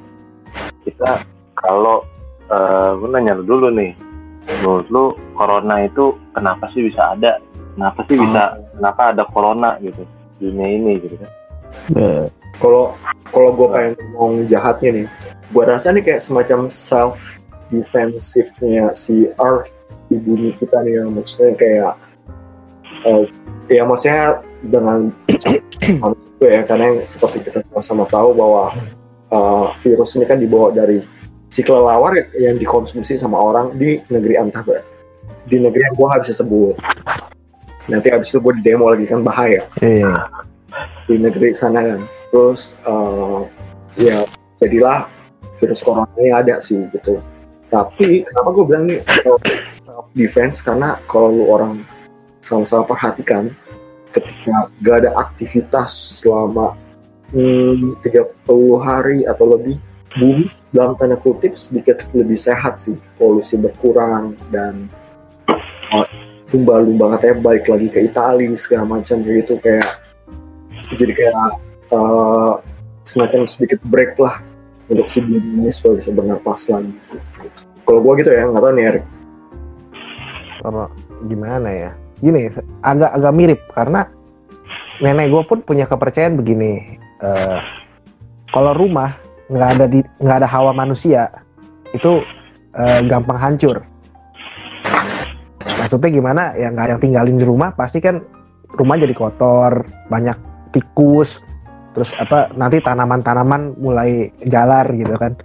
kita 0.84 1.22
kalau 1.58 2.04
eh 2.52 2.90
gue 2.98 3.08
nanya 3.08 3.38
lu 3.38 3.44
dulu 3.48 3.68
nih, 3.72 3.92
menurut 4.60 4.86
lu 4.92 5.04
corona 5.38 5.86
itu 5.86 6.16
kenapa 6.36 6.68
sih 6.74 6.90
bisa 6.90 7.16
ada? 7.16 7.38
Kenapa 7.76 8.04
sih 8.08 8.16
bisa? 8.20 8.60
Kenapa 8.76 9.02
ada 9.14 9.24
corona 9.30 9.80
gitu 9.80 10.04
di 10.36 10.52
dunia 10.52 10.68
ini 10.76 10.92
gitu 11.00 11.16
kan? 11.16 11.30
Eh, 11.96 12.26
Kalau 12.60 12.92
kalau 13.32 13.56
gue 13.56 13.68
pengen 13.72 13.94
ngomong 14.12 14.44
jahatnya 14.46 14.90
nih, 14.92 15.06
gue 15.50 15.64
rasa 15.64 15.88
nih 15.90 16.04
kayak 16.04 16.20
semacam 16.20 16.68
self 16.68 17.40
defensifnya 17.72 18.92
si 18.92 19.32
Earth 19.40 19.72
di 20.12 20.20
bumi 20.20 20.52
kita 20.52 20.84
nih, 20.84 21.00
yang 21.00 21.16
maksudnya 21.16 21.56
kayak 21.56 21.92
eh, 23.08 23.24
ya 23.72 23.82
maksudnya 23.88 24.44
dengan 24.68 25.08
itu 26.38 26.44
ya 26.44 26.60
karena 26.68 26.92
yang 26.92 26.98
seperti 27.08 27.48
kita 27.48 27.64
sama-sama 27.72 28.04
tahu 28.12 28.36
bahwa 28.36 28.76
eh, 29.32 29.66
virus 29.80 30.14
ini 30.14 30.28
kan 30.28 30.38
dibawa 30.38 30.70
dari 30.70 31.00
si 31.52 31.60
kelelawar 31.60 32.16
yang 32.36 32.56
dikonsumsi 32.56 33.16
sama 33.20 33.36
orang 33.36 33.76
di 33.76 34.00
negeri 34.08 34.40
antah 34.40 34.64
di 35.48 35.56
negeri 35.58 35.82
yang 35.84 35.94
gue 35.96 36.06
nggak 36.06 36.22
bisa 36.24 36.34
sebut. 36.40 36.76
Nanti 37.90 38.08
abis 38.14 38.30
itu 38.30 38.38
gue 38.38 38.52
di 38.60 38.62
demo 38.62 38.88
lagi 38.88 39.08
kan 39.08 39.24
bahaya. 39.24 39.66
Iya. 39.82 40.12
di 41.10 41.18
negeri 41.18 41.52
sana 41.52 41.82
kan. 41.82 42.00
Terus 42.32 42.78
eh, 42.86 43.40
ya 44.00 44.24
jadilah 44.62 45.10
virus 45.60 45.82
corona 45.82 46.08
ini 46.16 46.30
ada 46.32 46.62
sih 46.62 46.88
gitu. 46.94 47.20
Tapi 47.68 48.24
kenapa 48.24 48.48
gue 48.52 48.64
bilang 48.64 48.84
nih 48.88 49.00
self 49.20 49.42
defense? 50.16 50.60
Karena 50.60 50.96
kalau 51.08 51.32
lu 51.32 51.44
orang 51.48 51.84
sama-sama 52.44 52.84
perhatikan 52.88 53.52
ketika 54.12 54.68
gak 54.84 55.04
ada 55.04 55.10
aktivitas 55.16 56.20
selama 56.20 56.76
hmm, 57.32 57.98
30 58.04 58.28
hari 58.80 59.24
atau 59.26 59.56
lebih 59.56 59.76
bumi 60.20 60.48
dalam 60.76 60.92
tanda 61.00 61.16
kutip 61.16 61.56
sedikit 61.56 62.04
lebih 62.12 62.36
sehat 62.36 62.76
sih 62.76 62.96
polusi 63.16 63.56
berkurang 63.56 64.36
dan 64.52 64.88
uh, 65.92 66.06
lumba-lumba 66.52 67.16
katanya 67.16 67.40
balik 67.40 67.64
lagi 67.68 67.88
ke 67.88 68.00
Italia 68.04 68.52
segala 68.60 69.00
macam 69.00 69.24
gitu 69.24 69.56
kayak 69.64 70.04
jadi 71.00 71.12
kayak 71.16 71.34
uh, 71.96 72.60
semacam 73.08 73.48
sedikit 73.48 73.80
break 73.88 74.20
lah 74.20 74.44
untuk 74.92 75.08
si 75.08 75.24
bumi 75.24 75.64
ini 75.64 75.70
supaya 75.72 75.96
bisa 75.96 76.12
bernapas 76.12 76.68
lagi 76.68 76.92
kalau 77.88 78.04
gua 78.04 78.14
gitu 78.20 78.28
ya 78.28 78.44
nggak 78.52 78.62
tahu 78.62 78.74
nih 78.76 78.86
Erik 78.92 79.06
Kalau 80.62 80.86
gimana 81.26 81.68
ya? 81.74 81.90
Gini, 82.22 82.46
agak 82.86 83.10
agak 83.18 83.32
mirip 83.34 83.60
karena 83.74 84.06
nenek 85.02 85.34
gue 85.34 85.42
pun 85.42 85.58
punya 85.58 85.90
kepercayaan 85.90 86.38
begini. 86.38 87.01
Eh, 87.22 87.58
kalau 88.52 88.74
rumah 88.76 89.16
nggak 89.48 89.70
ada 89.78 89.86
di 89.88 90.00
nggak 90.20 90.38
ada 90.44 90.48
hawa 90.48 90.72
manusia 90.74 91.30
itu 91.94 92.20
eh, 92.74 93.00
gampang 93.06 93.38
hancur. 93.38 93.80
Maksudnya 95.78 96.10
gimana? 96.10 96.42
Ya 96.54 96.68
nggak 96.70 96.84
ada 96.84 96.92
yang 96.96 97.02
tinggalin 97.02 97.36
di 97.38 97.46
rumah, 97.46 97.74
pasti 97.74 97.98
kan 97.98 98.22
rumah 98.78 98.96
jadi 98.96 99.12
kotor, 99.12 99.84
banyak 100.08 100.36
tikus, 100.72 101.42
terus 101.92 102.10
apa 102.16 102.48
nanti 102.56 102.80
tanaman-tanaman 102.80 103.76
mulai 103.76 104.32
jalar 104.48 104.88
gitu 104.94 105.12
kan. 105.20 105.36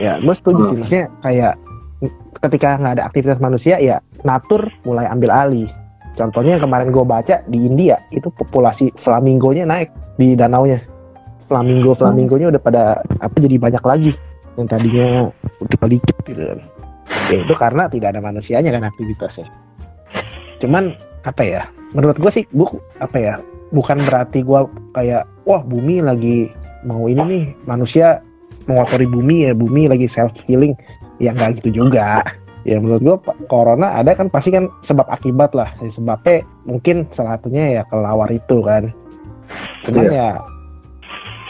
Ya, 0.00 0.20
gue 0.20 0.34
setuju 0.36 0.60
Hmm. 0.64 0.68
sih. 0.70 0.76
Maksudnya 0.80 1.06
kayak 1.24 1.54
ketika 2.44 2.76
nggak 2.76 2.94
ada 3.00 3.04
aktivitas 3.08 3.40
manusia 3.40 3.80
ya 3.80 4.00
natur 4.24 4.68
mulai 4.84 5.08
ambil 5.08 5.32
alih. 5.32 5.68
Contohnya 6.16 6.56
yang 6.56 6.64
kemarin 6.64 6.88
gue 6.88 7.04
baca 7.04 7.44
di 7.44 7.68
India 7.68 8.00
itu 8.08 8.32
populasi 8.32 8.92
flamingonya 8.96 9.68
naik 9.68 9.92
di 10.16 10.32
danaunya. 10.32 10.80
Flamingo 11.46 11.94
flamingonya 11.94 12.50
udah 12.50 12.62
pada 12.62 12.82
apa 13.22 13.36
jadi 13.38 13.56
banyak 13.58 13.84
lagi 13.86 14.12
yang 14.58 14.66
tadinya 14.66 15.08
dikit 15.86 16.16
gitu 16.26 16.42
kan. 16.42 16.58
Ya 17.30 17.36
itu 17.46 17.54
karena 17.54 17.86
tidak 17.86 18.14
ada 18.14 18.20
manusianya 18.22 18.74
kan 18.74 18.82
aktivitasnya. 18.86 19.46
Cuman 20.58 20.94
apa 21.22 21.42
ya? 21.46 21.62
Menurut 21.94 22.18
gue 22.18 22.30
sih 22.34 22.44
gue 22.50 22.66
apa 22.98 23.16
ya? 23.18 23.34
Bukan 23.70 24.02
berarti 24.06 24.42
gue 24.42 24.60
kayak 24.94 25.26
wah 25.46 25.62
bumi 25.62 26.02
lagi 26.02 26.50
mau 26.86 27.06
ini 27.10 27.22
nih 27.22 27.44
manusia 27.66 28.22
mengotori 28.66 29.06
bumi 29.06 29.50
ya 29.50 29.52
bumi 29.54 29.90
lagi 29.90 30.06
self 30.10 30.34
healing 30.46 30.74
ya 31.22 31.34
nggak 31.34 31.62
gitu 31.62 31.82
juga 31.86 32.22
ya 32.66 32.82
menurut 32.82 33.22
Pak, 33.22 33.46
corona 33.46 33.94
ada 33.94 34.12
kan 34.12 34.26
pasti 34.26 34.50
kan 34.50 34.66
sebab 34.82 35.06
akibat 35.06 35.54
lah 35.54 35.70
Ya, 35.78 35.90
sebabnya 35.90 36.42
mungkin 36.66 37.06
salah 37.14 37.38
satunya 37.38 37.80
ya 37.80 37.82
kelawar 37.86 38.26
itu 38.34 38.58
kan 38.66 38.90
cuman 39.86 40.04
Iya. 40.10 40.18
ya 40.18 40.28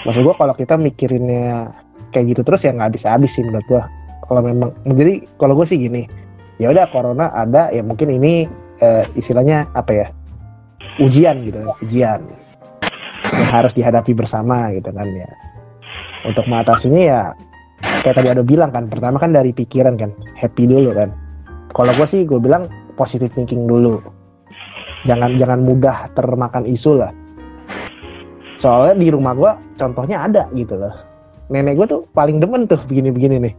maksud 0.07 0.23
gua 0.23 0.39
kalau 0.39 0.55
kita 0.55 0.79
mikirinnya 0.79 1.75
kayak 2.15 2.33
gitu 2.33 2.41
terus 2.47 2.63
ya 2.63 2.71
nggak 2.71 2.95
habis 2.95 3.05
habis 3.05 3.31
sih 3.35 3.43
menurut 3.43 3.67
gua. 3.67 3.85
Kalau 4.27 4.43
memang 4.43 4.75
jadi 4.83 5.23
kalau 5.39 5.55
gue 5.55 5.67
sih 5.71 5.79
gini 5.79 6.03
ya 6.59 6.75
udah 6.75 6.91
corona 6.91 7.31
ada 7.31 7.71
ya 7.71 7.85
mungkin 7.87 8.11
ini 8.11 8.51
eh, 8.83 9.05
istilahnya 9.15 9.71
apa 9.71 9.93
ya 9.95 10.07
ujian 10.99 11.47
gitu 11.47 11.63
ujian 11.85 12.27
yang 13.37 13.51
harus 13.53 13.71
dihadapi 13.77 14.13
bersama 14.19 14.75
gitu 14.75 14.91
kan 14.91 15.07
ya. 15.15 15.31
Untuk 16.27 16.43
mengatasinya 16.51 17.03
ya 17.07 17.21
kayak 18.03 18.19
tadi 18.19 18.29
ada 18.35 18.43
bilang 18.43 18.75
kan 18.75 18.91
pertama 18.91 19.23
kan 19.23 19.31
dari 19.31 19.55
pikiran 19.55 19.95
kan 19.95 20.11
happy 20.35 20.67
dulu 20.67 20.91
kan. 20.91 21.15
Kalau 21.71 21.93
gue 21.95 22.07
sih 22.11 22.27
gue 22.27 22.41
bilang 22.43 22.67
positive 22.99 23.31
thinking 23.31 23.69
dulu. 23.71 24.03
Jangan 25.07 25.39
jangan 25.39 25.63
mudah 25.63 26.11
termakan 26.19 26.67
isu 26.67 26.99
lah 26.99 27.15
soalnya 28.57 28.95
di 28.97 29.09
rumah 29.13 29.33
gue 29.37 29.53
contohnya 29.77 30.25
ada 30.27 30.49
gitu 30.57 30.77
loh. 30.77 30.95
Nenek 31.53 31.79
gue 31.79 31.87
tuh 31.87 32.01
paling 32.17 32.43
demen 32.43 32.67
tuh 32.67 32.81
begini-begini 32.89 33.37
nih. 33.39 33.55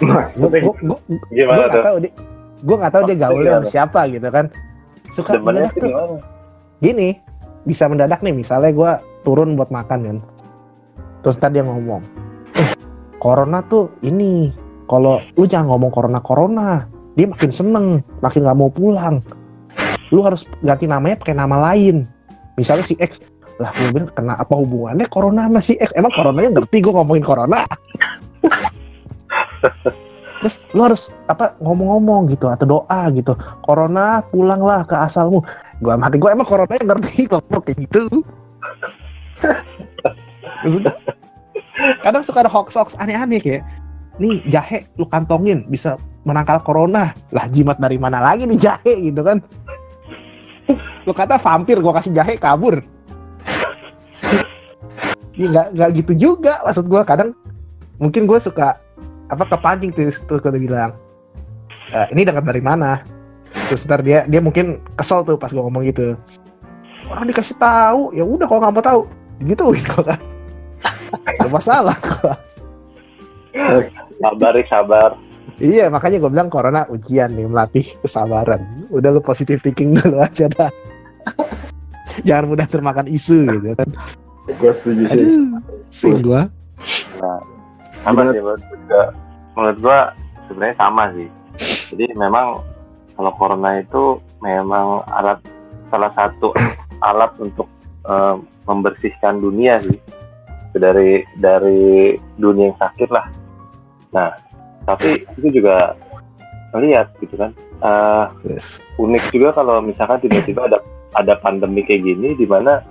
Gue 0.00 0.10
maksudnya 0.10 0.60
gue 0.64 0.74
gue 0.80 0.98
Gimana 1.34 1.68
nggak 1.68 1.72
tuh? 1.76 1.84
tahu 1.84 1.96
dia 2.02 2.12
gue 2.60 2.76
nggak 2.76 2.92
tahu 2.92 3.02
dia 3.08 3.16
gaulnya 3.16 3.50
sama 3.60 3.68
siapa 3.68 4.00
gitu 4.10 4.28
kan. 4.28 4.46
Suka 5.10 5.30
Demennya 5.36 5.68
mendadak 5.68 5.72
tuh 5.74 5.80
tuh 5.80 5.90
gimana? 5.90 6.16
gini 6.80 7.08
bisa 7.68 7.84
mendadak 7.86 8.20
nih 8.24 8.34
misalnya 8.34 8.70
gue 8.72 8.92
turun 9.22 9.54
buat 9.54 9.68
makan 9.68 10.00
kan. 10.06 10.18
Terus 11.20 11.36
tadi 11.36 11.60
dia 11.60 11.64
ngomong 11.68 12.02
eh 12.56 12.70
corona 13.20 13.60
tuh 13.68 13.92
ini 14.00 14.50
kalau 14.88 15.20
lu 15.36 15.44
jangan 15.46 15.70
ngomong 15.76 15.90
corona 15.92 16.18
corona 16.24 16.68
dia 17.14 17.28
makin 17.28 17.52
seneng 17.52 17.86
makin 18.24 18.42
nggak 18.48 18.58
mau 18.58 18.72
pulang. 18.72 19.20
Lu 20.10 20.26
harus 20.26 20.42
ganti 20.64 20.90
namanya 20.90 21.20
pakai 21.22 21.36
nama 21.36 21.70
lain. 21.70 22.08
Misalnya 22.58 22.82
si 22.82 22.98
X 22.98 23.22
lah 23.60 23.70
gue 23.76 24.08
kena 24.16 24.40
apa 24.40 24.56
hubungannya 24.56 25.04
corona 25.12 25.44
sama 25.46 25.60
si 25.60 25.76
X? 25.76 25.92
Emang 25.92 26.16
coronanya 26.16 26.56
ngerti 26.56 26.80
gue 26.80 26.92
ngomongin 26.96 27.20
corona? 27.20 27.68
Terus 30.40 30.56
lu 30.72 30.80
harus 30.80 31.12
apa 31.28 31.52
ngomong-ngomong 31.60 32.32
gitu 32.32 32.48
atau 32.48 32.64
doa 32.64 33.00
gitu. 33.12 33.36
Corona 33.60 34.24
pulanglah 34.32 34.88
ke 34.88 34.96
asalmu. 34.96 35.44
Gua 35.84 36.00
mati 36.00 36.16
gua 36.16 36.32
emang 36.32 36.48
corona 36.48 36.80
yang 36.80 36.88
ngerti 36.88 37.28
ngomong 37.28 37.60
kayak 37.60 37.78
gitu. 37.84 38.24
Kadang 42.00 42.24
suka 42.24 42.40
ada 42.40 42.48
hoax 42.48 42.72
hoax 42.72 42.96
aneh-aneh 42.96 43.40
kayak 43.40 43.62
nih 44.16 44.40
jahe 44.48 44.88
lu 44.96 45.04
kantongin 45.04 45.68
bisa 45.68 46.00
menangkal 46.24 46.64
corona. 46.64 47.12
Lah 47.36 47.44
jimat 47.52 47.76
dari 47.76 48.00
mana 48.00 48.24
lagi 48.24 48.48
nih 48.48 48.56
jahe 48.56 49.12
gitu 49.12 49.20
kan? 49.20 49.44
Lu 51.04 51.12
kata 51.12 51.36
vampir 51.36 51.84
gua 51.84 52.00
kasih 52.00 52.16
jahe 52.16 52.40
kabur 52.40 52.80
ya 55.36 55.46
nggak 55.48 55.66
nggak 55.76 55.90
gitu 56.02 56.12
juga 56.16 56.60
maksud 56.66 56.86
gua. 56.86 57.02
Kadang 57.06 57.32
mungkin 58.00 58.24
gue 58.24 58.38
suka 58.40 58.80
apa 59.30 59.44
kepancing 59.46 59.92
tuh 59.94 60.10
terus 60.10 60.40
gue 60.42 60.60
bilang 60.60 60.96
"Eh, 61.92 62.06
ini 62.16 62.26
dengar 62.26 62.42
dari 62.42 62.60
mana? 62.62 63.04
Terus 63.70 63.82
ntar 63.86 64.02
dia 64.02 64.26
dia 64.26 64.40
mungkin 64.42 64.78
kesel 64.98 65.22
tuh 65.26 65.38
pas 65.38 65.50
gue 65.50 65.60
ngomong 65.60 65.86
gitu. 65.86 66.14
Orang 67.10 67.26
dikasih 67.26 67.56
tahu. 67.58 68.14
Ya 68.14 68.22
udah 68.22 68.46
kalau 68.46 68.60
nggak 68.62 68.74
mau 68.74 68.84
tahu 68.84 69.00
gitu 69.46 69.64
gitu 69.76 69.96
kan. 70.02 70.20
Gak 71.10 71.50
masalah 71.50 71.98
Sabar, 74.20 74.54
sabar. 74.70 75.10
iya 75.58 75.90
makanya 75.90 76.22
gue 76.22 76.30
bilang 76.30 76.46
corona 76.46 76.86
ujian 76.86 77.34
nih 77.34 77.50
melatih 77.50 77.86
kesabaran. 77.98 78.62
Udah 78.94 79.10
lu 79.10 79.20
positive 79.20 79.58
thinking 79.60 79.98
dulu 79.98 80.22
aja 80.22 80.46
dah 80.46 80.70
jangan 82.26 82.44
mudah 82.50 82.66
termakan 82.66 83.06
isu 83.06 83.46
gitu 83.58 83.74
kan 83.74 83.88
gue 84.50 84.72
setuju 84.72 85.02
sih 85.06 85.24
aduh 85.30 85.62
sing 85.90 86.22
gua 86.22 86.50
Sama 88.00 88.24
sih 88.32 88.40
menurut 88.40 88.62
juga. 88.64 89.02
Menurut 89.52 89.78
gua 89.84 89.98
sebenarnya 90.48 90.76
sama 90.80 91.04
sih. 91.12 91.28
Jadi 91.92 92.16
memang 92.16 92.64
kalau 93.12 93.32
corona 93.36 93.76
itu 93.76 94.16
memang 94.40 95.04
alat 95.12 95.36
salah 95.92 96.08
satu 96.16 96.56
alat 97.04 97.28
untuk 97.36 97.68
eh, 98.08 98.36
membersihkan 98.64 99.44
dunia 99.44 99.84
sih. 99.84 100.00
dari 100.70 101.26
dari 101.36 102.14
dunia 102.38 102.70
yang 102.70 102.78
sakit 102.78 103.10
lah 103.10 103.26
nah 104.14 104.30
tapi 104.86 105.26
itu 105.34 105.58
juga 105.58 105.98
melihat 106.70 107.10
gitu 107.18 107.34
kan 107.34 107.50
Eh, 107.80 108.24
Yes. 108.44 108.76
unik 109.00 109.32
juga 109.32 109.56
kalau 109.56 109.80
misalkan 109.80 110.20
tiba-tiba 110.20 110.68
ada 110.68 110.84
ada 111.18 111.34
pandemi 111.40 111.82
kayak 111.82 112.04
gini 112.06 112.34
di 112.38 112.46
mana 112.46 112.82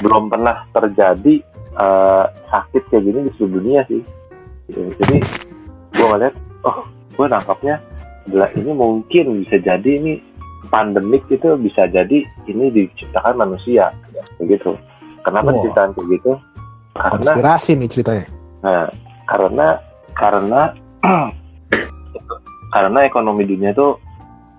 belum 0.00 0.30
pernah 0.32 0.64
terjadi 0.72 1.34
eh, 1.76 2.24
sakit 2.48 2.82
kayak 2.88 3.04
gini 3.04 3.18
di 3.26 3.30
seluruh 3.36 3.54
dunia 3.60 3.82
sih 3.88 4.02
Gitu. 4.70 4.86
jadi 5.02 5.18
gue 5.98 6.06
ngeliat 6.06 6.34
oh 6.62 6.86
gue 7.18 7.26
nangkapnya 7.26 7.82
adalah 8.30 8.46
ini 8.54 8.70
mungkin 8.70 9.42
bisa 9.42 9.58
jadi 9.58 9.90
ini 9.98 10.22
pandemik 10.70 11.26
itu 11.26 11.58
bisa 11.58 11.90
jadi 11.90 12.22
ini 12.46 12.70
diciptakan 12.70 13.34
manusia 13.34 13.90
begitu 14.38 14.78
kenapa 15.26 15.50
Wow. 15.50 15.54
diciptakan 15.58 15.90
kayak 15.98 16.08
gitu 16.14 16.32
karena 16.90 17.18
Konspirasi 17.18 17.70
nih 17.78 17.88
ceritanya. 17.90 18.26
Nah, 18.66 18.86
karena 19.26 19.66
karena 20.14 20.60
karena 22.74 22.98
ekonomi 23.02 23.42
dunia 23.46 23.70
itu 23.74 23.94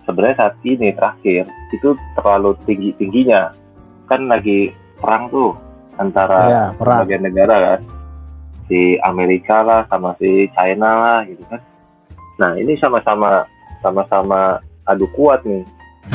sebenarnya 0.04 0.38
saat 0.38 0.56
ini 0.64 0.91
terakhir 0.93 1.45
itu 1.72 1.93
terlalu 2.18 2.58
tinggi 2.66 2.89
tingginya. 2.97 3.52
Kan 4.06 4.28
lagi 4.28 4.72
perang 4.99 5.32
tuh 5.32 5.56
antara 5.95 6.39
Ya, 6.47 6.64
perang. 6.76 7.06
bagian 7.06 7.24
negara 7.24 7.56
kan. 7.76 7.82
Si 8.68 8.95
Amerika 9.04 9.62
lah 9.62 9.84
sama 9.88 10.16
si 10.16 10.47
China 10.56 10.89
lah 10.95 11.20
gitu 11.28 11.43
kan. 11.47 11.60
Nah 12.39 12.56
ini 12.56 12.74
sama-sama 12.80 13.45
sama-sama 13.82 14.60
adu 14.88 15.06
kuat 15.12 15.43
nih. 15.43 15.64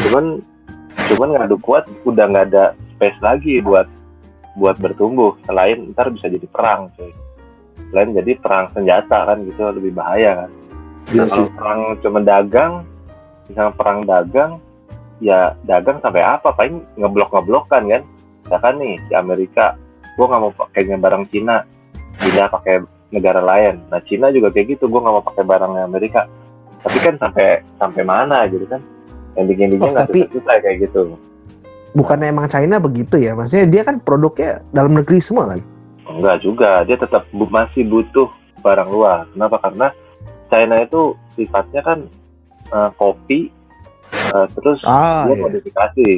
Cuman 0.03 0.41
cuman 1.07 1.29
ngadu 1.37 1.57
kuat 1.61 1.85
udah 2.03 2.25
nggak 2.27 2.47
ada 2.53 2.65
space 2.97 3.19
lagi 3.21 3.61
buat 3.61 3.87
buat 4.57 4.81
bertumbuh. 4.81 5.37
Selain 5.45 5.93
ntar 5.93 6.09
bisa 6.11 6.27
jadi 6.27 6.49
perang 6.49 6.89
cuy. 6.97 7.13
Selain 7.93 8.11
jadi 8.11 8.33
perang 8.41 8.73
senjata 8.73 9.29
kan 9.29 9.39
gitu 9.45 9.61
lebih 9.69 9.93
bahaya 9.93 10.45
kan. 10.47 10.51
Iya 11.07 11.23
Nah, 11.23 11.29
sih. 11.29 11.45
kalau 11.45 11.51
perang 11.55 11.81
cuma 12.03 12.19
dagang 12.19 12.73
misalnya 13.47 13.73
perang 13.73 14.03
dagang 14.03 14.53
ya 15.19 15.55
dagang 15.63 15.99
sampai 16.01 16.21
apa? 16.21 16.53
Paling 16.53 16.83
ngeblok 16.95 17.31
ngeblokkan 17.31 17.83
kan 17.85 18.03
misalkan 18.45 18.75
nih 18.79 18.95
di 19.03 19.15
Amerika 19.15 19.75
gua 20.15 20.27
nggak 20.29 20.43
mau 20.43 20.53
pakainya 20.55 20.97
barang 20.97 21.25
Cina. 21.29 21.65
Cina 22.17 22.49
pakai 22.49 22.81
negara 23.09 23.41
lain. 23.41 23.81
Nah 23.87 24.01
Cina 24.03 24.29
juga 24.29 24.49
kayak 24.49 24.77
gitu 24.77 24.87
gua 24.87 25.01
nggak 25.01 25.15
mau 25.15 25.25
pakai 25.25 25.45
barangnya 25.45 25.83
Amerika. 25.85 26.25
Tapi 26.81 26.99
kan 27.01 27.15
sampai 27.19 27.47
sampai 27.77 28.03
mana 28.03 28.47
gitu 28.47 28.65
kan? 28.65 28.79
Ending 29.35 29.59
endingnya 29.61 29.85
Oh, 29.85 29.93
nggak 29.93 30.09
tapi- 30.09 30.29
selesai 30.29 30.59
kayak 30.61 30.79
gitu. 30.83 31.01
Bukannya 31.93 32.29
emang 32.29 32.47
China 32.47 32.77
begitu 32.77 33.17
ya? 33.17 33.33
Maksudnya 33.33 33.67
dia 33.67 33.83
kan 33.83 33.97
produknya 33.99 34.61
dalam 34.71 34.93
negeri 34.93 35.19
semua 35.19 35.49
kan? 35.49 35.61
enggak 36.07 36.39
juga 36.39 36.87
dia 36.87 36.95
tetap 36.95 37.27
bu- 37.29 37.51
masih 37.51 37.83
butuh 37.83 38.31
barang 38.63 38.87
luar. 38.87 39.27
Kenapa? 39.29 39.59
Karena 39.59 39.91
China 40.47 40.79
itu 40.79 41.01
sifatnya 41.35 41.83
kan 41.83 41.99
eh, 42.67 42.91
kopi 42.95 43.51
eh, 44.13 44.47
terus 44.55 44.81
Ah, 44.85 45.27
dia 45.27 45.35
iya. 45.35 45.43
modifikasi. 45.43 46.11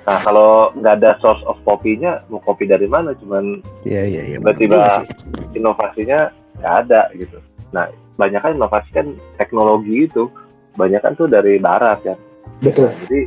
Nah 0.00 0.18
kalau 0.24 0.50
nggak 0.74 0.94
ada 0.98 1.10
source 1.20 1.44
of 1.44 1.60
kopinya, 1.62 2.24
mau 2.26 2.40
kopi 2.40 2.64
dari 2.64 2.86
mana? 2.86 3.14
Cuman 3.14 3.60
Iya, 3.84 4.02
iya, 4.04 4.22
iya. 4.26 4.36
Tiba-tiba- 4.38 5.06
inovasinya 5.52 6.32
nggak 6.58 6.74
ada 6.86 7.00
gitu. 7.14 7.38
Nah 7.70 7.86
banyak 8.16 8.40
kan 8.40 8.52
inovasi 8.54 8.90
kan 8.90 9.06
teknologi 9.36 10.04
itu, 10.04 10.26
banyak 10.74 11.00
kan 11.00 11.14
tuh 11.14 11.26
dari 11.26 11.56
barat 11.56 12.00
kan. 12.02 12.18
Betul. 12.60 12.88
Nah, 12.88 12.96
jadi 13.06 13.20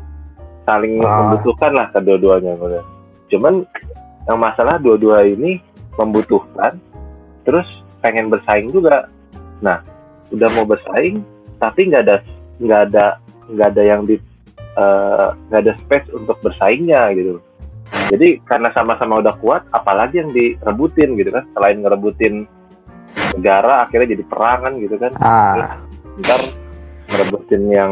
saling 0.64 0.94
Ah. 1.04 1.12
membutuhkan 1.30 1.72
lah 1.74 1.88
kedua-duanya. 1.92 2.54
gitu. 2.56 2.82
Cuman 3.38 3.64
yang 4.24 4.40
masalah 4.40 4.80
dua-dua 4.80 5.26
ini 5.26 5.60
membutuhkan, 5.96 6.80
terus 7.44 7.66
pengen 8.00 8.28
bersaing 8.28 8.72
juga. 8.72 9.08
Nah 9.62 9.80
udah 10.30 10.50
mau 10.52 10.66
bersaing, 10.66 11.22
tapi 11.58 11.88
nggak 11.88 12.04
ada 12.04 12.18
nggak 12.62 12.82
ada 12.92 13.18
nggak 13.50 13.68
ada 13.74 13.84
yang 13.84 14.02
di 14.06 14.16
eh, 14.74 15.28
nggak 15.50 15.62
ada 15.64 15.74
space 15.86 16.08
untuk 16.14 16.38
bersaingnya 16.42 17.14
gitu. 17.14 17.38
Jadi 18.10 18.42
karena 18.46 18.74
sama-sama 18.74 19.22
udah 19.22 19.38
kuat, 19.38 19.62
apalagi 19.70 20.18
yang 20.22 20.34
direbutin 20.34 21.14
gitu 21.14 21.30
kan? 21.30 21.46
Selain 21.54 21.78
ngerebutin 21.78 22.50
negara, 23.38 23.86
akhirnya 23.86 24.18
jadi 24.18 24.24
perangan 24.26 24.74
gitu 24.82 24.96
kan? 24.98 25.12
Ah, 25.22 25.78
Ntar 26.18 26.42
ngerebutin 27.10 27.64
yang 27.70 27.92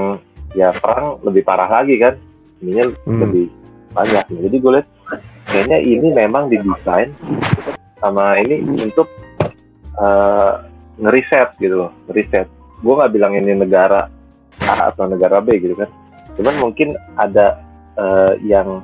ya 0.58 0.74
perang 0.74 1.22
lebih 1.22 1.46
parah 1.46 1.70
lagi 1.70 2.02
kan? 2.02 2.18
Ininya 2.66 2.92
Hmm. 3.06 3.22
lebih 3.26 3.46
banyak. 3.94 4.26
Jadi 4.30 4.56
gue 4.58 4.72
lihat 4.78 4.88
kayaknya 5.50 5.78
ini 5.86 6.08
memang 6.14 6.50
didesain 6.50 7.14
sama 8.02 8.38
ini 8.42 8.62
untuk 8.82 9.06
eh, 10.02 10.54
ngeriset 10.98 11.62
gitu 11.62 11.88
loh, 11.88 11.92
ngeriset. 12.10 12.50
Gue 12.82 12.94
nggak 12.98 13.14
bilang 13.14 13.38
ini 13.38 13.54
negara 13.54 14.10
A 14.60 14.92
atau 14.92 15.08
negara 15.08 15.40
B 15.40 15.58
gitu 15.60 15.76
kan. 15.76 15.90
Cuman 16.36 16.56
mungkin 16.60 16.96
ada 17.20 17.60
eh, 17.96 18.34
yang 18.46 18.84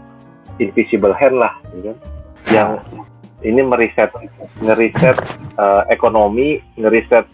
invisible 0.57 1.13
hand 1.13 1.38
lah, 1.38 1.53
gitu 1.76 1.93
kan. 1.93 1.97
Yang 2.47 2.70
ini 3.45 3.61
meriset, 3.61 4.09
ngeriset 4.63 5.18
eh, 5.59 5.84
ekonomi, 5.93 6.59
ngeriset 6.80 7.26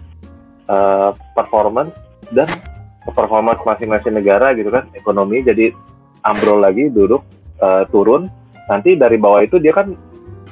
eh, 0.69 1.09
performance 1.38 1.93
dan 2.34 2.49
performance 3.13 3.61
masing-masing 3.63 4.17
negara 4.17 4.51
gitu 4.57 4.73
kan. 4.73 4.89
Ekonomi 4.97 5.43
jadi 5.43 5.71
ambrol 6.27 6.63
lagi, 6.63 6.91
duduk, 6.91 7.23
eh, 7.61 7.84
turun. 7.91 8.27
Nanti 8.67 8.95
dari 8.95 9.19
bawah 9.19 9.43
itu 9.43 9.59
dia 9.59 9.75
kan 9.75 9.91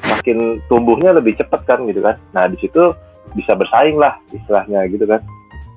makin 0.01 0.59
tumbuhnya 0.67 1.15
lebih 1.15 1.39
cepat 1.39 1.63
kan 1.63 1.87
gitu 1.87 2.03
kan. 2.03 2.19
Nah 2.35 2.47
di 2.51 2.59
situ 2.59 2.91
bisa 3.31 3.55
bersaing 3.55 3.95
lah 3.95 4.19
istilahnya 4.35 4.83
gitu 4.91 5.07
kan. 5.07 5.23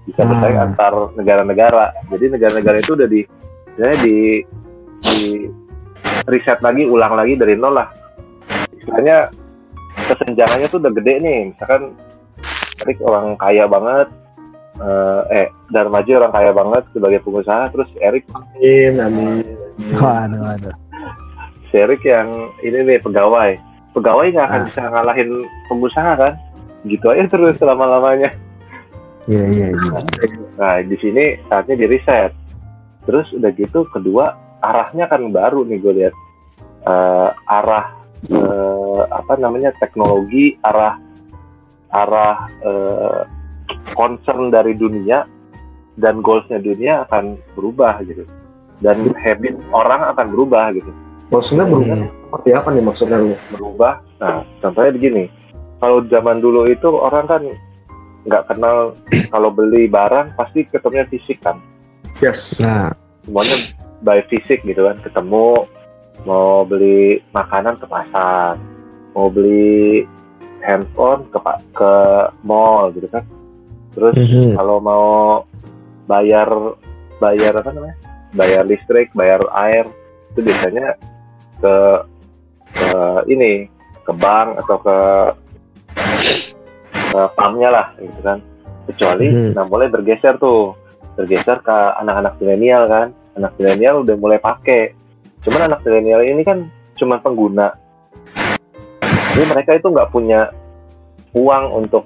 Bisa 0.05 0.21
Hmm. 0.21 0.31
bersaing 0.31 0.61
antar 0.61 0.93
negara-negara. 1.17 1.85
Jadi 2.09 2.25
negara-negara 2.31 2.77
itu 2.79 2.93
udah 2.93 3.09
di 3.09 3.21
sebenarnya 3.73 3.99
di 4.01 4.17
di 5.01 5.19
riset 6.27 6.61
lagi, 6.61 6.85
ulang 6.85 7.15
lagi 7.15 7.35
dari 7.35 7.55
nol 7.55 7.75
lah. 7.75 7.89
Istilahnya 8.75 9.29
kesenjangannya 10.07 10.69
tuh 10.69 10.79
udah 10.79 10.93
gede 10.93 11.15
nih. 11.19 11.39
Misalkan 11.53 11.83
Erik 12.85 13.01
orang 13.01 13.37
kaya 13.37 13.65
banget, 13.65 14.09
eh, 14.77 15.21
eh 15.33 15.47
Darmaji 15.71 16.13
orang 16.13 16.33
kaya 16.33 16.53
banget 16.53 16.85
sebagai 16.93 17.21
pengusaha, 17.23 17.73
terus 17.73 17.89
Erik 17.97 18.29
Amin, 18.31 19.01
amin. 19.01 19.41
amin. 19.41 19.47
waduh, 19.97 20.41
waduh. 20.43 20.75
si 21.69 21.81
Erik 21.81 22.05
yang 22.05 22.29
ini 22.61 22.85
nih 22.85 23.01
pegawai. 23.01 23.57
Pegawai 23.93 24.27
nggak 24.31 24.47
akan 24.47 24.61
Ah. 24.61 24.67
bisa 24.69 24.83
ngalahin 24.85 25.31
pengusaha 25.67 26.13
kan? 26.15 26.33
Gitu 26.85 27.07
aja 27.09 27.25
terus 27.27 27.57
selama-lamanya. 27.57 28.31
Iya, 29.25 29.45
iya, 29.49 29.67
iya. 29.73 30.01
Nah, 30.61 30.77
di 30.85 30.97
sini 31.01 31.25
saatnya 31.49 31.75
di 31.81 31.87
riset. 31.89 32.33
Terus 33.05 33.29
udah 33.37 33.51
gitu 33.57 33.85
kedua 33.93 34.37
arahnya 34.61 35.09
kan 35.09 35.29
baru 35.33 35.65
nih 35.65 35.79
gue 35.81 35.95
lihat. 36.05 36.15
Eh, 36.85 37.29
arah 37.49 37.97
eh, 38.29 39.03
apa 39.09 39.41
namanya 39.41 39.73
teknologi, 39.81 40.57
arah 40.61 41.01
arah 41.93 42.37
eh, 42.61 43.23
concern 43.97 44.53
dari 44.53 44.77
dunia 44.77 45.25
dan 45.97 46.21
goalsnya 46.21 46.61
dunia 46.61 47.09
akan 47.09 47.41
berubah 47.57 48.05
gitu. 48.05 48.29
Dan 48.85 49.09
habit 49.17 49.57
orang 49.73 50.13
akan 50.13 50.27
berubah 50.37 50.77
gitu. 50.77 50.93
Maksudnya 51.33 51.65
berubah 51.65 51.97
Iya. 51.97 52.09
seperti 52.13 52.51
apa 52.53 52.69
nih 52.77 52.85
maksudnya 52.85 53.17
lu? 53.17 53.33
berubah. 53.57 53.93
Nah, 54.21 54.45
contohnya 54.61 54.93
begini. 54.93 55.25
Kalau 55.81 56.05
zaman 56.09 56.41
dulu 56.45 56.69
itu 56.69 56.89
orang 56.93 57.25
kan 57.25 57.43
nggak 58.25 58.45
kenal 58.49 58.97
kalau 59.33 59.49
beli 59.53 59.87
barang 59.87 60.37
pasti 60.37 60.65
ketemunya 60.69 61.07
fisik 61.09 61.41
kan. 61.41 61.61
Yes. 62.21 62.59
Nah, 62.61 62.93
Semuanya 63.25 63.57
by 64.05 64.21
fisik 64.29 64.61
gitu 64.65 64.85
kan. 64.85 65.01
Ketemu 65.01 65.65
mau 66.29 66.65
beli 66.65 67.25
makanan 67.33 67.81
ke 67.81 67.87
pasar, 67.89 68.61
mau 69.17 69.29
beli 69.29 70.05
handphone 70.65 71.29
ke 71.29 71.39
pa- 71.41 71.61
ke 71.73 71.93
mall 72.41 72.93
gitu 72.93 73.09
kan. 73.09 73.25
Terus 73.93 74.17
Mhm. 74.17 74.57
kalau 74.57 74.81
mau 74.81 75.09
bayar 76.05 76.49
bayar 77.21 77.57
apa 77.57 77.71
namanya? 77.73 77.97
Bayar 78.35 78.67
listrik, 78.67 79.09
bayar 79.15 79.41
air 79.55 79.87
itu 80.35 80.41
biasanya 80.43 80.99
ke 81.63 81.75
ke 82.75 82.91
ini 83.31 83.71
ke 84.05 84.13
bank 84.13 84.59
atau 84.61 84.77
ke 84.83 84.97
ke 87.15 87.21
pumpnya 87.39 87.71
lah 87.71 87.87
gitu 88.03 88.19
kan. 88.27 88.43
Kecuali 88.91 89.31
Mhm. 89.31 89.51
nah 89.55 89.65
mulai 89.71 89.87
bergeser 89.87 90.35
tuh 90.43 90.75
bergeser 91.15 91.63
ke 91.63 91.77
anak-anak 92.03 92.35
milenial 92.43 92.91
kan. 92.91 93.15
Anak 93.39 93.55
milenial 93.55 94.03
udah 94.03 94.19
mulai 94.19 94.43
pakai. 94.43 94.91
Cuman 95.47 95.71
anak 95.71 95.87
milenial 95.87 96.27
ini 96.27 96.43
kan 96.43 96.67
cuma 96.99 97.23
pengguna. 97.23 97.71
Jadi 99.31 99.45
mereka 99.47 99.79
itu 99.79 99.87
nggak 99.87 100.11
punya 100.11 100.51
uang 101.39 101.65
untuk 101.87 102.05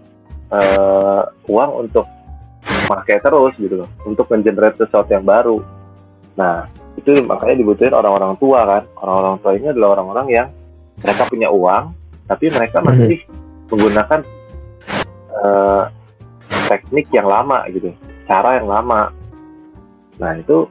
eh, 0.49 1.23
uang 1.49 1.71
untuk 1.89 2.05
pakai 2.89 3.21
terus 3.21 3.53
gitu 3.61 3.85
loh 3.85 3.91
untuk 4.05 4.29
mengenerate 4.29 4.81
sesuatu 4.81 5.09
yang 5.09 5.25
baru. 5.25 5.61
Nah 6.37 6.69
itu 6.97 7.17
makanya 7.25 7.57
dibutuhin 7.57 7.97
orang-orang 7.97 8.37
tua 8.37 8.65
kan. 8.65 8.83
Orang-orang 9.01 9.35
tua 9.41 9.53
ini 9.57 9.67
adalah 9.73 9.89
orang-orang 9.97 10.27
yang 10.29 10.49
mereka 11.01 11.29
punya 11.29 11.49
uang 11.49 11.93
tapi 12.29 12.53
mereka 12.53 12.81
masih 12.85 13.25
menggunakan 13.73 14.21
eh, 15.45 15.83
teknik 16.69 17.09
yang 17.15 17.29
lama 17.29 17.65
gitu, 17.71 17.93
cara 18.27 18.59
yang 18.61 18.69
lama. 18.69 19.13
Nah 20.19 20.33
itu 20.39 20.67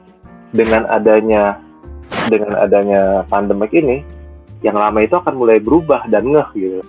dengan 0.52 0.88
adanya 0.88 1.60
dengan 2.28 2.56
adanya 2.60 3.24
pandemik 3.28 3.72
ini, 3.72 4.04
yang 4.60 4.76
lama 4.76 5.00
itu 5.00 5.16
akan 5.16 5.34
mulai 5.36 5.60
berubah 5.60 6.08
dan 6.08 6.28
ngeh 6.28 6.48
gitu. 6.56 6.80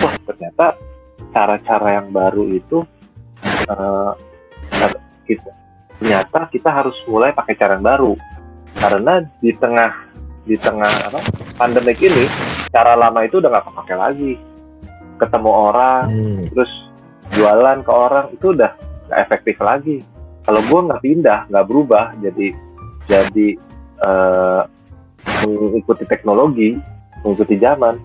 Wah 0.00 0.14
ternyata 0.28 0.76
cara-cara 1.32 1.88
yang 2.02 2.08
baru 2.12 2.44
itu 2.52 2.84
eh, 3.68 4.12
kita 5.26 5.50
ternyata 6.02 6.50
kita 6.50 6.70
harus 6.74 6.98
mulai 7.06 7.30
pakai 7.30 7.54
cara 7.54 7.78
yang 7.78 7.86
baru 7.86 8.12
karena 8.74 9.22
di 9.38 9.54
tengah 9.54 9.90
di 10.42 10.58
tengah 10.58 10.90
apa 11.06 11.20
pandemik 11.54 12.02
ini 12.02 12.26
cara 12.74 12.98
lama 12.98 13.22
itu 13.22 13.38
udah 13.38 13.50
nggak 13.54 13.66
kepake 13.70 13.94
lagi 13.94 14.32
ketemu 15.22 15.50
orang 15.54 16.04
Hmm. 16.10 16.42
terus 16.50 16.72
jualan 17.32 17.78
ke 17.80 17.92
orang 17.92 18.26
itu 18.32 18.52
udah 18.52 18.72
nggak 19.08 19.20
efektif 19.28 19.56
lagi. 19.60 19.96
Kalau 20.42 20.60
gue 20.64 20.80
nggak 20.90 21.02
pindah 21.02 21.38
nggak 21.48 21.66
berubah 21.66 22.14
jadi 22.20 22.46
jadi 23.08 23.48
eh, 24.02 24.62
mengikuti 25.46 26.04
teknologi 26.06 26.78
mengikuti 27.22 27.56
zaman 27.58 27.98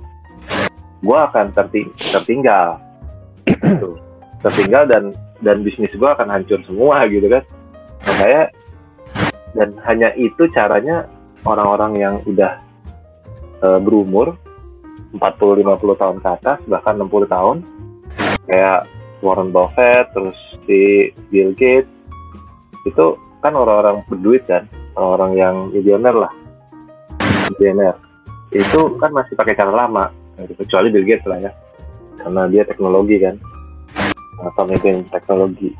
gue 1.02 1.18
akan 1.18 1.46
terti- 1.54 1.94
tertinggal. 2.14 2.82
Gitu. 3.48 3.96
tertinggal 4.44 4.86
dan 4.86 5.04
dan 5.42 5.66
bisnis 5.66 5.90
gue 5.96 6.10
akan 6.10 6.30
hancur 6.30 6.62
semua 6.66 7.04
gitu 7.10 7.26
kan. 7.30 7.44
Makanya 8.06 8.44
dan 9.58 9.70
hanya 9.90 10.10
itu 10.14 10.46
caranya 10.54 11.10
orang-orang 11.48 11.92
yang 11.98 12.16
udah 12.28 12.62
eh, 13.64 13.80
berumur 13.82 14.38
40-50 15.16 16.02
tahun 16.02 16.18
ke 16.20 16.28
atas 16.28 16.60
bahkan 16.68 17.00
60 17.00 17.32
tahun 17.32 17.58
kayak 18.46 18.97
Warren 19.22 19.50
Buffett 19.50 20.14
terus 20.14 20.38
si 20.66 21.10
Bill 21.34 21.54
Gates 21.58 21.90
itu 22.86 23.06
kan 23.42 23.54
orang-orang 23.54 24.04
berduit 24.08 24.46
kan 24.48 24.66
orang-orang 24.98 25.32
yang 25.38 25.56
milioner 25.70 26.16
lah. 26.16 26.34
Milioner. 27.54 27.96
Itu 28.50 28.98
kan 28.98 29.14
masih 29.14 29.38
pakai 29.38 29.54
cara 29.54 29.74
lama 29.74 30.10
kecuali 30.38 30.90
Bill 30.90 31.06
Gates 31.06 31.28
lah 31.30 31.40
ya. 31.42 31.52
Karena 32.18 32.50
dia 32.50 32.66
teknologi 32.66 33.22
kan. 33.22 33.36
Pemimpin 34.58 35.06
teknologi. 35.10 35.74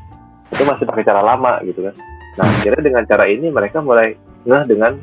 Itu 0.50 0.62
masih 0.66 0.86
pakai 0.86 1.04
cara 1.06 1.22
lama 1.22 1.62
gitu 1.66 1.82
kan. 1.86 1.94
Nah 2.38 2.46
akhirnya 2.46 2.82
dengan 2.82 3.02
cara 3.06 3.24
ini 3.26 3.50
mereka 3.50 3.82
mulai 3.82 4.14
ngeh 4.46 4.64
dengan 4.70 4.98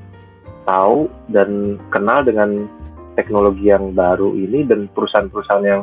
tahu 0.66 1.08
dan 1.30 1.78
kenal 1.92 2.24
dengan 2.26 2.68
teknologi 3.16 3.72
yang 3.72 3.96
baru 3.96 4.36
ini 4.36 4.68
dan 4.68 4.92
perusahaan-perusahaan 4.92 5.64
yang 5.64 5.82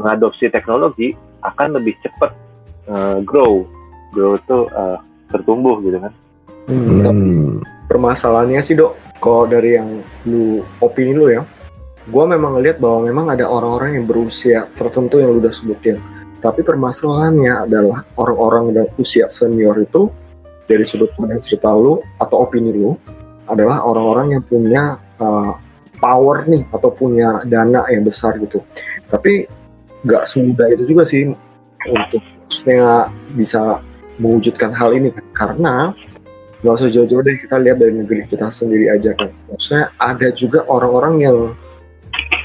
mengadopsi 0.00 0.50
teknologi 0.50 1.14
akan 1.42 1.78
lebih 1.78 1.94
cepat 2.02 2.32
eh, 2.88 3.18
grow 3.22 3.64
grow 4.14 4.38
itu 4.38 4.58
eh, 4.70 4.98
bertumbuh 5.30 5.82
gitu 5.82 5.98
kan 5.98 6.12
Hmm, 6.64 7.04
tapi 7.04 7.24
permasalahannya 7.92 8.60
sih 8.64 8.72
dok, 8.72 8.96
kalau 9.20 9.44
dari 9.44 9.76
yang 9.76 10.00
lu 10.24 10.64
opini 10.80 11.12
lu 11.12 11.28
ya, 11.28 11.44
gua 12.08 12.24
memang 12.24 12.56
ngelihat 12.56 12.80
bahwa 12.80 13.04
memang 13.04 13.26
ada 13.36 13.44
orang-orang 13.44 14.00
yang 14.00 14.08
berusia 14.08 14.64
tertentu 14.72 15.20
yang 15.20 15.36
lu 15.36 15.44
udah 15.44 15.52
sebutin. 15.52 16.00
Tapi 16.40 16.60
permasalahannya 16.64 17.68
adalah 17.68 18.04
orang-orang 18.16 18.76
yang 18.76 18.88
usia 18.96 19.28
senior 19.28 19.76
itu 19.80 20.08
dari 20.64 20.84
sudut 20.88 21.12
pandang 21.16 21.44
cerita 21.44 21.72
lu 21.72 22.00
atau 22.20 22.48
opini 22.48 22.72
lu 22.72 22.96
adalah 23.44 23.84
orang-orang 23.84 24.40
yang 24.40 24.42
punya 24.44 24.96
uh, 25.20 25.52
power 26.00 26.48
nih 26.48 26.64
atau 26.72 26.88
punya 26.92 27.44
dana 27.44 27.84
yang 27.92 28.08
besar 28.08 28.40
gitu. 28.40 28.64
Tapi 29.12 29.44
nggak 30.04 30.24
semudah 30.28 30.68
itu 30.72 30.84
juga 30.84 31.02
sih 31.08 31.32
untuk 31.88 32.22
maksudnya 32.44 33.08
bisa 33.34 33.80
mewujudkan 34.20 34.70
hal 34.70 34.94
ini 34.94 35.10
kan. 35.10 35.24
karena 35.34 35.74
nggak 36.64 36.80
usah 36.80 36.88
jauh-jauh 36.88 37.20
deh 37.20 37.36
kita 37.36 37.60
lihat 37.60 37.76
dari 37.76 37.92
negeri 37.92 38.24
kita 38.24 38.48
sendiri 38.48 38.88
aja 38.88 39.12
kan 39.16 39.28
maksudnya 39.52 39.92
ada 40.00 40.28
juga 40.32 40.64
orang-orang 40.64 41.14
yang 41.20 41.38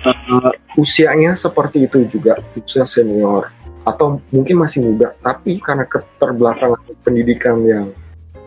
uh, 0.03 0.51
usianya 0.75 1.39
seperti 1.39 1.87
itu 1.87 2.03
juga 2.07 2.39
usia 2.59 2.83
senior 2.83 3.47
atau 3.87 4.19
mungkin 4.35 4.59
masih 4.59 4.83
muda 4.83 5.15
tapi 5.23 5.63
karena 5.63 5.87
keterbelakangan 5.87 6.83
pendidikan 7.07 7.63
yang 7.63 7.95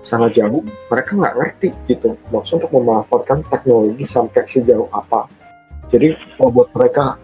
sangat 0.05 0.37
jauh 0.37 0.61
mereka 0.93 1.17
nggak 1.17 1.35
ngerti 1.41 1.69
gitu 1.89 2.21
maksudnya 2.29 2.69
untuk 2.69 2.73
memanfaatkan 2.77 3.41
teknologi 3.49 4.05
sampai 4.05 4.45
sejauh 4.45 4.93
apa 4.93 5.25
jadi 5.89 6.19
buat 6.37 6.69
mereka 6.77 7.17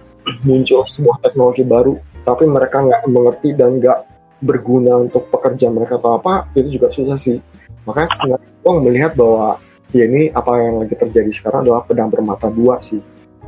muncul 0.45 0.85
sebuah 0.85 1.21
teknologi 1.25 1.65
baru 1.65 1.97
tapi 2.29 2.45
mereka 2.45 2.85
nggak 2.85 3.03
mengerti 3.09 3.57
dan 3.57 3.81
nggak 3.81 4.05
berguna 4.45 5.09
untuk 5.09 5.27
pekerjaan 5.33 5.75
mereka 5.75 5.99
atau 5.99 6.21
apa 6.21 6.47
itu 6.55 6.79
juga 6.79 6.93
susah 6.93 7.19
sih. 7.19 7.41
Makanya 7.89 8.09
sebenarnya 8.15 8.51
gue 8.61 8.73
melihat 8.85 9.13
bahwa 9.19 9.59
ya 9.97 10.05
ini 10.05 10.29
apa 10.31 10.53
yang 10.61 10.85
lagi 10.85 10.95
terjadi 10.95 11.31
sekarang 11.33 11.65
adalah 11.67 11.83
pedang 11.89 12.13
bermata 12.13 12.53
dua 12.53 12.79
sih. 12.79 13.01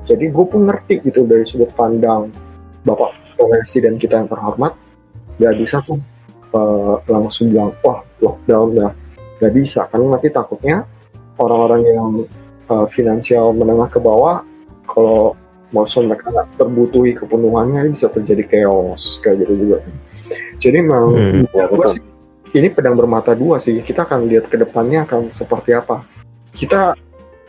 Jadi 0.09 0.33
gue 0.33 0.45
pun 0.49 0.64
ngerti 0.66 1.05
gitu 1.05 1.28
dari 1.28 1.45
sudut 1.45 1.70
pandang 1.76 2.33
bapak 2.89 3.12
presiden 3.37 4.01
kita 4.01 4.24
yang 4.24 4.28
terhormat 4.28 4.72
gak 5.37 5.55
bisa 5.61 5.85
tuh 5.85 6.01
eh, 6.57 6.95
langsung 7.09 7.53
bilang 7.53 7.76
wah 7.85 8.01
lockdown 8.20 8.68
dah 8.76 8.93
gak 9.41 9.53
bisa 9.53 9.89
karena 9.89 10.16
nanti 10.16 10.28
takutnya 10.33 10.89
orang-orang 11.37 11.83
yang 11.85 12.11
eh, 12.68 12.87
finansial 12.89 13.53
menengah 13.53 13.89
ke 13.93 14.01
bawah 14.01 14.41
kalau 14.89 15.37
maksud 15.71 16.07
mereka 16.07 16.31
nggak 16.31 16.49
terbutuhi 16.59 17.14
kepenuhannya 17.14 17.95
bisa 17.95 18.11
terjadi 18.11 18.43
chaos 18.47 19.18
kayak 19.23 19.47
gitu 19.47 19.55
juga 19.66 19.79
jadi 20.61 20.85
memang 20.85 21.05
Hmm. 21.16 21.43
ya 21.51 21.66
sih, 21.91 22.03
ini 22.55 22.68
pedang 22.71 22.95
bermata 22.99 23.35
dua 23.35 23.57
sih. 23.62 23.79
Kita 23.81 24.07
akan 24.07 24.27
lihat 24.29 24.51
ke 24.51 24.57
depannya 24.61 25.07
akan 25.07 25.31
seperti 25.35 25.75
apa. 25.75 26.05
Kita 26.51 26.95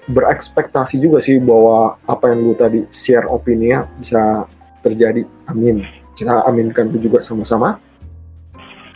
berekspektasi 0.10 0.98
juga 0.98 1.22
sih 1.22 1.38
bahwa 1.38 1.98
apa 2.10 2.34
yang 2.34 2.40
lu 2.42 2.54
tadi 2.58 2.86
share 2.90 3.28
opininya 3.30 3.86
bisa 3.98 4.46
terjadi. 4.82 5.26
Amin. 5.50 5.86
Kita 6.18 6.46
aminkan 6.46 6.90
itu 6.94 7.10
juga 7.10 7.22
sama-sama. 7.22 7.78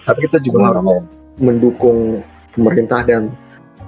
Tapi 0.05 0.29
kita 0.29 0.37
juga 0.41 0.69
harus 0.69 1.01
mendukung 1.41 2.21
pemerintah 2.53 3.01
dan 3.01 3.33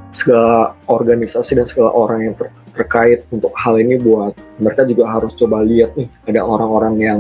segala 0.10 0.74
organisasi 0.90 1.62
dan 1.62 1.68
segala 1.70 1.94
orang 1.94 2.20
yang 2.26 2.34
ter- 2.34 2.54
terkait 2.78 3.26
untuk 3.34 3.50
hal 3.58 3.82
ini 3.82 3.98
buat 3.98 4.38
mereka 4.62 4.86
juga 4.86 5.10
harus 5.10 5.34
coba 5.34 5.66
lihat 5.66 5.98
nih 5.98 6.06
ada 6.30 6.46
orang-orang 6.46 6.96
yang 7.02 7.20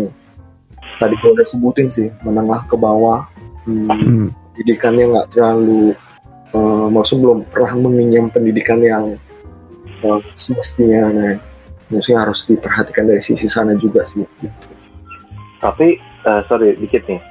tadi 1.02 1.18
gue 1.18 1.32
udah 1.34 1.48
sebutin 1.48 1.90
sih 1.90 2.14
menengah 2.22 2.66
ke 2.70 2.78
bawah 2.78 3.26
hmm, 3.66 3.90
Hmm. 3.90 4.28
pendidikannya 4.54 5.06
nggak 5.12 5.28
terlalu 5.34 5.98
uh, 6.54 6.88
maksud 6.88 7.20
belum 7.20 7.44
pernah 7.50 7.74
mengenyam 7.90 8.30
pendidikan 8.32 8.80
yang 8.80 9.06
uh, 10.06 10.22
semestinya 10.38 11.12
nah 11.12 11.36
maksudnya 11.92 12.28
harus 12.28 12.44
diperhatikan 12.48 13.08
dari 13.08 13.24
sisi 13.24 13.48
sana 13.48 13.76
juga 13.80 14.04
sih 14.04 14.28
gitu. 14.44 14.68
tapi 15.64 15.96
eh, 16.04 16.42
sorry 16.52 16.76
dikit 16.76 17.08
nih 17.08 17.24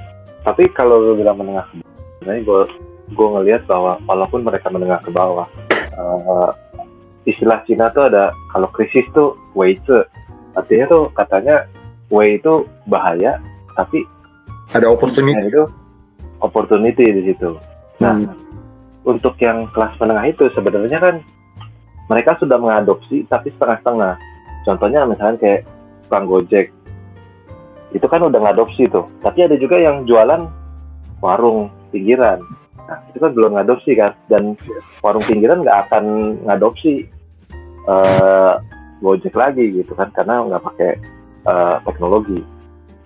tapi 0.49 0.73
kalau 0.73 1.03
lu 1.03 1.13
bilang 1.21 1.37
menengah 1.37 1.69
ke 1.69 1.85
bawah 1.85 2.01
sebenarnya 2.17 2.43
gue 2.43 2.61
gue 3.13 3.29
ngelihat 3.37 3.63
bahwa 3.69 4.01
walaupun 4.09 4.41
mereka 4.49 4.73
menengah 4.73 5.01
ke 5.05 5.13
bawah 5.13 5.45
eh, 5.77 6.51
istilah 7.27 7.61
Cina 7.67 7.91
tuh 7.91 8.09
ada 8.09 8.31
kalau 8.55 8.71
krisis 8.71 9.05
tuh 9.13 9.35
wei 9.59 9.75
ce 9.85 10.07
artinya 10.55 10.87
tuh 10.89 11.03
katanya 11.13 11.67
wei 12.09 12.39
itu 12.39 12.65
bahaya 12.87 13.43
tapi 13.75 14.07
ada 14.73 14.91
opportunity. 14.91 15.47
Itu 15.47 15.71
opportunity 16.43 17.05
di 17.05 17.23
situ. 17.33 17.59
Nah 18.03 18.15
Hmm. 18.17 18.35
untuk 19.07 19.39
yang 19.39 19.71
kelas 19.71 19.95
menengah 20.03 20.27
itu 20.27 20.51
sebenarnya 20.55 20.99
kan 20.99 21.23
mereka 22.11 22.39
sudah 22.39 22.59
mengadopsi 22.59 23.27
tapi 23.27 23.51
setengah-setengah. 23.55 24.15
Contohnya 24.67 25.07
misalnya 25.07 25.39
kayak 25.39 25.61
tukang 26.07 26.27
gojek. 26.27 26.67
Itu 27.95 28.07
kan 28.11 28.27
udah 28.27 28.41
ngadopsi 28.43 28.91
tuh. 28.91 29.07
Tapi 29.23 29.47
ada 29.47 29.55
juga 29.59 29.79
yang 29.79 30.07
jualan 30.07 30.47
warung 31.23 31.71
pinggiran. 31.95 32.43
Nah 32.87 32.99
itu 33.11 33.19
kan 33.19 33.31
belum 33.35 33.55
ngadopsi 33.59 33.95
kan. 33.95 34.15
Dan 34.27 34.59
warung 35.03 35.23
pinggiran 35.27 35.63
nggak 35.63 35.79
akan 35.87 36.05
ngadopsi 36.47 37.07
eh, 37.87 38.53
gojek 39.01 39.35
lagi 39.37 39.65
gitu 39.83 39.93
kan 39.95 40.11
karena 40.13 40.43
nggak 40.47 40.63
pakai 40.63 40.91
eh, 41.47 41.77
teknologi. 41.87 42.41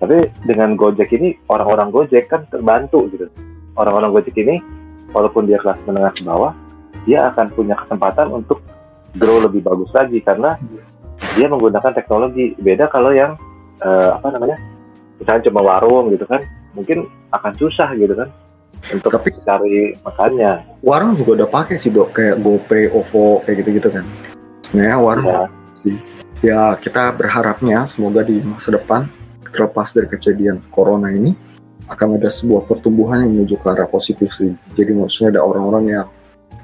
Tapi 0.00 0.32
dengan 0.48 0.80
gojek 0.80 1.12
ini 1.12 1.36
orang-orang 1.52 1.92
gojek 1.92 2.32
kan 2.32 2.48
terbantu 2.48 3.04
gitu. 3.12 3.28
Orang-orang 3.76 4.16
gojek 4.16 4.36
ini 4.40 4.58
walaupun 5.12 5.44
dia 5.44 5.60
kelas 5.60 5.76
menengah 5.84 6.12
ke 6.16 6.24
bawah 6.24 6.52
dia 7.08 7.32
akan 7.32 7.48
punya 7.56 7.74
kesempatan 7.80 8.28
untuk 8.28 8.60
grow 9.16 9.40
lebih 9.40 9.64
bagus 9.64 9.88
lagi 9.96 10.20
karena 10.20 10.56
dia 11.36 11.46
menggunakan 11.48 11.92
teknologi. 11.92 12.56
Beda 12.60 12.88
kalau 12.88 13.12
yang 13.12 13.36
eh, 13.80 14.10
apa 14.16 14.32
namanya 14.32 14.56
misalnya 15.20 15.52
cuma 15.52 15.60
warung 15.60 16.08
gitu 16.12 16.24
kan 16.24 16.40
mungkin 16.72 17.04
akan 17.34 17.52
susah 17.60 17.92
gitu 17.96 18.16
kan 18.16 18.28
untuk 18.88 19.12
Tapi- 19.12 19.36
cari 19.44 19.92
makannya. 20.00 20.80
warung 20.80 21.12
juga 21.12 21.44
udah 21.44 21.48
pakai 21.52 21.76
sih 21.76 21.92
dok. 21.92 22.16
Kayak 22.16 22.40
GoPay, 22.40 22.88
OVO 22.88 23.44
kayak 23.44 23.56
gitu-gitu 23.64 23.92
kan 23.92 24.04
sebenarnya 24.70 24.98
warung 25.02 25.26
ya 25.26 25.40
ya 26.40 26.60
kita 26.78 27.12
berharapnya 27.18 27.84
semoga 27.90 28.24
di 28.24 28.40
masa 28.40 28.72
depan 28.72 29.10
terlepas 29.50 29.92
dari 29.92 30.06
kejadian 30.06 30.62
corona 30.70 31.10
ini 31.10 31.34
akan 31.90 32.22
ada 32.22 32.30
sebuah 32.30 32.70
pertumbuhan 32.70 33.26
yang 33.26 33.42
menuju 33.42 33.58
ke 33.58 33.66
arah 33.66 33.90
positif 33.90 34.30
sih. 34.30 34.54
Jadi 34.78 34.94
maksudnya 34.94 35.34
ada 35.34 35.42
orang-orang 35.42 35.84
yang 35.90 36.06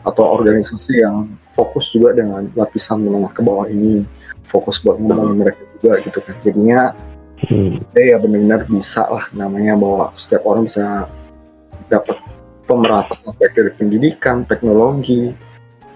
atau 0.06 0.22
organisasi 0.22 1.02
yang 1.02 1.34
fokus 1.58 1.90
juga 1.90 2.14
dengan 2.14 2.46
lapisan 2.54 3.02
menengah 3.02 3.34
ke 3.34 3.42
bawah 3.42 3.66
ini, 3.66 4.06
fokus 4.46 4.78
buat 4.78 5.02
ngomongin 5.02 5.42
mereka 5.42 5.66
juga 5.74 5.98
gitu 6.06 6.18
kan. 6.22 6.34
Jadinya 6.46 6.94
Hmm. 7.36 7.84
ya 7.92 8.16
benar-benar 8.16 8.64
bisa 8.64 9.04
lah 9.12 9.28
namanya 9.36 9.76
bahwa 9.76 10.08
setiap 10.16 10.48
orang 10.48 10.64
bisa 10.64 11.04
dapat 11.92 12.16
pemerataan 12.64 13.36
baik 13.36 13.52
dari 13.52 13.70
pendidikan, 13.76 14.48
teknologi, 14.48 15.36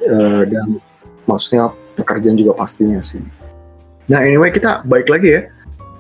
eh, 0.05 0.43
dan 0.45 0.77
maksudnya 1.25 1.73
pekerjaan 2.03 2.37
juga 2.37 2.57
pastinya 2.57 2.99
sih. 2.99 3.21
Nah 4.11 4.21
anyway 4.25 4.51
kita 4.51 4.83
baik 4.85 5.07
lagi 5.07 5.39
ya. 5.39 5.43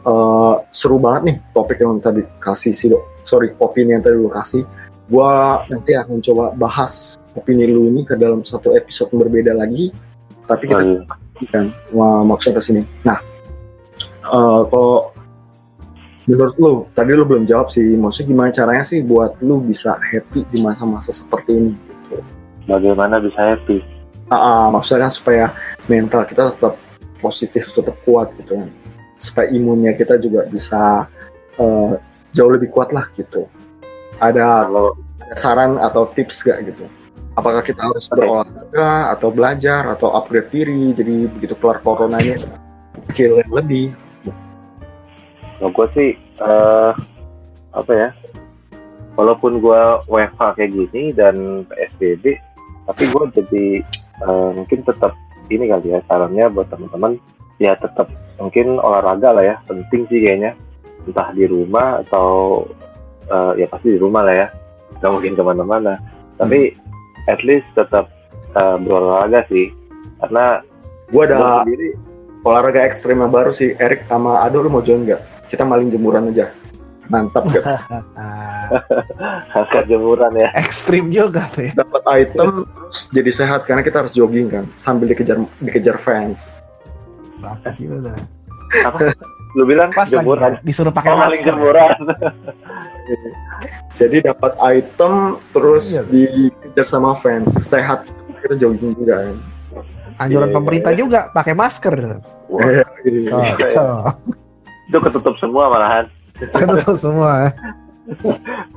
Eh, 0.01 0.55
seru 0.72 0.96
banget 0.96 1.22
nih 1.28 1.36
topik 1.53 1.76
yang 1.78 2.01
tadi 2.01 2.24
kasih 2.40 2.72
sih 2.72 2.88
dok. 2.88 3.05
Sorry 3.28 3.53
opini 3.61 3.92
yang 3.92 4.03
tadi 4.03 4.16
lu 4.16 4.32
kasih. 4.32 4.64
Gua 5.12 5.61
nanti 5.68 5.92
akan 5.92 6.22
coba 6.24 6.57
bahas 6.57 7.20
opini 7.36 7.68
lu 7.68 7.90
ini 7.92 8.09
ke 8.09 8.16
dalam 8.16 8.40
satu 8.40 8.72
episode 8.72 9.12
yang 9.12 9.28
berbeda 9.28 9.53
lagi. 9.53 9.92
Tapi 10.48 10.64
kita 10.66 10.82
Oh, 10.82 11.05
iya. 11.38 11.48
kan 11.53 11.64
ma- 11.92 12.24
maksudnya 12.26 12.59
ke 12.59 12.62
sini. 12.64 12.82
Nah, 13.05 13.20
eh, 14.24 14.61
kalau 14.66 15.12
menurut 16.24 16.55
lu, 16.62 16.72
tadi 16.94 17.11
lu 17.12 17.26
belum 17.26 17.44
jawab 17.44 17.68
sih, 17.68 17.98
maksudnya 17.98 18.28
gimana 18.30 18.51
caranya 18.55 18.84
sih 18.86 19.03
buat 19.03 19.34
lu 19.42 19.59
bisa 19.61 19.98
happy 19.98 20.46
di 20.48 20.59
masa-masa 20.62 21.11
seperti 21.11 21.51
ini? 21.55 21.72
Gitu. 22.07 22.22
bagaimana 22.66 23.18
bisa 23.18 23.38
happy 23.38 23.82
Ah, 24.30 24.38
ah, 24.38 24.64
maksudnya 24.70 25.07
kan 25.07 25.12
supaya 25.14 25.44
mental 25.91 26.22
kita 26.22 26.55
tetap 26.55 26.78
positif, 27.18 27.68
tetap 27.74 27.99
kuat 28.07 28.30
gitu 28.38 28.62
kan, 28.62 28.70
supaya 29.18 29.51
imunnya 29.51 29.93
kita 29.99 30.16
juga 30.22 30.47
bisa 30.47 31.11
eh, 31.59 31.93
jauh 32.32 32.53
lebih 32.55 32.70
kuat 32.70 32.95
lah 32.95 33.11
gitu. 33.18 33.51
Ada 34.22 34.70
kalau 34.70 34.95
ada 35.26 35.34
saran 35.34 35.76
atau 35.82 36.07
tips 36.14 36.47
gak 36.47 36.62
gitu? 36.70 36.86
Apakah 37.34 37.66
kita 37.66 37.82
harus 37.82 38.07
berolahraga 38.07 39.18
atau 39.18 39.28
belajar 39.34 39.82
atau 39.91 40.14
upgrade 40.14 40.51
diri 40.55 40.95
jadi 40.95 41.26
begitu 41.30 41.55
kelar 41.59 41.82
corona 41.82 42.22
ini 42.22 42.38
skill 43.11 43.43
yang 43.43 43.53
lebih 43.55 43.95
kalau 45.61 45.70
gue 45.76 45.86
sih 45.93 46.11
eh 46.41 46.93
apa 47.70 47.93
ya 47.93 48.09
walaupun 49.14 49.61
gue 49.61 49.80
WFH 50.09 50.57
kayak 50.57 50.72
gini 50.72 51.12
dan 51.12 51.68
PSBB 51.68 52.41
tapi 52.88 53.03
gue 53.07 53.24
jadi 53.36 53.66
eh, 54.24 54.51
mungkin 54.57 54.80
tetap 54.88 55.12
ini 55.51 55.68
kali 55.68 55.92
ya 55.92 56.01
sarannya 56.07 56.46
buat 56.51 56.70
teman-teman 56.70 57.18
ya 57.61 57.76
tetap 57.76 58.09
mungkin 58.40 58.80
olahraga 58.80 59.36
lah 59.36 59.44
ya 59.44 59.57
penting 59.68 60.09
sih 60.09 60.24
kayaknya 60.24 60.57
entah 61.05 61.28
di 61.36 61.44
rumah 61.44 62.01
atau 62.07 62.64
eh, 63.28 63.53
ya 63.61 63.66
pasti 63.68 63.94
di 63.94 63.98
rumah 64.01 64.24
lah 64.24 64.34
ya 64.34 64.46
nggak 65.01 65.12
mungkin 65.12 65.34
ke 65.36 65.42
mana-mana 65.44 66.01
tapi 66.40 66.72
at 67.28 67.40
least 67.44 67.68
tetap 67.76 68.09
eh, 68.57 68.76
berolahraga 68.80 69.44
sih 69.53 69.68
karena 70.24 70.64
gue 71.11 71.22
ada 71.26 71.66
sendiri 71.66 71.98
olahraga 72.44 72.84
ekstrim 72.84 73.20
yang 73.20 73.32
baru 73.32 73.53
sih. 73.53 73.76
Erik 73.76 74.09
sama 74.09 74.44
Ado 74.44 74.64
lu 74.64 74.72
mau 74.72 74.84
join 74.84 75.05
nggak? 75.05 75.51
Kita 75.51 75.66
maling 75.66 75.92
jemuran 75.92 76.32
aja. 76.32 76.53
Mantap 77.11 77.43
gak? 77.51 77.65
Ah, 78.15 78.71
angkat 79.59 79.85
jemuran 79.85 80.31
ya 80.33 80.49
ekstrim 80.55 81.11
juga 81.11 81.51
tuh 81.51 81.67
ya. 81.67 81.73
Dapat 81.75 82.03
item 82.09 82.65
terus 82.65 83.11
jadi 83.11 83.31
sehat 83.35 83.67
karena 83.67 83.83
kita 83.83 84.01
harus 84.01 84.15
jogging 84.15 84.47
kan 84.47 84.65
sambil 84.77 85.11
dikejar 85.11 85.43
dikejar 85.59 85.99
fans. 85.99 86.55
Bapak 87.37 87.75
gimana? 87.77 88.15
apa 88.87 89.11
lu 89.59 89.67
bilang 89.67 89.91
Pas 89.91 90.07
jemuran 90.07 90.55
lagi 90.55 90.55
ya, 90.55 90.63
disuruh 90.63 90.95
pakai 90.95 91.11
Oh, 91.11 91.19
masker. 91.19 91.43
jemuran. 91.43 91.91
Jadi 93.93 94.17
dapat 94.23 94.55
item 94.63 95.15
terus 95.51 95.91
Iya. 95.91 96.07
dikejar 96.07 96.87
sama 96.87 97.19
fans. 97.19 97.51
Sehat 97.51 98.07
kita 98.41 98.55
jogging 98.57 98.95
juga 98.95 99.27
kan. 99.27 99.37
Anjuran 100.21 100.49
Iya, 100.49 100.55
pemerintah 100.55 100.93
iya. 100.95 100.99
juga 101.01 101.21
pakai 101.35 101.59
masker. 101.59 102.23
Wah, 102.47 102.63
Iya, 102.63 102.87
iya. 103.03 103.35
cocok. 103.59 104.05
Itu 104.87 104.99
ketutup 105.01 105.35
semua 105.39 105.67
malahan. 105.67 106.07
Ketutup 106.41 106.97
semua. 106.97 107.53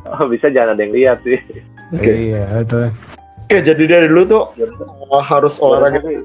Oh, 0.05 0.29
bisa 0.29 0.45
jangan 0.53 0.77
ada 0.77 0.81
yang 0.85 0.93
lihat 0.93 1.17
sih. 1.25 1.41
Oke. 1.89 2.11
Iya, 2.29 2.61
betul. 2.61 2.93
Oke, 3.49 3.57
jadi 3.65 3.83
dari 3.89 4.05
dulu 4.05 4.23
tuh 4.29 4.43
uh, 5.09 5.23
harus 5.25 5.57
olahraga. 5.57 6.05
sih 6.05 6.21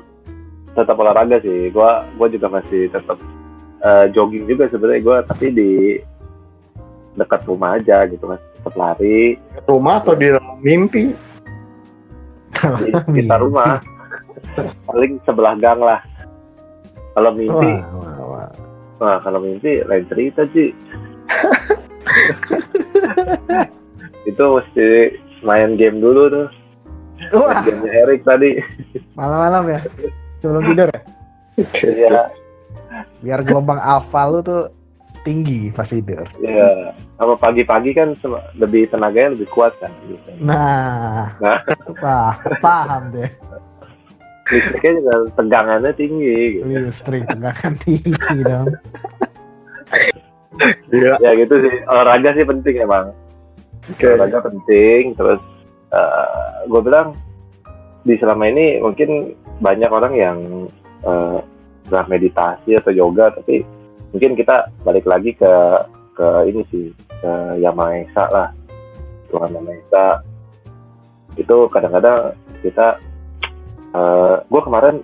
tetap 0.76 0.92
olahraga 1.00 1.40
sih. 1.40 1.72
Gua 1.72 2.04
gua 2.20 2.28
juga 2.28 2.52
masih 2.52 2.92
tetap 2.92 3.16
eh, 3.80 4.12
jogging 4.12 4.44
juga 4.44 4.68
sebenarnya 4.68 5.00
gua 5.00 5.16
tapi 5.24 5.46
di 5.48 5.70
dekat 7.16 7.48
rumah 7.48 7.80
aja 7.80 8.04
gitu 8.12 8.28
mas. 8.28 8.44
Tetap 8.60 8.76
lari 8.76 9.40
Ke 9.56 9.70
rumah 9.72 10.04
atau 10.04 10.12
di 10.12 10.28
dalam 10.28 10.60
mimpi. 10.60 11.16
di 12.60 12.90
sekitar 12.92 13.40
rumah. 13.40 13.80
Paling 14.84 15.16
sebelah 15.24 15.56
gang 15.56 15.80
lah. 15.80 16.04
Kalau 17.16 17.32
mimpi, 17.32 17.72
Wah, 17.72 17.88
wah, 17.96 18.16
wah. 18.20 18.48
wah 19.00 19.16
kalau 19.24 19.40
mimpi 19.40 19.80
lain 19.88 20.04
cerita 20.12 20.44
sih. 20.52 20.76
Itu 24.24 24.44
mesti 24.44 24.88
main 25.42 25.74
game 25.74 25.98
dulu 25.98 26.22
tuh. 26.28 26.48
Wah, 27.34 27.60
Gamenya 27.60 28.06
Erik 28.06 28.22
tadi. 28.22 28.62
malam-malam 29.12 29.64
ya. 29.68 29.80
Sebelum 30.38 30.62
tidur 30.64 30.88
ya. 30.88 31.00
Oke. 31.58 31.86
Iya, 31.90 32.22
Biar 33.20 33.40
gelombang 33.42 33.76
alfa 33.76 34.22
lu 34.24 34.38
tuh 34.40 34.70
tinggi 35.22 35.74
pas 35.74 35.84
tidur. 35.84 36.22
iya. 36.38 36.94
Sama 37.18 37.34
pagi-pagi 37.34 37.90
kan 37.90 38.14
lebih 38.54 38.86
tenaganya 38.88 39.34
lebih 39.34 39.50
kuat 39.50 39.74
kan. 39.82 39.90
biasanya. 40.06 40.38
Nah, 40.38 41.24
Nah. 41.42 41.58
Wah, 41.98 42.34
paham 42.62 43.10
deh. 43.10 43.30
Listriknya 44.48 44.92
juga 44.96 45.12
tegangannya 45.34 45.92
tinggi. 45.92 46.38
Gitu. 46.56 46.64
Listrik 46.64 47.26
tegangan 47.26 47.74
tinggi 47.82 48.14
dong. 48.40 48.70
Iya. 50.88 51.20
Ya 51.20 51.30
gitu 51.36 51.54
sih. 51.60 51.74
Olahraga 51.84 52.32
sih 52.32 52.46
penting 52.48 52.80
emang. 52.80 53.12
Oke. 53.92 54.08
Olahraga 54.16 54.48
penting. 54.48 55.12
Terus 55.12 55.40
gue 56.68 56.80
bilang 56.84 57.16
di 58.04 58.16
selama 58.16 58.48
ini 58.48 58.80
mungkin 58.80 59.36
banyak 59.60 59.90
orang 59.92 60.14
yang 60.16 60.38
eh, 61.04 61.38
nggak 61.88 62.08
meditasi 62.08 62.76
atau 62.76 62.92
yoga, 62.92 63.32
tapi 63.32 63.64
mungkin 64.12 64.36
kita 64.36 64.72
balik 64.84 65.04
lagi 65.04 65.36
ke 65.36 65.52
ke 66.16 66.28
ini 66.48 66.64
sih 66.72 66.92
ke 67.20 67.32
Yang 67.60 67.74
Maha 67.76 67.92
Esa 68.04 68.24
lah. 68.32 68.48
Tuhan 69.28 69.52
Yang 69.52 69.64
Maha 69.64 69.76
Esa 69.76 70.04
itu 71.36 71.56
kadang-kadang 71.70 72.32
kita 72.64 72.98
gue 74.48 74.62
kemarin 74.62 75.02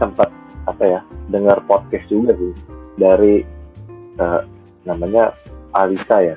sempat 0.00 0.32
apa 0.66 0.82
ya 0.82 1.00
dengar 1.30 1.62
podcast 1.68 2.06
juga 2.10 2.34
sih 2.34 2.52
dari 2.98 3.46
eh, 4.18 4.40
namanya 4.88 5.36
Alisa 5.76 6.18
ya. 6.24 6.36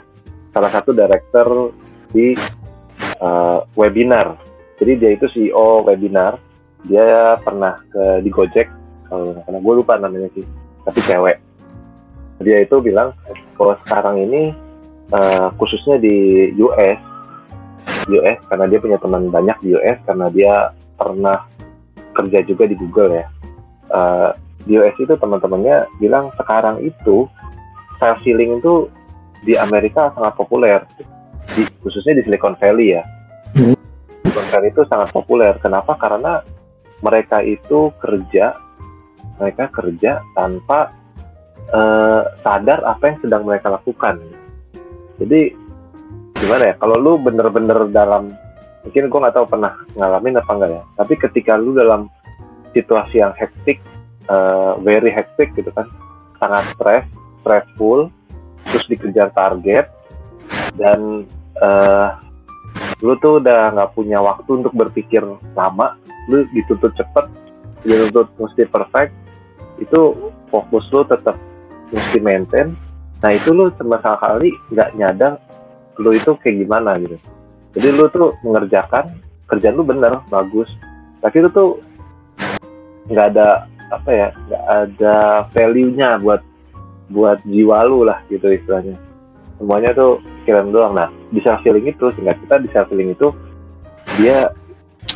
Salah 0.53 0.69
satu 0.69 0.93
director 0.93 1.73
di 2.13 2.37
eh, 2.99 3.59
webinar. 3.73 4.37
Jadi 4.77 4.91
dia 4.99 5.11
itu 5.15 5.25
CEO 5.31 5.81
webinar. 5.87 6.37
Dia 6.83 7.39
pernah 7.39 7.79
ke 7.89 8.21
di 8.21 8.29
Gojek. 8.29 8.67
Kalau 9.07 9.39
salah 9.45 9.61
gue 9.61 9.73
lupa 9.73 9.95
namanya 9.97 10.29
sih. 10.35 10.45
Tapi 10.83 10.99
cewek. 11.07 11.37
Dia 12.43 12.59
itu 12.59 12.75
bilang 12.83 13.15
kalau 13.55 13.79
sekarang 13.87 14.19
ini 14.19 14.51
eh, 15.13 15.47
khususnya 15.57 15.97
di 15.97 16.49
US 16.59 17.13
US 18.09 18.39
karena 18.51 18.65
dia 18.67 18.79
punya 18.83 18.97
teman 18.99 19.31
banyak 19.31 19.57
di 19.63 19.75
US 19.79 19.97
karena 20.03 20.27
dia 20.27 20.53
pernah 20.99 21.47
kerja 22.13 22.39
juga 22.45 22.67
di 22.67 22.75
Google 22.77 23.23
ya. 23.23 23.25
Eh, 23.93 24.29
di 24.63 24.79
US 24.79 24.95
itu 24.99 25.13
teman-temannya 25.15 25.87
bilang 25.99 26.31
sekarang 26.39 26.79
itu 26.83 27.27
self 27.97 28.19
healing 28.25 28.61
itu 28.61 28.87
di 29.43 29.59
Amerika 29.59 30.13
sangat 30.15 30.33
populer, 30.39 30.79
di, 31.53 31.67
khususnya 31.83 32.19
di 32.19 32.23
Silicon 32.25 32.55
Valley 32.57 32.95
ya. 32.95 33.03
Hmm. 33.57 33.75
Silicon 34.23 34.47
Valley 34.49 34.69
itu 34.71 34.83
sangat 34.87 35.09
populer. 35.11 35.53
Kenapa? 35.59 35.99
Karena 35.99 36.39
mereka 37.03 37.43
itu 37.43 37.91
kerja, 37.99 38.55
mereka 39.37 39.67
kerja 39.69 40.23
tanpa 40.33 40.95
eh, 41.67 42.21
sadar 42.41 42.79
apa 42.87 43.03
yang 43.11 43.17
sedang 43.19 43.43
mereka 43.43 43.67
lakukan. 43.73 44.23
Jadi 45.19 45.51
gimana 46.39 46.71
ya? 46.71 46.75
Kalau 46.79 46.95
lu 46.95 47.19
bener-bener 47.19 47.91
dalam 47.91 48.31
mungkin 48.83 49.07
gue 49.07 49.19
nggak 49.23 49.35
tahu 49.35 49.47
pernah 49.47 49.73
ngalamin 49.95 50.39
apa 50.43 50.51
enggak 50.51 50.71
ya 50.75 50.83
tapi 50.99 51.13
ketika 51.15 51.55
lu 51.55 51.71
dalam 51.71 52.11
situasi 52.75 53.23
yang 53.23 53.31
hektik 53.39 53.79
uh, 54.27 54.75
very 54.83 55.09
hektik 55.09 55.55
gitu 55.55 55.71
kan 55.71 55.87
sangat 56.37 56.67
stres 56.75 57.07
stressful 57.43 58.07
terus 58.71 58.85
dikejar 58.87 59.29
target 59.35 59.91
dan 60.79 61.27
uh, 61.59 62.17
lu 63.03 63.13
tuh 63.19 63.43
udah 63.43 63.75
nggak 63.75 63.91
punya 63.93 64.23
waktu 64.23 64.63
untuk 64.63 64.73
berpikir 64.73 65.21
lama 65.53 65.99
lu 66.31 66.47
dituntut 66.55 66.95
cepet 66.95 67.27
dituntut 67.83 68.31
mesti 68.39 68.63
perfect 68.71 69.11
itu 69.83 70.31
fokus 70.47 70.85
lu 70.95 71.03
tetap 71.03 71.35
mesti 71.91 72.17
maintain. 72.23 72.73
Nah 73.21 73.31
itu 73.31 73.51
lu 73.51 73.69
sama 73.75 73.99
sekali 73.99 74.51
nggak 74.71 74.89
nyadar 74.97 75.33
lu 76.01 76.15
itu 76.15 76.33
kayak 76.41 76.65
gimana 76.65 76.97
gitu. 77.01 77.17
Jadi 77.77 77.87
lu 77.93 78.05
tuh 78.09 78.33
mengerjakan 78.45 79.09
kerjaan 79.49 79.77
lu 79.77 79.83
bener 79.85 80.21
bagus. 80.29 80.69
Tapi 81.21 81.43
itu 81.43 81.49
tuh 81.53 81.69
nggak 83.11 83.35
ada 83.35 83.67
apa 83.91 84.09
ya 84.09 84.27
nggak 84.49 84.63
ada 84.65 85.15
value-nya 85.53 86.09
buat 86.23 86.41
buat 87.13 87.45
jiwa 87.45 87.85
lu 87.85 88.09
lah 88.09 88.25
gitu 88.27 88.49
istilahnya. 88.49 88.97
Semuanya 89.61 89.93
tuh 89.93 90.17
pikiran 90.43 90.73
doang. 90.73 90.97
Nah 90.97 91.13
di 91.29 91.39
self 91.45 91.61
itu 91.61 92.05
sehingga 92.17 92.33
kita 92.41 92.55
di 92.59 92.69
self 92.73 92.89
itu 92.89 93.29
dia 94.17 94.49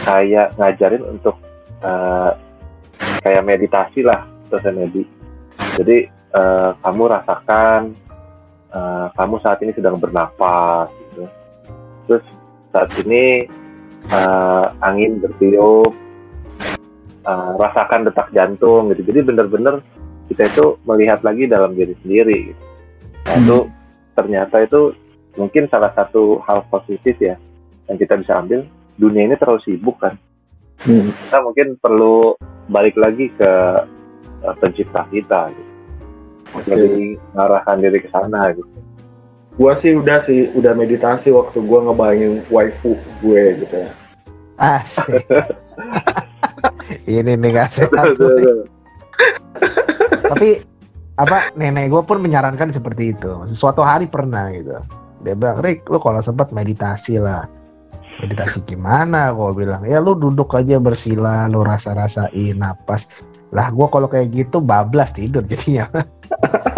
kayak 0.06 0.54
ngajarin 0.56 1.04
untuk 1.04 1.36
eh, 1.82 2.32
kayak 3.26 3.44
meditasi 3.44 4.06
lah 4.06 4.30
dosen 4.48 4.78
medi. 4.78 5.04
Jadi 5.76 5.98
eh, 6.10 6.70
kamu 6.86 7.04
rasakan 7.10 7.92
eh, 8.72 9.08
kamu 9.18 9.36
saat 9.42 9.60
ini 9.66 9.74
sedang 9.74 9.98
bernapas 9.98 10.94
gitu. 10.94 11.26
Terus 12.08 12.26
saat 12.72 12.94
ini 13.04 13.50
eh, 14.08 14.66
angin 14.86 15.20
bertiup 15.20 15.92
eh, 17.26 17.52
rasakan 17.58 18.08
detak 18.08 18.32
jantung 18.32 18.94
gitu. 18.94 19.02
Jadi 19.12 19.20
bener-bener 19.26 19.82
kita 20.28 20.44
itu 20.52 20.66
melihat 20.84 21.20
lagi 21.24 21.48
dalam 21.48 21.74
diri 21.74 21.96
sendiri 22.04 22.52
gitu. 22.54 22.64
nah 23.28 23.36
itu 23.40 23.58
ternyata 24.16 24.56
itu 24.64 24.82
mungkin 25.38 25.70
salah 25.70 25.92
satu 25.94 26.42
hal 26.48 26.66
positif 26.72 27.16
ya 27.20 27.36
yang 27.88 27.98
kita 28.00 28.20
bisa 28.20 28.40
ambil 28.40 28.66
dunia 28.98 29.30
ini 29.30 29.36
terlalu 29.40 29.62
sibuk 29.64 29.98
kan 30.00 30.16
Hmm. 30.78 31.10
kita 31.10 31.42
mungkin 31.42 31.68
perlu 31.82 32.38
balik 32.70 32.94
lagi 33.02 33.34
ke 33.34 33.52
eh, 34.46 34.56
pencipta 34.62 35.10
kita 35.10 35.50
gitu. 35.50 35.74
Oke. 36.54 36.70
lebih 36.70 37.18
mengarahkan 37.34 37.82
diri 37.82 38.00
ke 38.06 38.10
sana 38.14 38.54
gitu 38.54 38.70
Gua 39.58 39.74
sih 39.74 39.98
udah 39.98 40.22
sih 40.22 40.54
udah 40.54 40.78
meditasi 40.78 41.34
waktu 41.34 41.66
gua 41.66 41.82
ngebayangin 41.90 42.46
waifu 42.54 42.94
gue 43.26 43.58
gitu 43.66 43.74
ya. 43.74 43.90
Asik. 44.62 45.26
Ini 47.10 47.34
nih 47.34 47.50
gak 47.58 47.74
sehat. 47.74 48.14
Tapi 50.28 50.50
apa 51.18 51.50
nenek 51.58 51.90
gue 51.90 52.02
pun 52.06 52.22
menyarankan 52.22 52.70
seperti 52.70 53.18
itu. 53.18 53.30
Suatu 53.52 53.82
hari 53.82 54.06
pernah 54.06 54.54
gitu. 54.54 54.78
Dia 55.26 55.34
bilang, 55.34 55.58
Rick, 55.66 55.90
lu 55.90 55.98
kalau 55.98 56.22
sempat 56.22 56.54
meditasi 56.54 57.18
lah. 57.18 57.50
Meditasi 58.22 58.62
gimana? 58.70 59.34
Gue 59.34 59.66
bilang, 59.66 59.82
ya 59.82 59.98
lu 59.98 60.14
duduk 60.14 60.54
aja 60.54 60.78
bersila, 60.78 61.50
lu 61.50 61.66
rasa-rasain 61.66 62.54
napas. 62.54 63.10
Lah 63.50 63.74
gue 63.74 63.88
kalau 63.90 64.06
kayak 64.06 64.30
gitu 64.30 64.62
bablas 64.62 65.10
tidur 65.16 65.42
jadinya. 65.42 65.90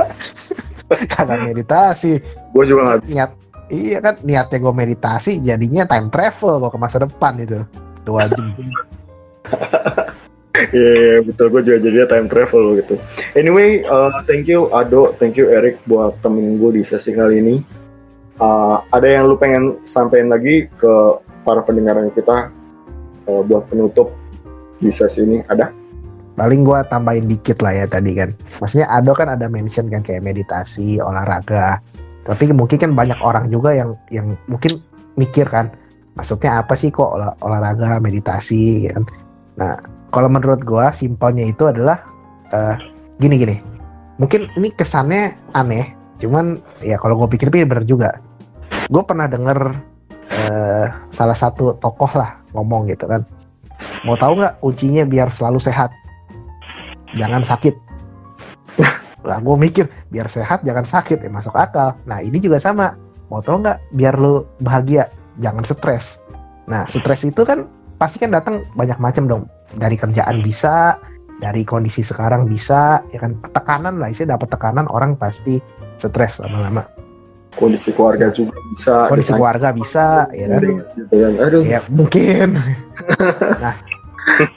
Kagak 1.12 1.44
meditasi. 1.44 2.24
Gue 2.56 2.64
juga 2.64 2.96
nggak 2.96 3.12
Niat, 3.12 3.32
iya 3.70 4.00
kan 4.02 4.16
niatnya 4.24 4.58
gue 4.58 4.74
meditasi 4.74 5.38
jadinya 5.44 5.86
time 5.86 6.10
travel 6.10 6.64
gue 6.64 6.72
ke 6.72 6.80
masa 6.80 6.98
depan 7.04 7.38
itu. 7.44 7.60
Dua 8.08 8.26
jam. 8.32 8.48
Iya, 10.76 10.92
iya, 10.96 11.18
betul. 11.24 11.52
Gue 11.52 11.62
juga 11.64 11.78
jadinya 11.80 12.08
time 12.08 12.28
travel 12.28 12.64
gitu. 12.84 12.96
Anyway, 13.40 13.84
uh, 13.88 14.24
thank 14.28 14.46
you 14.46 14.68
Ado, 14.76 15.16
thank 15.18 15.40
you 15.40 15.48
Eric 15.48 15.80
buat 15.88 16.20
temenin 16.20 16.60
gue 16.60 16.80
di 16.80 16.84
sesi 16.84 17.16
kali 17.16 17.40
ini. 17.40 17.56
Uh, 18.40 18.80
ada 18.96 19.08
yang 19.08 19.28
lu 19.28 19.36
pengen 19.36 19.80
sampein 19.84 20.32
lagi 20.32 20.72
ke 20.80 20.94
para 21.44 21.60
pendengar 21.64 22.00
kita 22.16 22.52
uh, 23.28 23.42
buat 23.44 23.68
penutup 23.68 24.16
di 24.80 24.92
sesi 24.92 25.24
ini? 25.24 25.44
Ada? 25.48 25.80
paling 26.40 26.64
gua 26.64 26.88
tambahin 26.88 27.28
dikit 27.28 27.60
lah 27.60 27.76
ya 27.76 27.86
tadi 27.92 28.16
kan 28.16 28.32
maksudnya 28.64 28.88
Ado 28.88 29.12
kan 29.12 29.28
ada 29.28 29.52
mention 29.52 29.92
kan 29.92 30.00
kayak 30.00 30.24
meditasi 30.24 30.96
olahraga 31.04 31.84
tapi 32.24 32.48
mungkin 32.56 32.80
kan 32.80 32.92
banyak 32.96 33.20
orang 33.20 33.52
juga 33.52 33.76
yang 33.76 34.00
yang 34.08 34.40
mungkin 34.48 34.80
mikir 35.20 35.44
kan 35.52 35.68
maksudnya 36.16 36.64
apa 36.64 36.80
sih 36.80 36.96
kok 36.96 37.12
olah- 37.12 37.36
olahraga 37.44 38.00
meditasi 38.00 38.88
kan 38.88 39.04
nah 39.60 39.76
kalau 40.10 40.30
menurut 40.30 40.62
gua 40.66 40.90
simpelnya 40.94 41.46
itu 41.46 41.70
adalah 41.70 42.02
eh, 42.54 42.76
gini 43.22 43.36
gini. 43.38 43.56
Mungkin 44.20 44.52
ini 44.60 44.74
kesannya 44.74 45.38
aneh 45.56 45.96
cuman 46.20 46.60
ya 46.84 47.00
kalau 47.00 47.16
gue 47.24 47.40
pikir-pikir 47.40 47.64
bener 47.64 47.88
juga. 47.88 48.20
Gue 48.92 49.00
pernah 49.08 49.30
denger 49.30 49.72
eh, 50.34 50.88
salah 51.14 51.38
satu 51.38 51.78
tokoh 51.80 52.10
lah 52.18 52.36
ngomong 52.52 52.92
gitu 52.92 53.08
kan. 53.08 53.24
Mau 54.04 54.20
tahu 54.20 54.44
nggak 54.44 54.60
kuncinya 54.60 55.08
biar 55.08 55.32
selalu 55.32 55.64
sehat? 55.64 55.94
Jangan 57.16 57.48
sakit. 57.48 57.76
Lah 59.28 59.40
gue 59.40 59.56
mikir 59.56 59.88
biar 60.12 60.28
sehat 60.28 60.68
jangan 60.68 60.84
sakit 60.84 61.24
ya 61.24 61.32
masuk 61.32 61.56
akal. 61.56 61.96
Nah 62.04 62.20
ini 62.20 62.44
juga 62.44 62.60
sama. 62.60 63.00
Mau 63.32 63.40
tau 63.40 63.64
nggak 63.64 63.80
biar 63.96 64.20
lu 64.20 64.44
bahagia? 64.60 65.08
Jangan 65.40 65.64
stres. 65.64 66.20
Nah 66.68 66.84
stres 66.92 67.24
itu 67.24 67.48
kan 67.48 67.72
pasti 67.96 68.20
kan 68.20 68.36
datang 68.36 68.68
banyak 68.76 69.00
macam 69.00 69.28
dong 69.28 69.44
dari 69.78 69.96
kerjaan 70.00 70.42
bisa 70.42 70.98
dari 71.40 71.64
kondisi 71.64 72.04
sekarang 72.04 72.46
bisa 72.50 73.04
ya 73.14 73.20
kan? 73.22 73.38
Tekanan 73.54 74.02
lah 74.02 74.12
istilah 74.12 74.36
dapat 74.36 74.50
tekanan 74.52 74.86
orang 74.92 75.16
pasti 75.16 75.62
stres 76.00 76.42
lama-lama. 76.44 76.84
Kondisi 77.58 77.92
keluarga 77.92 78.30
juga 78.30 78.56
bisa. 78.72 79.10
kondisi 79.10 79.34
ditanya- 79.34 79.40
keluarga 79.42 79.68
bisa 79.74 80.06
ya 80.32 80.46
kan? 80.48 80.62
Gitu 80.96 81.14
kan. 81.16 81.34
Aduh. 81.42 81.64
ya 81.66 81.80
mungkin. 81.90 82.50
Nah 83.64 83.76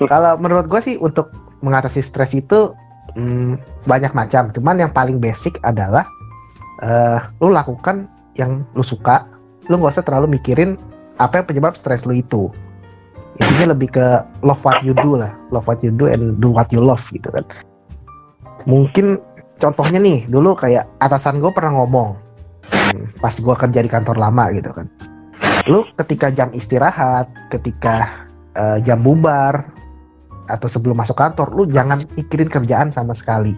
kalau 0.04 0.36
menurut 0.36 0.68
gue 0.68 0.80
sih 0.84 0.96
untuk 1.00 1.32
mengatasi 1.64 2.04
stres 2.04 2.36
itu 2.36 2.74
hmm, 3.16 3.86
banyak 3.88 4.12
macam. 4.12 4.52
Cuman 4.52 4.82
yang 4.82 4.92
paling 4.92 5.22
basic 5.22 5.56
adalah 5.64 6.04
eh 6.82 7.20
lu 7.40 7.54
lakukan 7.54 8.10
yang 8.36 8.66
lu 8.74 8.84
suka. 8.84 9.24
Lu 9.70 9.78
nggak 9.78 9.94
usah 9.96 10.04
terlalu 10.04 10.36
mikirin 10.36 10.74
apa 11.16 11.40
yang 11.40 11.46
penyebab 11.46 11.78
stres 11.78 12.02
lu 12.02 12.18
itu 12.18 12.50
intinya 13.42 13.74
lebih 13.74 13.88
ke 13.90 14.06
love 14.46 14.62
what 14.62 14.78
you 14.86 14.94
do 15.02 15.18
lah. 15.18 15.34
Love 15.50 15.66
what 15.66 15.82
you 15.82 15.90
do 15.90 16.06
and 16.06 16.38
do 16.38 16.48
what 16.54 16.70
you 16.70 16.78
love 16.78 17.02
gitu 17.10 17.26
kan. 17.34 17.44
Mungkin 18.64 19.18
contohnya 19.58 19.98
nih 19.98 20.24
dulu 20.30 20.54
kayak 20.54 20.86
atasan 21.02 21.42
gue 21.42 21.50
pernah 21.50 21.82
ngomong 21.82 22.14
pas 23.18 23.34
gue 23.34 23.54
kerja 23.58 23.80
di 23.82 23.90
kantor 23.90 24.16
lama 24.16 24.54
gitu 24.54 24.70
kan. 24.70 24.86
Lu 25.66 25.86
ketika 25.98 26.30
jam 26.30 26.54
istirahat 26.54 27.26
ketika 27.50 28.26
eh, 28.54 28.78
jam 28.86 29.02
bubar 29.02 29.66
atau 30.50 30.66
sebelum 30.66 30.98
masuk 30.98 31.18
kantor 31.18 31.54
lu 31.54 31.66
jangan 31.70 32.02
mikirin 32.14 32.50
kerjaan 32.50 32.94
sama 32.94 33.14
sekali. 33.14 33.54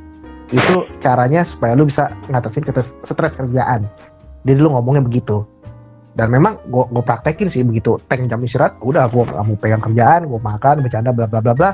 Itu 0.53 0.85
caranya 1.01 1.45
supaya 1.45 1.73
lu 1.73 1.89
bisa 1.89 2.13
ngatasin 2.29 2.65
stres 3.05 3.35
kerjaan. 3.37 3.89
Jadi 4.45 4.61
lu 4.61 4.69
ngomongnya 4.73 5.01
begitu 5.01 5.49
dan 6.15 6.31
memang 6.31 6.63
gue 6.71 6.85
gue 6.95 7.03
praktekin 7.03 7.51
sih 7.51 7.67
begitu 7.67 7.99
tank 8.07 8.31
jam 8.31 8.39
istirahat 8.47 8.79
udah 8.87 9.11
gue 9.11 9.23
gak 9.27 9.43
mau 9.43 9.59
pegang 9.59 9.83
kerjaan 9.83 10.31
gue 10.31 10.39
makan 10.39 10.87
bercanda 10.87 11.11
bla 11.11 11.27
bla 11.27 11.43
bla 11.43 11.55
bla. 11.55 11.71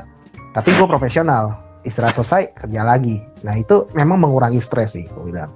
Tapi 0.51 0.73
gue 0.73 0.87
profesional 0.89 1.55
istirahat 1.85 2.17
selesai 2.17 2.57
kerja 2.57 2.81
lagi. 2.81 3.21
Nah 3.45 3.53
itu 3.55 3.85
memang 3.93 4.17
mengurangi 4.25 4.57
stres 4.57 4.97
sih 4.97 5.05
gue 5.05 5.23
bilang. 5.29 5.53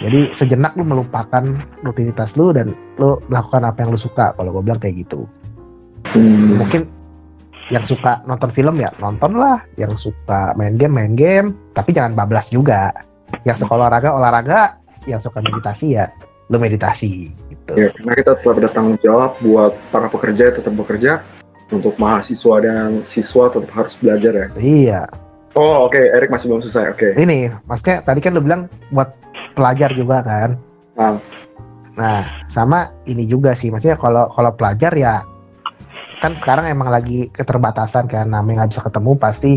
Jadi 0.00 0.32
sejenak 0.32 0.76
lu 0.76 0.84
melupakan 0.84 1.44
rutinitas 1.84 2.36
lu 2.36 2.52
dan 2.52 2.72
lu 3.00 3.20
melakukan 3.28 3.64
apa 3.64 3.84
yang 3.84 3.90
lu 3.92 4.00
suka 4.00 4.32
kalau 4.36 4.56
gue 4.56 4.62
bilang 4.64 4.80
kayak 4.80 5.04
gitu. 5.04 5.28
Hmm. 6.06 6.62
mungkin 6.62 6.86
yang 7.66 7.82
suka 7.82 8.22
nonton 8.24 8.48
film 8.56 8.80
ya 8.80 8.88
nonton 9.04 9.36
lah. 9.36 9.60
Yang 9.76 10.08
suka 10.08 10.56
main 10.56 10.80
game 10.80 10.96
main 10.96 11.12
game. 11.12 11.52
Tapi 11.76 11.92
jangan 11.92 12.16
bablas 12.16 12.48
juga. 12.48 12.88
Yang 13.44 13.68
suka 13.68 13.72
olahraga 13.76 14.16
olahraga. 14.16 14.80
Yang 15.04 15.28
suka 15.28 15.44
meditasi 15.44 15.96
ya 16.00 16.08
lu 16.50 16.62
meditasi 16.62 17.34
Ya, 17.74 17.90
karena 17.90 18.12
kita 18.14 18.32
tetap 18.38 18.56
ada 18.62 18.70
tanggung 18.70 18.98
jawab 19.02 19.34
buat 19.42 19.74
para 19.90 20.06
pekerja 20.06 20.54
tetap 20.54 20.70
bekerja, 20.78 21.26
untuk 21.74 21.98
mahasiswa 21.98 22.62
dan 22.62 23.02
siswa 23.02 23.50
tetap 23.50 23.70
harus 23.74 23.98
belajar 23.98 24.32
ya. 24.34 24.46
iya 24.60 25.00
Oh 25.56 25.88
oke, 25.88 25.96
Erik 25.98 26.28
masih 26.28 26.52
belum 26.52 26.60
selesai. 26.62 26.92
Oke. 26.94 27.16
ini 27.18 27.48
maksudnya 27.66 28.04
tadi 28.04 28.20
kan 28.22 28.36
lu 28.36 28.44
bilang 28.44 28.70
buat 28.92 29.10
pelajar 29.56 29.90
juga 29.96 30.20
kan 30.22 30.60
Ah. 30.96 31.16
nah 31.96 32.24
sama 32.48 32.92
ini 33.04 33.24
juga 33.28 33.52
sih 33.52 33.68
maksudnya 33.68 33.96
kalau 33.96 34.28
kalau 34.32 34.52
pelajar 34.52 34.92
ya 34.96 35.24
kan 36.20 36.32
sekarang 36.36 36.68
emang 36.72 36.88
lagi 36.88 37.28
keterbatasan 37.32 38.08
kan 38.08 38.28
namanya 38.32 38.64
nggak 38.64 38.70
bisa 38.76 38.82
ketemu 38.84 39.12
pasti 39.16 39.52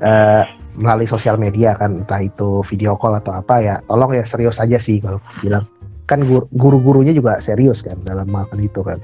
eh, 0.00 0.42
melalui 0.76 1.08
sosial 1.08 1.36
media 1.40 1.72
kan 1.76 2.04
entah 2.04 2.20
itu 2.20 2.60
video 2.68 2.96
call 3.00 3.16
atau 3.16 3.32
apa 3.36 3.54
ya 3.60 3.74
tolong 3.84 4.12
ya 4.12 4.24
serius 4.28 4.60
aja 4.60 4.76
sih 4.76 5.00
kalau 5.00 5.20
bilang 5.40 5.64
kan 6.08 6.24
gur- 6.24 6.48
guru-gurunya 6.50 7.12
juga 7.12 7.36
serius 7.38 7.84
kan 7.84 8.00
dalam 8.02 8.24
melakukan 8.26 8.58
itu 8.58 8.80
kan 8.80 8.98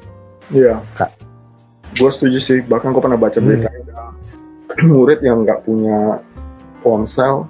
Iya. 0.49 0.81
Kak. 0.93 1.09
Gue 1.97 2.11
setuju 2.11 2.37
sih. 2.37 2.59
Bahkan 2.61 2.93
gue 2.93 3.01
pernah 3.01 3.17
baca 3.17 3.37
Hmm. 3.39 3.47
berita 3.47 3.69
ada 3.69 4.13
murid 4.93 5.21
yang 5.21 5.45
nggak 5.45 5.63
punya 5.63 6.21
ponsel 6.81 7.49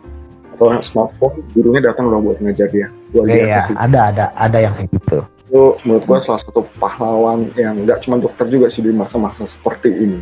atau 0.55 0.71
smartphone, 0.79 1.43
gurunya 1.51 1.83
datang 1.83 2.07
dong 2.07 2.23
buat 2.23 2.39
ngajar 2.39 2.71
dia. 2.71 2.87
Biasa 3.11 3.31
Iya, 3.31 3.59
sih. 3.63 3.75
ada 3.75 4.11
ada 4.11 4.25
ada 4.35 4.59
yang 4.59 4.75
kayak 4.75 4.91
gitu 4.93 5.19
Itu 5.45 5.63
menurut 5.83 6.03
gue 6.05 6.19
salah 6.19 6.39
satu 6.39 6.67
pahlawan 6.79 7.51
yang 7.55 7.83
nggak 7.83 8.03
cuma 8.03 8.19
dokter 8.19 8.47
juga 8.47 8.67
sih 8.67 8.83
di 8.83 8.91
masa-masa 8.91 9.47
seperti 9.47 9.91
ini. 9.91 10.19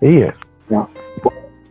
iya 0.00 0.32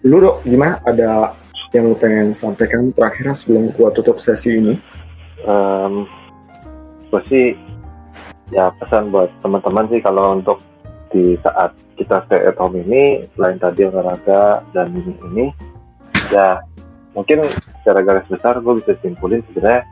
Lu 0.02 0.18
dok, 0.18 0.42
gimana? 0.42 0.82
Ada 0.82 1.38
yang 1.74 1.90
lu 1.90 1.96
pengen 1.96 2.34
sampaikan 2.34 2.90
terakhir 2.90 3.30
sebelum 3.38 3.70
gua 3.74 3.94
tutup 3.94 4.18
sesi 4.18 4.58
ini? 4.58 4.74
um, 5.46 6.10
gue 7.12 7.22
sih 7.28 7.46
ya 8.56 8.72
pesan 8.80 9.12
buat 9.12 9.28
teman-teman 9.44 9.88
sih 9.92 10.00
kalau 10.00 10.40
untuk 10.40 10.64
di 11.12 11.36
saat 11.44 11.76
kita 12.00 12.24
stay 12.26 12.40
at 12.48 12.56
home 12.56 12.80
ini 12.80 13.28
selain 13.36 13.60
tadi 13.60 13.84
olahraga 13.84 14.64
dan 14.72 14.96
ini 14.96 15.14
ini 15.32 15.46
ya 16.32 16.64
mungkin 17.12 17.44
secara 17.84 18.00
garis 18.02 18.28
besar 18.32 18.64
gue 18.64 18.74
bisa 18.80 18.96
simpulin 19.04 19.44
sebenarnya 19.52 19.84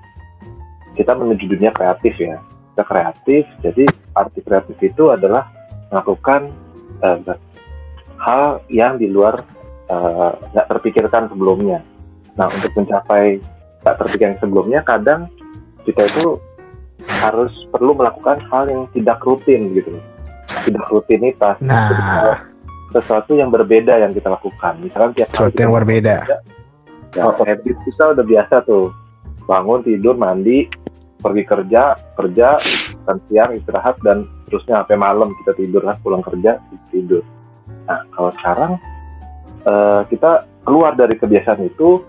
kita 0.95 1.15
menuju 1.15 1.45
dunia 1.47 1.71
kreatif 1.75 2.15
ya. 2.19 2.39
Kita 2.75 2.83
kreatif 2.87 3.43
jadi 3.63 3.83
arti 4.15 4.39
kreatif 4.43 4.77
itu 4.79 5.11
adalah 5.11 5.47
melakukan 5.91 6.51
eh, 7.03 7.35
hal 8.19 8.63
yang 8.71 8.95
di 8.95 9.11
luar 9.11 9.43
eh, 9.91 10.31
nggak 10.55 10.67
terpikirkan 10.71 11.27
sebelumnya. 11.27 11.83
Nah 12.39 12.47
untuk 12.47 12.71
mencapai 12.79 13.43
tak 13.83 13.95
terpikirkan 13.99 14.39
sebelumnya 14.39 14.83
kadang 14.83 15.27
kita 15.83 16.07
itu 16.07 16.39
harus 17.07 17.51
perlu 17.71 17.95
melakukan 17.95 18.43
hal 18.51 18.67
yang 18.67 18.83
tidak 18.91 19.19
rutin 19.23 19.71
gitu. 19.77 19.99
Tidak 20.49 20.85
rutinitas. 20.91 21.55
Nah, 21.61 22.49
sesuatu 22.89 23.37
yang 23.37 23.53
berbeda 23.53 24.01
yang 24.01 24.11
kita 24.11 24.33
lakukan. 24.33 24.81
Misalkan 24.81 25.13
tiap 25.13 25.29
hari 25.31 25.37
sesuatu 25.53 25.59
yang 25.61 25.73
berbeda. 25.73 26.15
ya, 27.13 27.21
Apa? 27.25 27.41
habit 27.45 27.77
kita 27.85 28.03
udah 28.17 28.25
biasa 28.25 28.55
tuh. 28.65 28.91
Bangun 29.49 29.81
tidur 29.81 30.13
mandi 30.13 30.69
pergi 31.19 31.43
kerja 31.43 31.99
kerja 32.15 32.47
makan 33.03 33.17
siang 33.27 33.51
istirahat 33.57 33.95
dan 34.05 34.23
terusnya 34.47 34.81
sampai 34.81 34.95
malam 34.95 35.35
kita 35.43 35.51
tidur 35.59 35.81
kan 35.83 35.97
pulang 35.99 36.23
kerja 36.23 36.61
tidur. 36.93 37.25
Nah 37.89 38.05
kalau 38.15 38.31
sekarang 38.39 38.71
eh, 39.67 40.01
kita 40.07 40.47
keluar 40.63 40.95
dari 40.95 41.19
kebiasaan 41.19 41.59
itu 41.67 42.05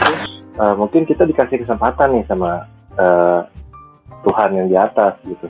terus 0.00 0.22
eh, 0.56 0.74
mungkin 0.80 1.04
kita 1.04 1.28
dikasih 1.28 1.66
kesempatan 1.66 2.16
nih 2.16 2.24
sama 2.30 2.64
eh, 2.96 3.40
Tuhan 4.26 4.50
yang 4.52 4.66
di 4.66 4.76
atas 4.76 5.14
gitu 5.22 5.46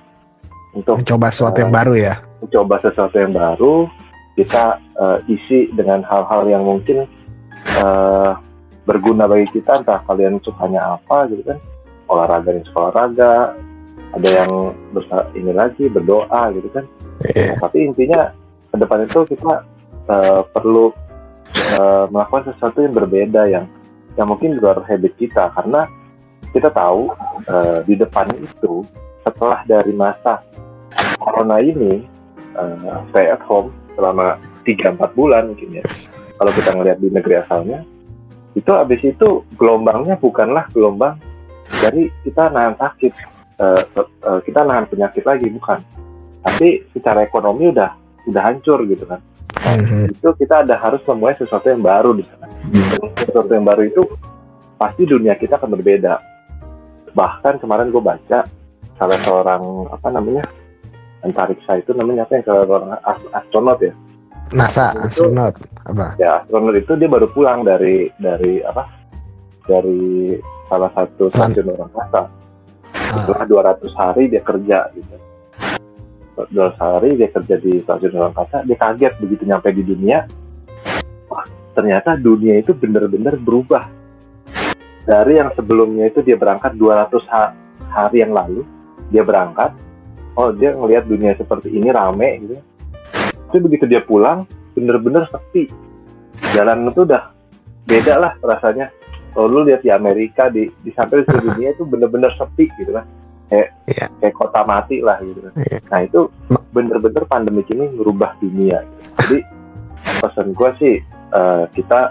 untuk 0.77 1.01
Mencoba 1.01 1.33
sesuatu 1.33 1.59
yang 1.59 1.73
baru 1.73 1.95
ya. 1.97 2.15
mencoba 2.37 2.77
sesuatu 2.79 3.17
yang 3.17 3.33
baru 3.33 3.89
kita 4.37 4.65
eh, 4.77 5.19
isi 5.33 5.73
dengan 5.73 6.05
hal-hal 6.05 6.45
yang 6.47 6.63
mungkin 6.63 7.09
eh, 7.67 8.31
berguna 8.85 9.25
bagi 9.25 9.49
kita 9.51 9.81
entah 9.81 10.05
kalian 10.05 10.37
sukanya 10.41 10.95
apa 10.95 11.27
gitu 11.27 11.43
kan 11.43 11.59
olahraga 12.07 12.53
yang 12.53 12.65
suka 12.69 12.79
olahraga 12.87 13.33
ada 14.15 14.29
yang 14.31 14.53
bersa- 14.93 15.27
ini 15.33 15.51
lagi 15.51 15.89
berdoa 15.89 16.53
gitu 16.53 16.69
kan 16.71 16.85
Iya. 17.33 17.57
Nah, 17.57 17.65
tapi 17.65 17.89
intinya 17.89 18.29
ke 18.69 18.77
depan 18.77 19.09
itu 19.09 19.25
kita 19.25 19.65
eh, 20.07 20.41
perlu 20.53 20.93
eh, 21.57 22.05
melakukan 22.13 22.53
sesuatu 22.53 22.85
yang 22.85 22.93
berbeda 22.93 23.43
yang 23.49 23.65
yang 24.21 24.29
mungkin 24.29 24.53
di 24.53 24.61
luar 24.61 24.85
habit 24.85 25.17
kita 25.17 25.49
karena 25.57 25.89
kita 26.53 26.71
tahu 26.71 27.11
eh, 27.47 27.79
di 27.87 27.95
depan 27.99 28.31
itu 28.37 28.85
setelah 29.27 29.63
dari 29.67 29.91
masa 29.95 30.43
corona 31.19 31.59
ini 31.59 32.07
eh, 32.55 32.97
stay 33.11 33.27
at 33.31 33.43
home 33.45 33.75
selama 33.97 34.39
3-4 34.63 35.19
bulan 35.19 35.51
mungkin 35.51 35.81
ya. 35.81 35.85
Kalau 36.37 36.53
kita 36.53 36.71
ngelihat 36.77 36.99
di 37.01 37.09
negeri 37.09 37.35
asalnya 37.41 37.81
itu 38.57 38.71
habis 38.73 39.01
itu 39.05 39.45
gelombangnya 39.57 40.17
bukanlah 40.17 40.69
gelombang 40.73 41.21
dari 41.81 42.09
kita 42.25 42.49
nahan 42.53 42.77
sakit 42.77 43.13
eh, 43.61 43.83
eh, 43.97 44.41
kita 44.45 44.61
nahan 44.63 44.87
penyakit 44.87 45.25
lagi 45.25 45.49
bukan. 45.51 45.81
Tapi 46.47 46.87
secara 46.95 47.27
ekonomi 47.27 47.75
udah 47.75 47.91
udah 48.27 48.43
hancur 48.43 48.85
gitu 48.87 49.07
kan. 49.07 49.23
Mhm. 49.67 50.13
itu 50.13 50.29
kita 50.37 50.63
ada 50.63 50.79
harus 50.79 51.01
memulai 51.09 51.35
sesuatu 51.35 51.67
yang 51.67 51.83
baru 51.83 52.15
di 52.15 52.23
sana. 52.29 52.47
Dan 52.71 53.03
sesuatu 53.19 53.51
yang 53.51 53.67
baru 53.67 53.83
itu 53.89 54.03
pasti 54.77 55.03
dunia 55.09 55.35
kita 55.35 55.57
akan 55.57 55.75
berbeda 55.75 56.21
bahkan 57.17 57.57
kemarin 57.57 57.89
gue 57.89 57.99
baca 57.99 58.45
salah 58.95 59.19
seorang 59.25 59.63
apa 59.89 60.09
namanya 60.13 60.45
antariksa 61.21 61.81
itu 61.81 61.97
namanya 61.97 62.23
apa 62.23 62.33
yang 62.37 62.45
salah 62.45 62.65
seorang 62.65 62.91
as- 63.03 63.31
astronot 63.35 63.79
ya. 63.81 63.93
NASA, 64.55 64.95
Itu- 64.95 65.27
astronot, 65.27 65.55
apa? 65.83 66.15
ya 66.21 66.39
astronot 66.39 66.77
itu 66.77 66.93
dia 66.95 67.09
baru 67.09 67.27
pulang 67.27 67.65
dari 67.65 68.07
dari 68.17 68.61
apa? 68.63 68.85
Dari 69.67 70.37
salah 70.69 70.93
satu 70.93 71.27
stasiun 71.29 71.73
orang 71.73 71.91
angkasa 71.91 72.21
Ah, 72.97 73.23
setelah 73.23 73.45
200 73.75 73.93
hari 73.93 74.23
dia 74.27 74.41
kerja 74.41 74.79
gitu. 74.95 75.17
200 76.53 76.53
hari 76.77 77.17
dia 77.17 77.29
kerja 77.29 77.55
di 77.57 77.81
stasiun 77.81 78.13
orang 78.15 78.31
angkasa 78.31 78.57
dia 78.63 78.77
kaget 78.77 79.13
begitu 79.19 79.43
nyampe 79.45 79.69
di 79.73 79.83
dunia. 79.83 80.29
Wah 81.27 81.45
ternyata 81.73 82.15
dunia 82.15 82.61
itu 82.61 82.71
benar-benar 82.73 83.35
berubah 83.37 83.89
dari 85.07 85.39
yang 85.39 85.55
sebelumnya 85.55 86.11
itu 86.11 86.21
dia 86.21 86.35
berangkat 86.35 86.75
200 86.75 87.15
ha- 87.31 87.55
hari 87.89 88.21
yang 88.21 88.35
lalu 88.35 88.67
dia 89.09 89.23
berangkat 89.23 89.71
oh 90.35 90.51
dia 90.51 90.75
ngelihat 90.75 91.07
dunia 91.07 91.33
seperti 91.35 91.71
ini 91.71 91.89
rame 91.89 92.43
gitu 92.43 92.57
tapi 93.47 93.59
begitu 93.63 93.87
dia 93.87 94.03
pulang 94.03 94.45
bener-bener 94.75 95.25
sepi 95.31 95.71
jalan 96.53 96.91
itu 96.91 97.07
udah 97.07 97.33
beda 97.87 98.15
lah 98.19 98.33
rasanya 98.43 98.91
kalau 99.33 99.47
lu 99.49 99.61
lihat 99.65 99.81
di 99.81 99.89
Amerika 99.89 100.51
di 100.51 100.69
di 100.83 100.91
sampai 100.93 101.23
di 101.23 101.25
seluruh 101.31 101.55
dunia 101.55 101.71
itu 101.73 101.87
bener-bener 101.87 102.35
sepi 102.35 102.67
gitu 102.77 102.91
kan 102.93 103.07
kayak 103.47 103.71
Iya. 103.87 104.11
kayak 104.19 104.35
kota 104.35 104.67
mati 104.67 104.99
lah 105.01 105.23
gitu 105.23 105.39
kan 105.39 105.53
Iya. 105.55 105.79
nah 105.87 106.01
itu 106.03 106.21
bener-bener 106.75 107.23
pandemi 107.25 107.63
ini 107.63 107.87
merubah 107.95 108.35
dunia 108.43 108.83
gitu. 108.83 109.07
jadi 109.23 109.39
pesan 110.19 110.51
gue 110.51 110.71
sih 110.83 110.95
eh, 111.31 111.65
kita 111.73 112.11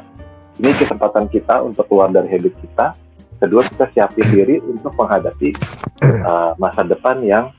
ini 0.60 0.72
kesempatan 0.76 1.28
kita 1.32 1.64
untuk 1.64 1.88
keluar 1.90 2.12
dari 2.12 2.32
habit 2.32 2.54
kita 2.64 2.96
kedua 3.40 3.68
kita 3.68 3.86
siapin 3.92 4.28
diri 4.32 4.64
untuk 4.64 4.96
menghadapi 4.96 5.50
eh, 6.04 6.52
masa 6.56 6.82
depan 6.88 7.20
yang 7.24 7.52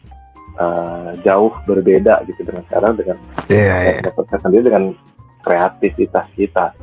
eh, 0.57 1.11
jauh 1.23 1.53
berbeda 1.69 2.25
gitu 2.29 2.41
dengan 2.45 2.63
sekarang 2.71 2.93
dengan 2.97 3.17
Iya, 3.47 3.77
iya. 3.85 3.99
dapat 4.03 4.25
sendiri 4.41 4.65
dengan 4.67 4.85
kreativitas 5.45 6.27
kita 6.35 6.75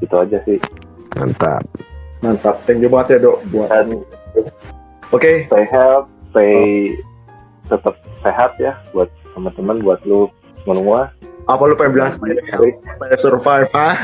itu 0.00 0.14
aja 0.16 0.38
sih 0.48 0.58
Mantap. 1.18 1.66
Mantap, 2.22 2.62
thank 2.64 2.78
you 2.78 2.88
banget 2.92 3.18
ya 3.18 3.28
dok 3.28 3.38
buat. 3.50 3.86
Oke, 5.10 5.48
stay 5.50 5.64
health 5.66 6.06
stay 6.30 6.94
tetap 7.66 7.94
sehat 8.22 8.54
ya 8.62 8.78
buat 8.94 9.10
teman-teman 9.34 9.82
buat 9.82 10.00
lu 10.06 10.30
semua 10.66 11.10
apa 11.48 11.62
lu 11.64 11.74
pengen 11.78 11.92
bilang 11.96 12.12
health, 12.50 12.76
stay 12.84 13.16
survive, 13.16 13.70
ha? 13.72 13.96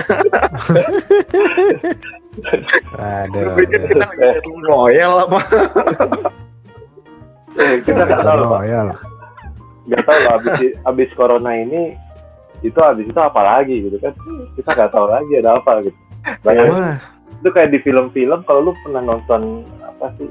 Aduh. 2.97 3.57
Kita 3.57 3.97
lagi 3.97 4.16
battle 4.16 4.61
royal 4.64 5.12
apa? 5.28 5.41
eh, 7.61 7.74
kita 7.84 8.03
nggak 8.05 8.22
tahu. 8.24 8.41
Royal. 8.45 8.89
nggak 9.87 10.03
tahu 10.03 10.18
loh 10.18 10.32
abis, 10.43 10.74
abis 10.82 11.11
corona 11.14 11.53
ini 11.55 11.95
itu 12.66 12.74
abis 12.82 13.07
itu 13.07 13.20
apa 13.22 13.39
lagi 13.39 13.87
gitu 13.87 13.97
kan 14.03 14.12
kita 14.59 14.70
nggak 14.74 14.91
tahu 14.91 15.07
lagi 15.07 15.32
ada 15.39 15.62
apa 15.62 15.87
gitu 15.87 15.99
banyak 16.43 16.74
Wah, 16.74 16.99
itu 17.38 17.49
kayak 17.54 17.71
di 17.71 17.79
film-film 17.87 18.42
kalau 18.50 18.61
lu 18.67 18.72
pernah 18.83 19.03
nonton 19.14 19.63
apa 19.87 20.11
sih 20.18 20.26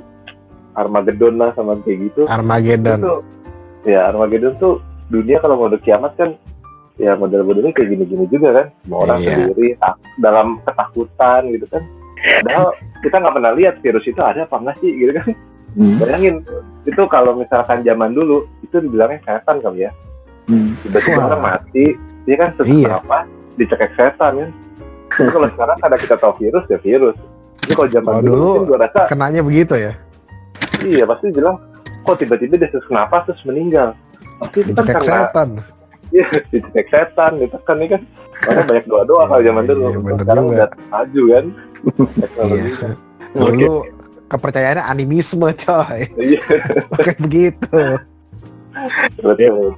Armageddon 0.75 1.39
lah 1.39 1.55
sama 1.55 1.79
kayak 1.87 2.11
gitu 2.11 2.27
Armageddon. 2.27 2.99
itu 2.99 3.13
ya 3.87 4.11
Armageddon 4.11 4.59
tuh 4.59 4.83
dunia 5.07 5.39
kalau 5.39 5.55
mau 5.55 5.71
kiamat 5.79 6.11
kan 6.19 6.35
ya 6.95 7.11
model-modelnya 7.13 7.71
kayak 7.71 7.89
gini-gini 7.91 8.25
juga 8.27 8.49
kan 8.53 8.67
semua 8.81 8.99
orang 9.03 9.19
Iya. 9.19 9.29
sendiri 9.35 9.67
tak- 9.77 9.99
dalam 10.17 10.47
ketakutan 10.63 11.41
gitu 11.51 11.65
kan 11.67 11.83
padahal 12.41 12.67
kita 13.03 13.15
nggak 13.17 13.35
pernah 13.35 13.51
lihat 13.53 13.75
virus 13.79 14.05
itu 14.05 14.21
ada 14.21 14.39
apa 14.43 14.55
enggak 14.57 14.75
sih 14.79 14.91
gitu 14.93 15.11
kan 15.13 15.27
Hmm. 15.75 15.99
bayangin 15.99 16.39
itu 16.83 17.01
kalau 17.11 17.35
misalkan 17.35 17.83
zaman 17.83 18.15
dulu 18.15 18.47
itu 18.61 18.79
dibilangnya 18.79 19.19
setan 19.21 19.59
kali 19.59 19.83
ya 19.83 19.91
Hmm. 20.45 20.71
tiba-tiba 20.79 21.19
orang 21.21 21.43
mati 21.43 21.85
dia 22.23 22.35
kan 22.37 22.49
sesak 22.55 22.71
Iya. 22.71 22.91
apa 22.97 23.19
dicekek 23.55 23.91
setan 23.93 24.33
kan 24.37 24.51
Tapi 25.05 25.29
kalau 25.29 25.47
sekarang 25.49 25.77
karena 25.79 25.97
kita 25.97 26.15
tahu 26.17 26.33
virus 26.39 26.65
ya 26.65 26.77
virus 26.77 27.15
ini 27.61 27.73
kalau 27.73 27.89
zaman 27.89 28.13
dulu, 28.19 28.31
dulu 28.31 28.67
gue 28.67 28.77
rasa 28.79 28.99
Kenanya 29.05 29.41
begitu 29.41 29.75
ya. 29.75 29.93
iya 30.81 31.03
pasti 31.03 31.27
bilang 31.29 31.59
kok 32.01 32.17
tiba-tiba 32.17 32.55
dia 32.55 32.67
sesak 32.67 32.87
nafas 32.89 33.21
terus 33.25 33.43
meninggal 33.43 33.91
pasti 34.37 34.59
itu 34.61 34.71
kan 34.73 34.85
karena 34.89 35.19
setan. 35.25 35.49
Iya, 36.21 36.27
dicek 36.47 36.87
setan, 36.87 37.31
ditekan 37.43 37.75
nih 37.75 37.89
kan. 37.91 38.01
Makanya 38.39 38.63
banyak 38.71 38.85
doa-doa 38.87 39.23
kalau 39.27 39.41
zaman 39.43 39.63
Iya, 39.63 39.69
dulu. 39.75 39.83
iya, 39.83 40.15
Sekarang 40.15 40.45
juga. 40.47 40.55
udah 40.55 40.69
maju 40.87 41.21
kan. 41.27 41.45
Teknologi. 42.23 42.69
Iya. 42.71 42.89
Dulu 43.35 43.73
kepercayaannya 44.25 44.83
animisme 44.85 45.49
coy. 45.53 45.99
Iya, 46.15 46.41
Kayak 46.95 47.17
begitu. 47.19 47.79
betul. 49.19 49.71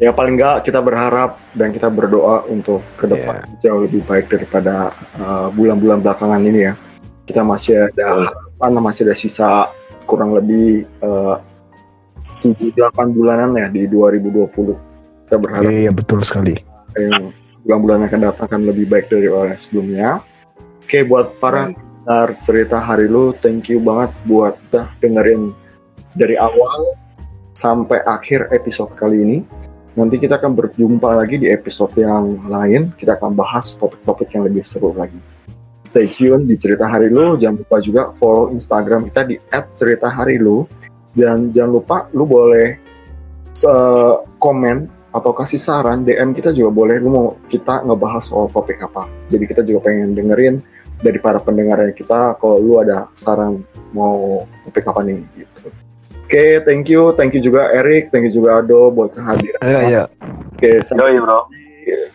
Ya 0.00 0.16
paling 0.16 0.40
nggak 0.40 0.64
kita 0.64 0.80
berharap 0.80 1.36
dan 1.52 1.76
kita 1.76 1.92
berdoa 1.92 2.48
untuk 2.48 2.80
ke 2.96 3.04
depan 3.04 3.44
jauh 3.60 3.84
lebih 3.84 4.00
baik 4.08 4.32
daripada 4.32 4.96
uh, 5.20 5.52
bulan-bulan 5.52 6.00
belakangan 6.00 6.40
ini 6.40 6.72
ya. 6.72 6.74
Kita 7.28 7.44
masih 7.44 7.88
ada 7.92 8.32
harapan, 8.32 8.80
masih 8.80 9.04
ada 9.04 9.16
sisa 9.16 9.68
kurang 10.08 10.32
lebih 10.32 10.88
uh, 11.04 11.36
7-8 12.40 13.12
bulanan 13.12 13.52
ya 13.52 13.68
di 13.68 13.84
2020. 13.84 14.89
Kita 15.30 15.38
berharap 15.38 15.70
Iya 15.70 15.94
betul 15.94 16.26
sekali. 16.26 16.58
yang 16.98 17.30
bulan-bulan 17.62 18.10
akan 18.10 18.20
datang 18.26 18.46
akan 18.50 18.62
lebih 18.66 18.90
baik 18.90 19.06
dari 19.14 19.30
orang 19.30 19.54
sebelumnya. 19.54 20.18
Oke, 20.82 21.06
buat 21.06 21.38
para 21.38 21.70
pendengar 21.70 22.34
cerita 22.42 22.82
hari 22.82 23.06
lu, 23.06 23.30
thank 23.38 23.70
you 23.70 23.78
banget 23.78 24.10
buat 24.26 24.58
udah 24.74 24.90
dengerin 24.98 25.54
dari 26.18 26.34
awal 26.34 26.98
sampai 27.54 28.02
akhir 28.10 28.50
episode 28.50 28.90
kali 28.98 29.22
ini. 29.22 29.38
Nanti 29.94 30.18
kita 30.18 30.42
akan 30.42 30.58
berjumpa 30.58 31.14
lagi 31.14 31.38
di 31.38 31.46
episode 31.46 31.94
yang 31.94 32.50
lain. 32.50 32.90
Kita 32.98 33.14
akan 33.14 33.38
bahas 33.38 33.78
topik-topik 33.78 34.34
yang 34.34 34.50
lebih 34.50 34.66
seru 34.66 34.90
lagi. 34.98 35.18
Stay 35.86 36.10
tune 36.10 36.50
di 36.50 36.58
cerita 36.58 36.90
hari 36.90 37.06
lu. 37.06 37.38
Jangan 37.38 37.62
lupa 37.62 37.76
juga 37.78 38.02
follow 38.18 38.50
Instagram 38.50 39.06
kita 39.14 39.30
di 39.30 39.38
@ceritaharilu 39.78 40.66
dan 41.14 41.54
jangan 41.54 41.70
lupa 41.78 41.96
lu 42.14 42.26
boleh 42.26 42.78
se- 43.54 44.18
komen 44.38 44.90
atau 45.10 45.30
kasih 45.34 45.58
saran 45.58 46.06
DM 46.06 46.32
kita 46.34 46.54
juga 46.54 46.70
boleh 46.70 46.96
lu 47.02 47.10
mau 47.10 47.28
kita 47.50 47.82
ngebahas 47.82 48.22
soal 48.30 48.46
topik 48.50 48.78
apa 48.82 49.10
jadi 49.30 49.44
kita 49.46 49.62
juga 49.66 49.90
pengen 49.90 50.14
dengerin 50.14 50.62
dari 51.00 51.18
para 51.18 51.40
pendengarnya 51.42 51.90
kita 51.96 52.38
kalau 52.38 52.60
lu 52.62 52.72
ada 52.78 53.10
saran 53.18 53.64
mau 53.90 54.46
topik 54.62 54.86
apa 54.86 55.02
nih 55.02 55.22
gitu 55.34 55.70
oke 56.26 56.44
thank 56.62 56.86
you 56.86 57.10
thank 57.18 57.34
you 57.34 57.42
juga 57.42 57.70
Erik 57.74 58.14
thank 58.14 58.30
you 58.30 58.32
juga 58.32 58.62
Ado 58.62 58.94
buat 58.94 59.10
kehadiran 59.14 59.60
Ayo, 59.66 59.78
ayo. 59.86 60.02
oke 60.54 60.70
sampai 60.86 61.16
Yoi 61.16 61.22
bro. 61.22 61.40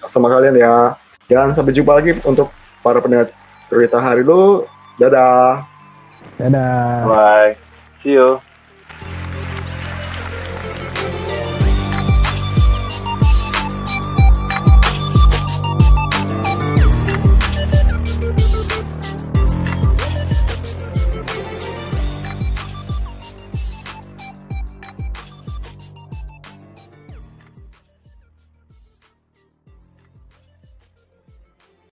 sama 0.07 0.31
kalian 0.31 0.55
ya 0.55 0.95
dan 1.27 1.51
sampai 1.51 1.75
jumpa 1.75 1.99
lagi 1.99 2.15
untuk 2.23 2.47
para 2.79 3.03
pendengar 3.03 3.27
cerita 3.67 3.99
hari 3.99 4.23
lu 4.23 4.63
dadah 5.01 5.65
Dadah. 6.35 7.07
Bye. 7.07 7.51
See 8.03 8.19
you. 8.19 8.44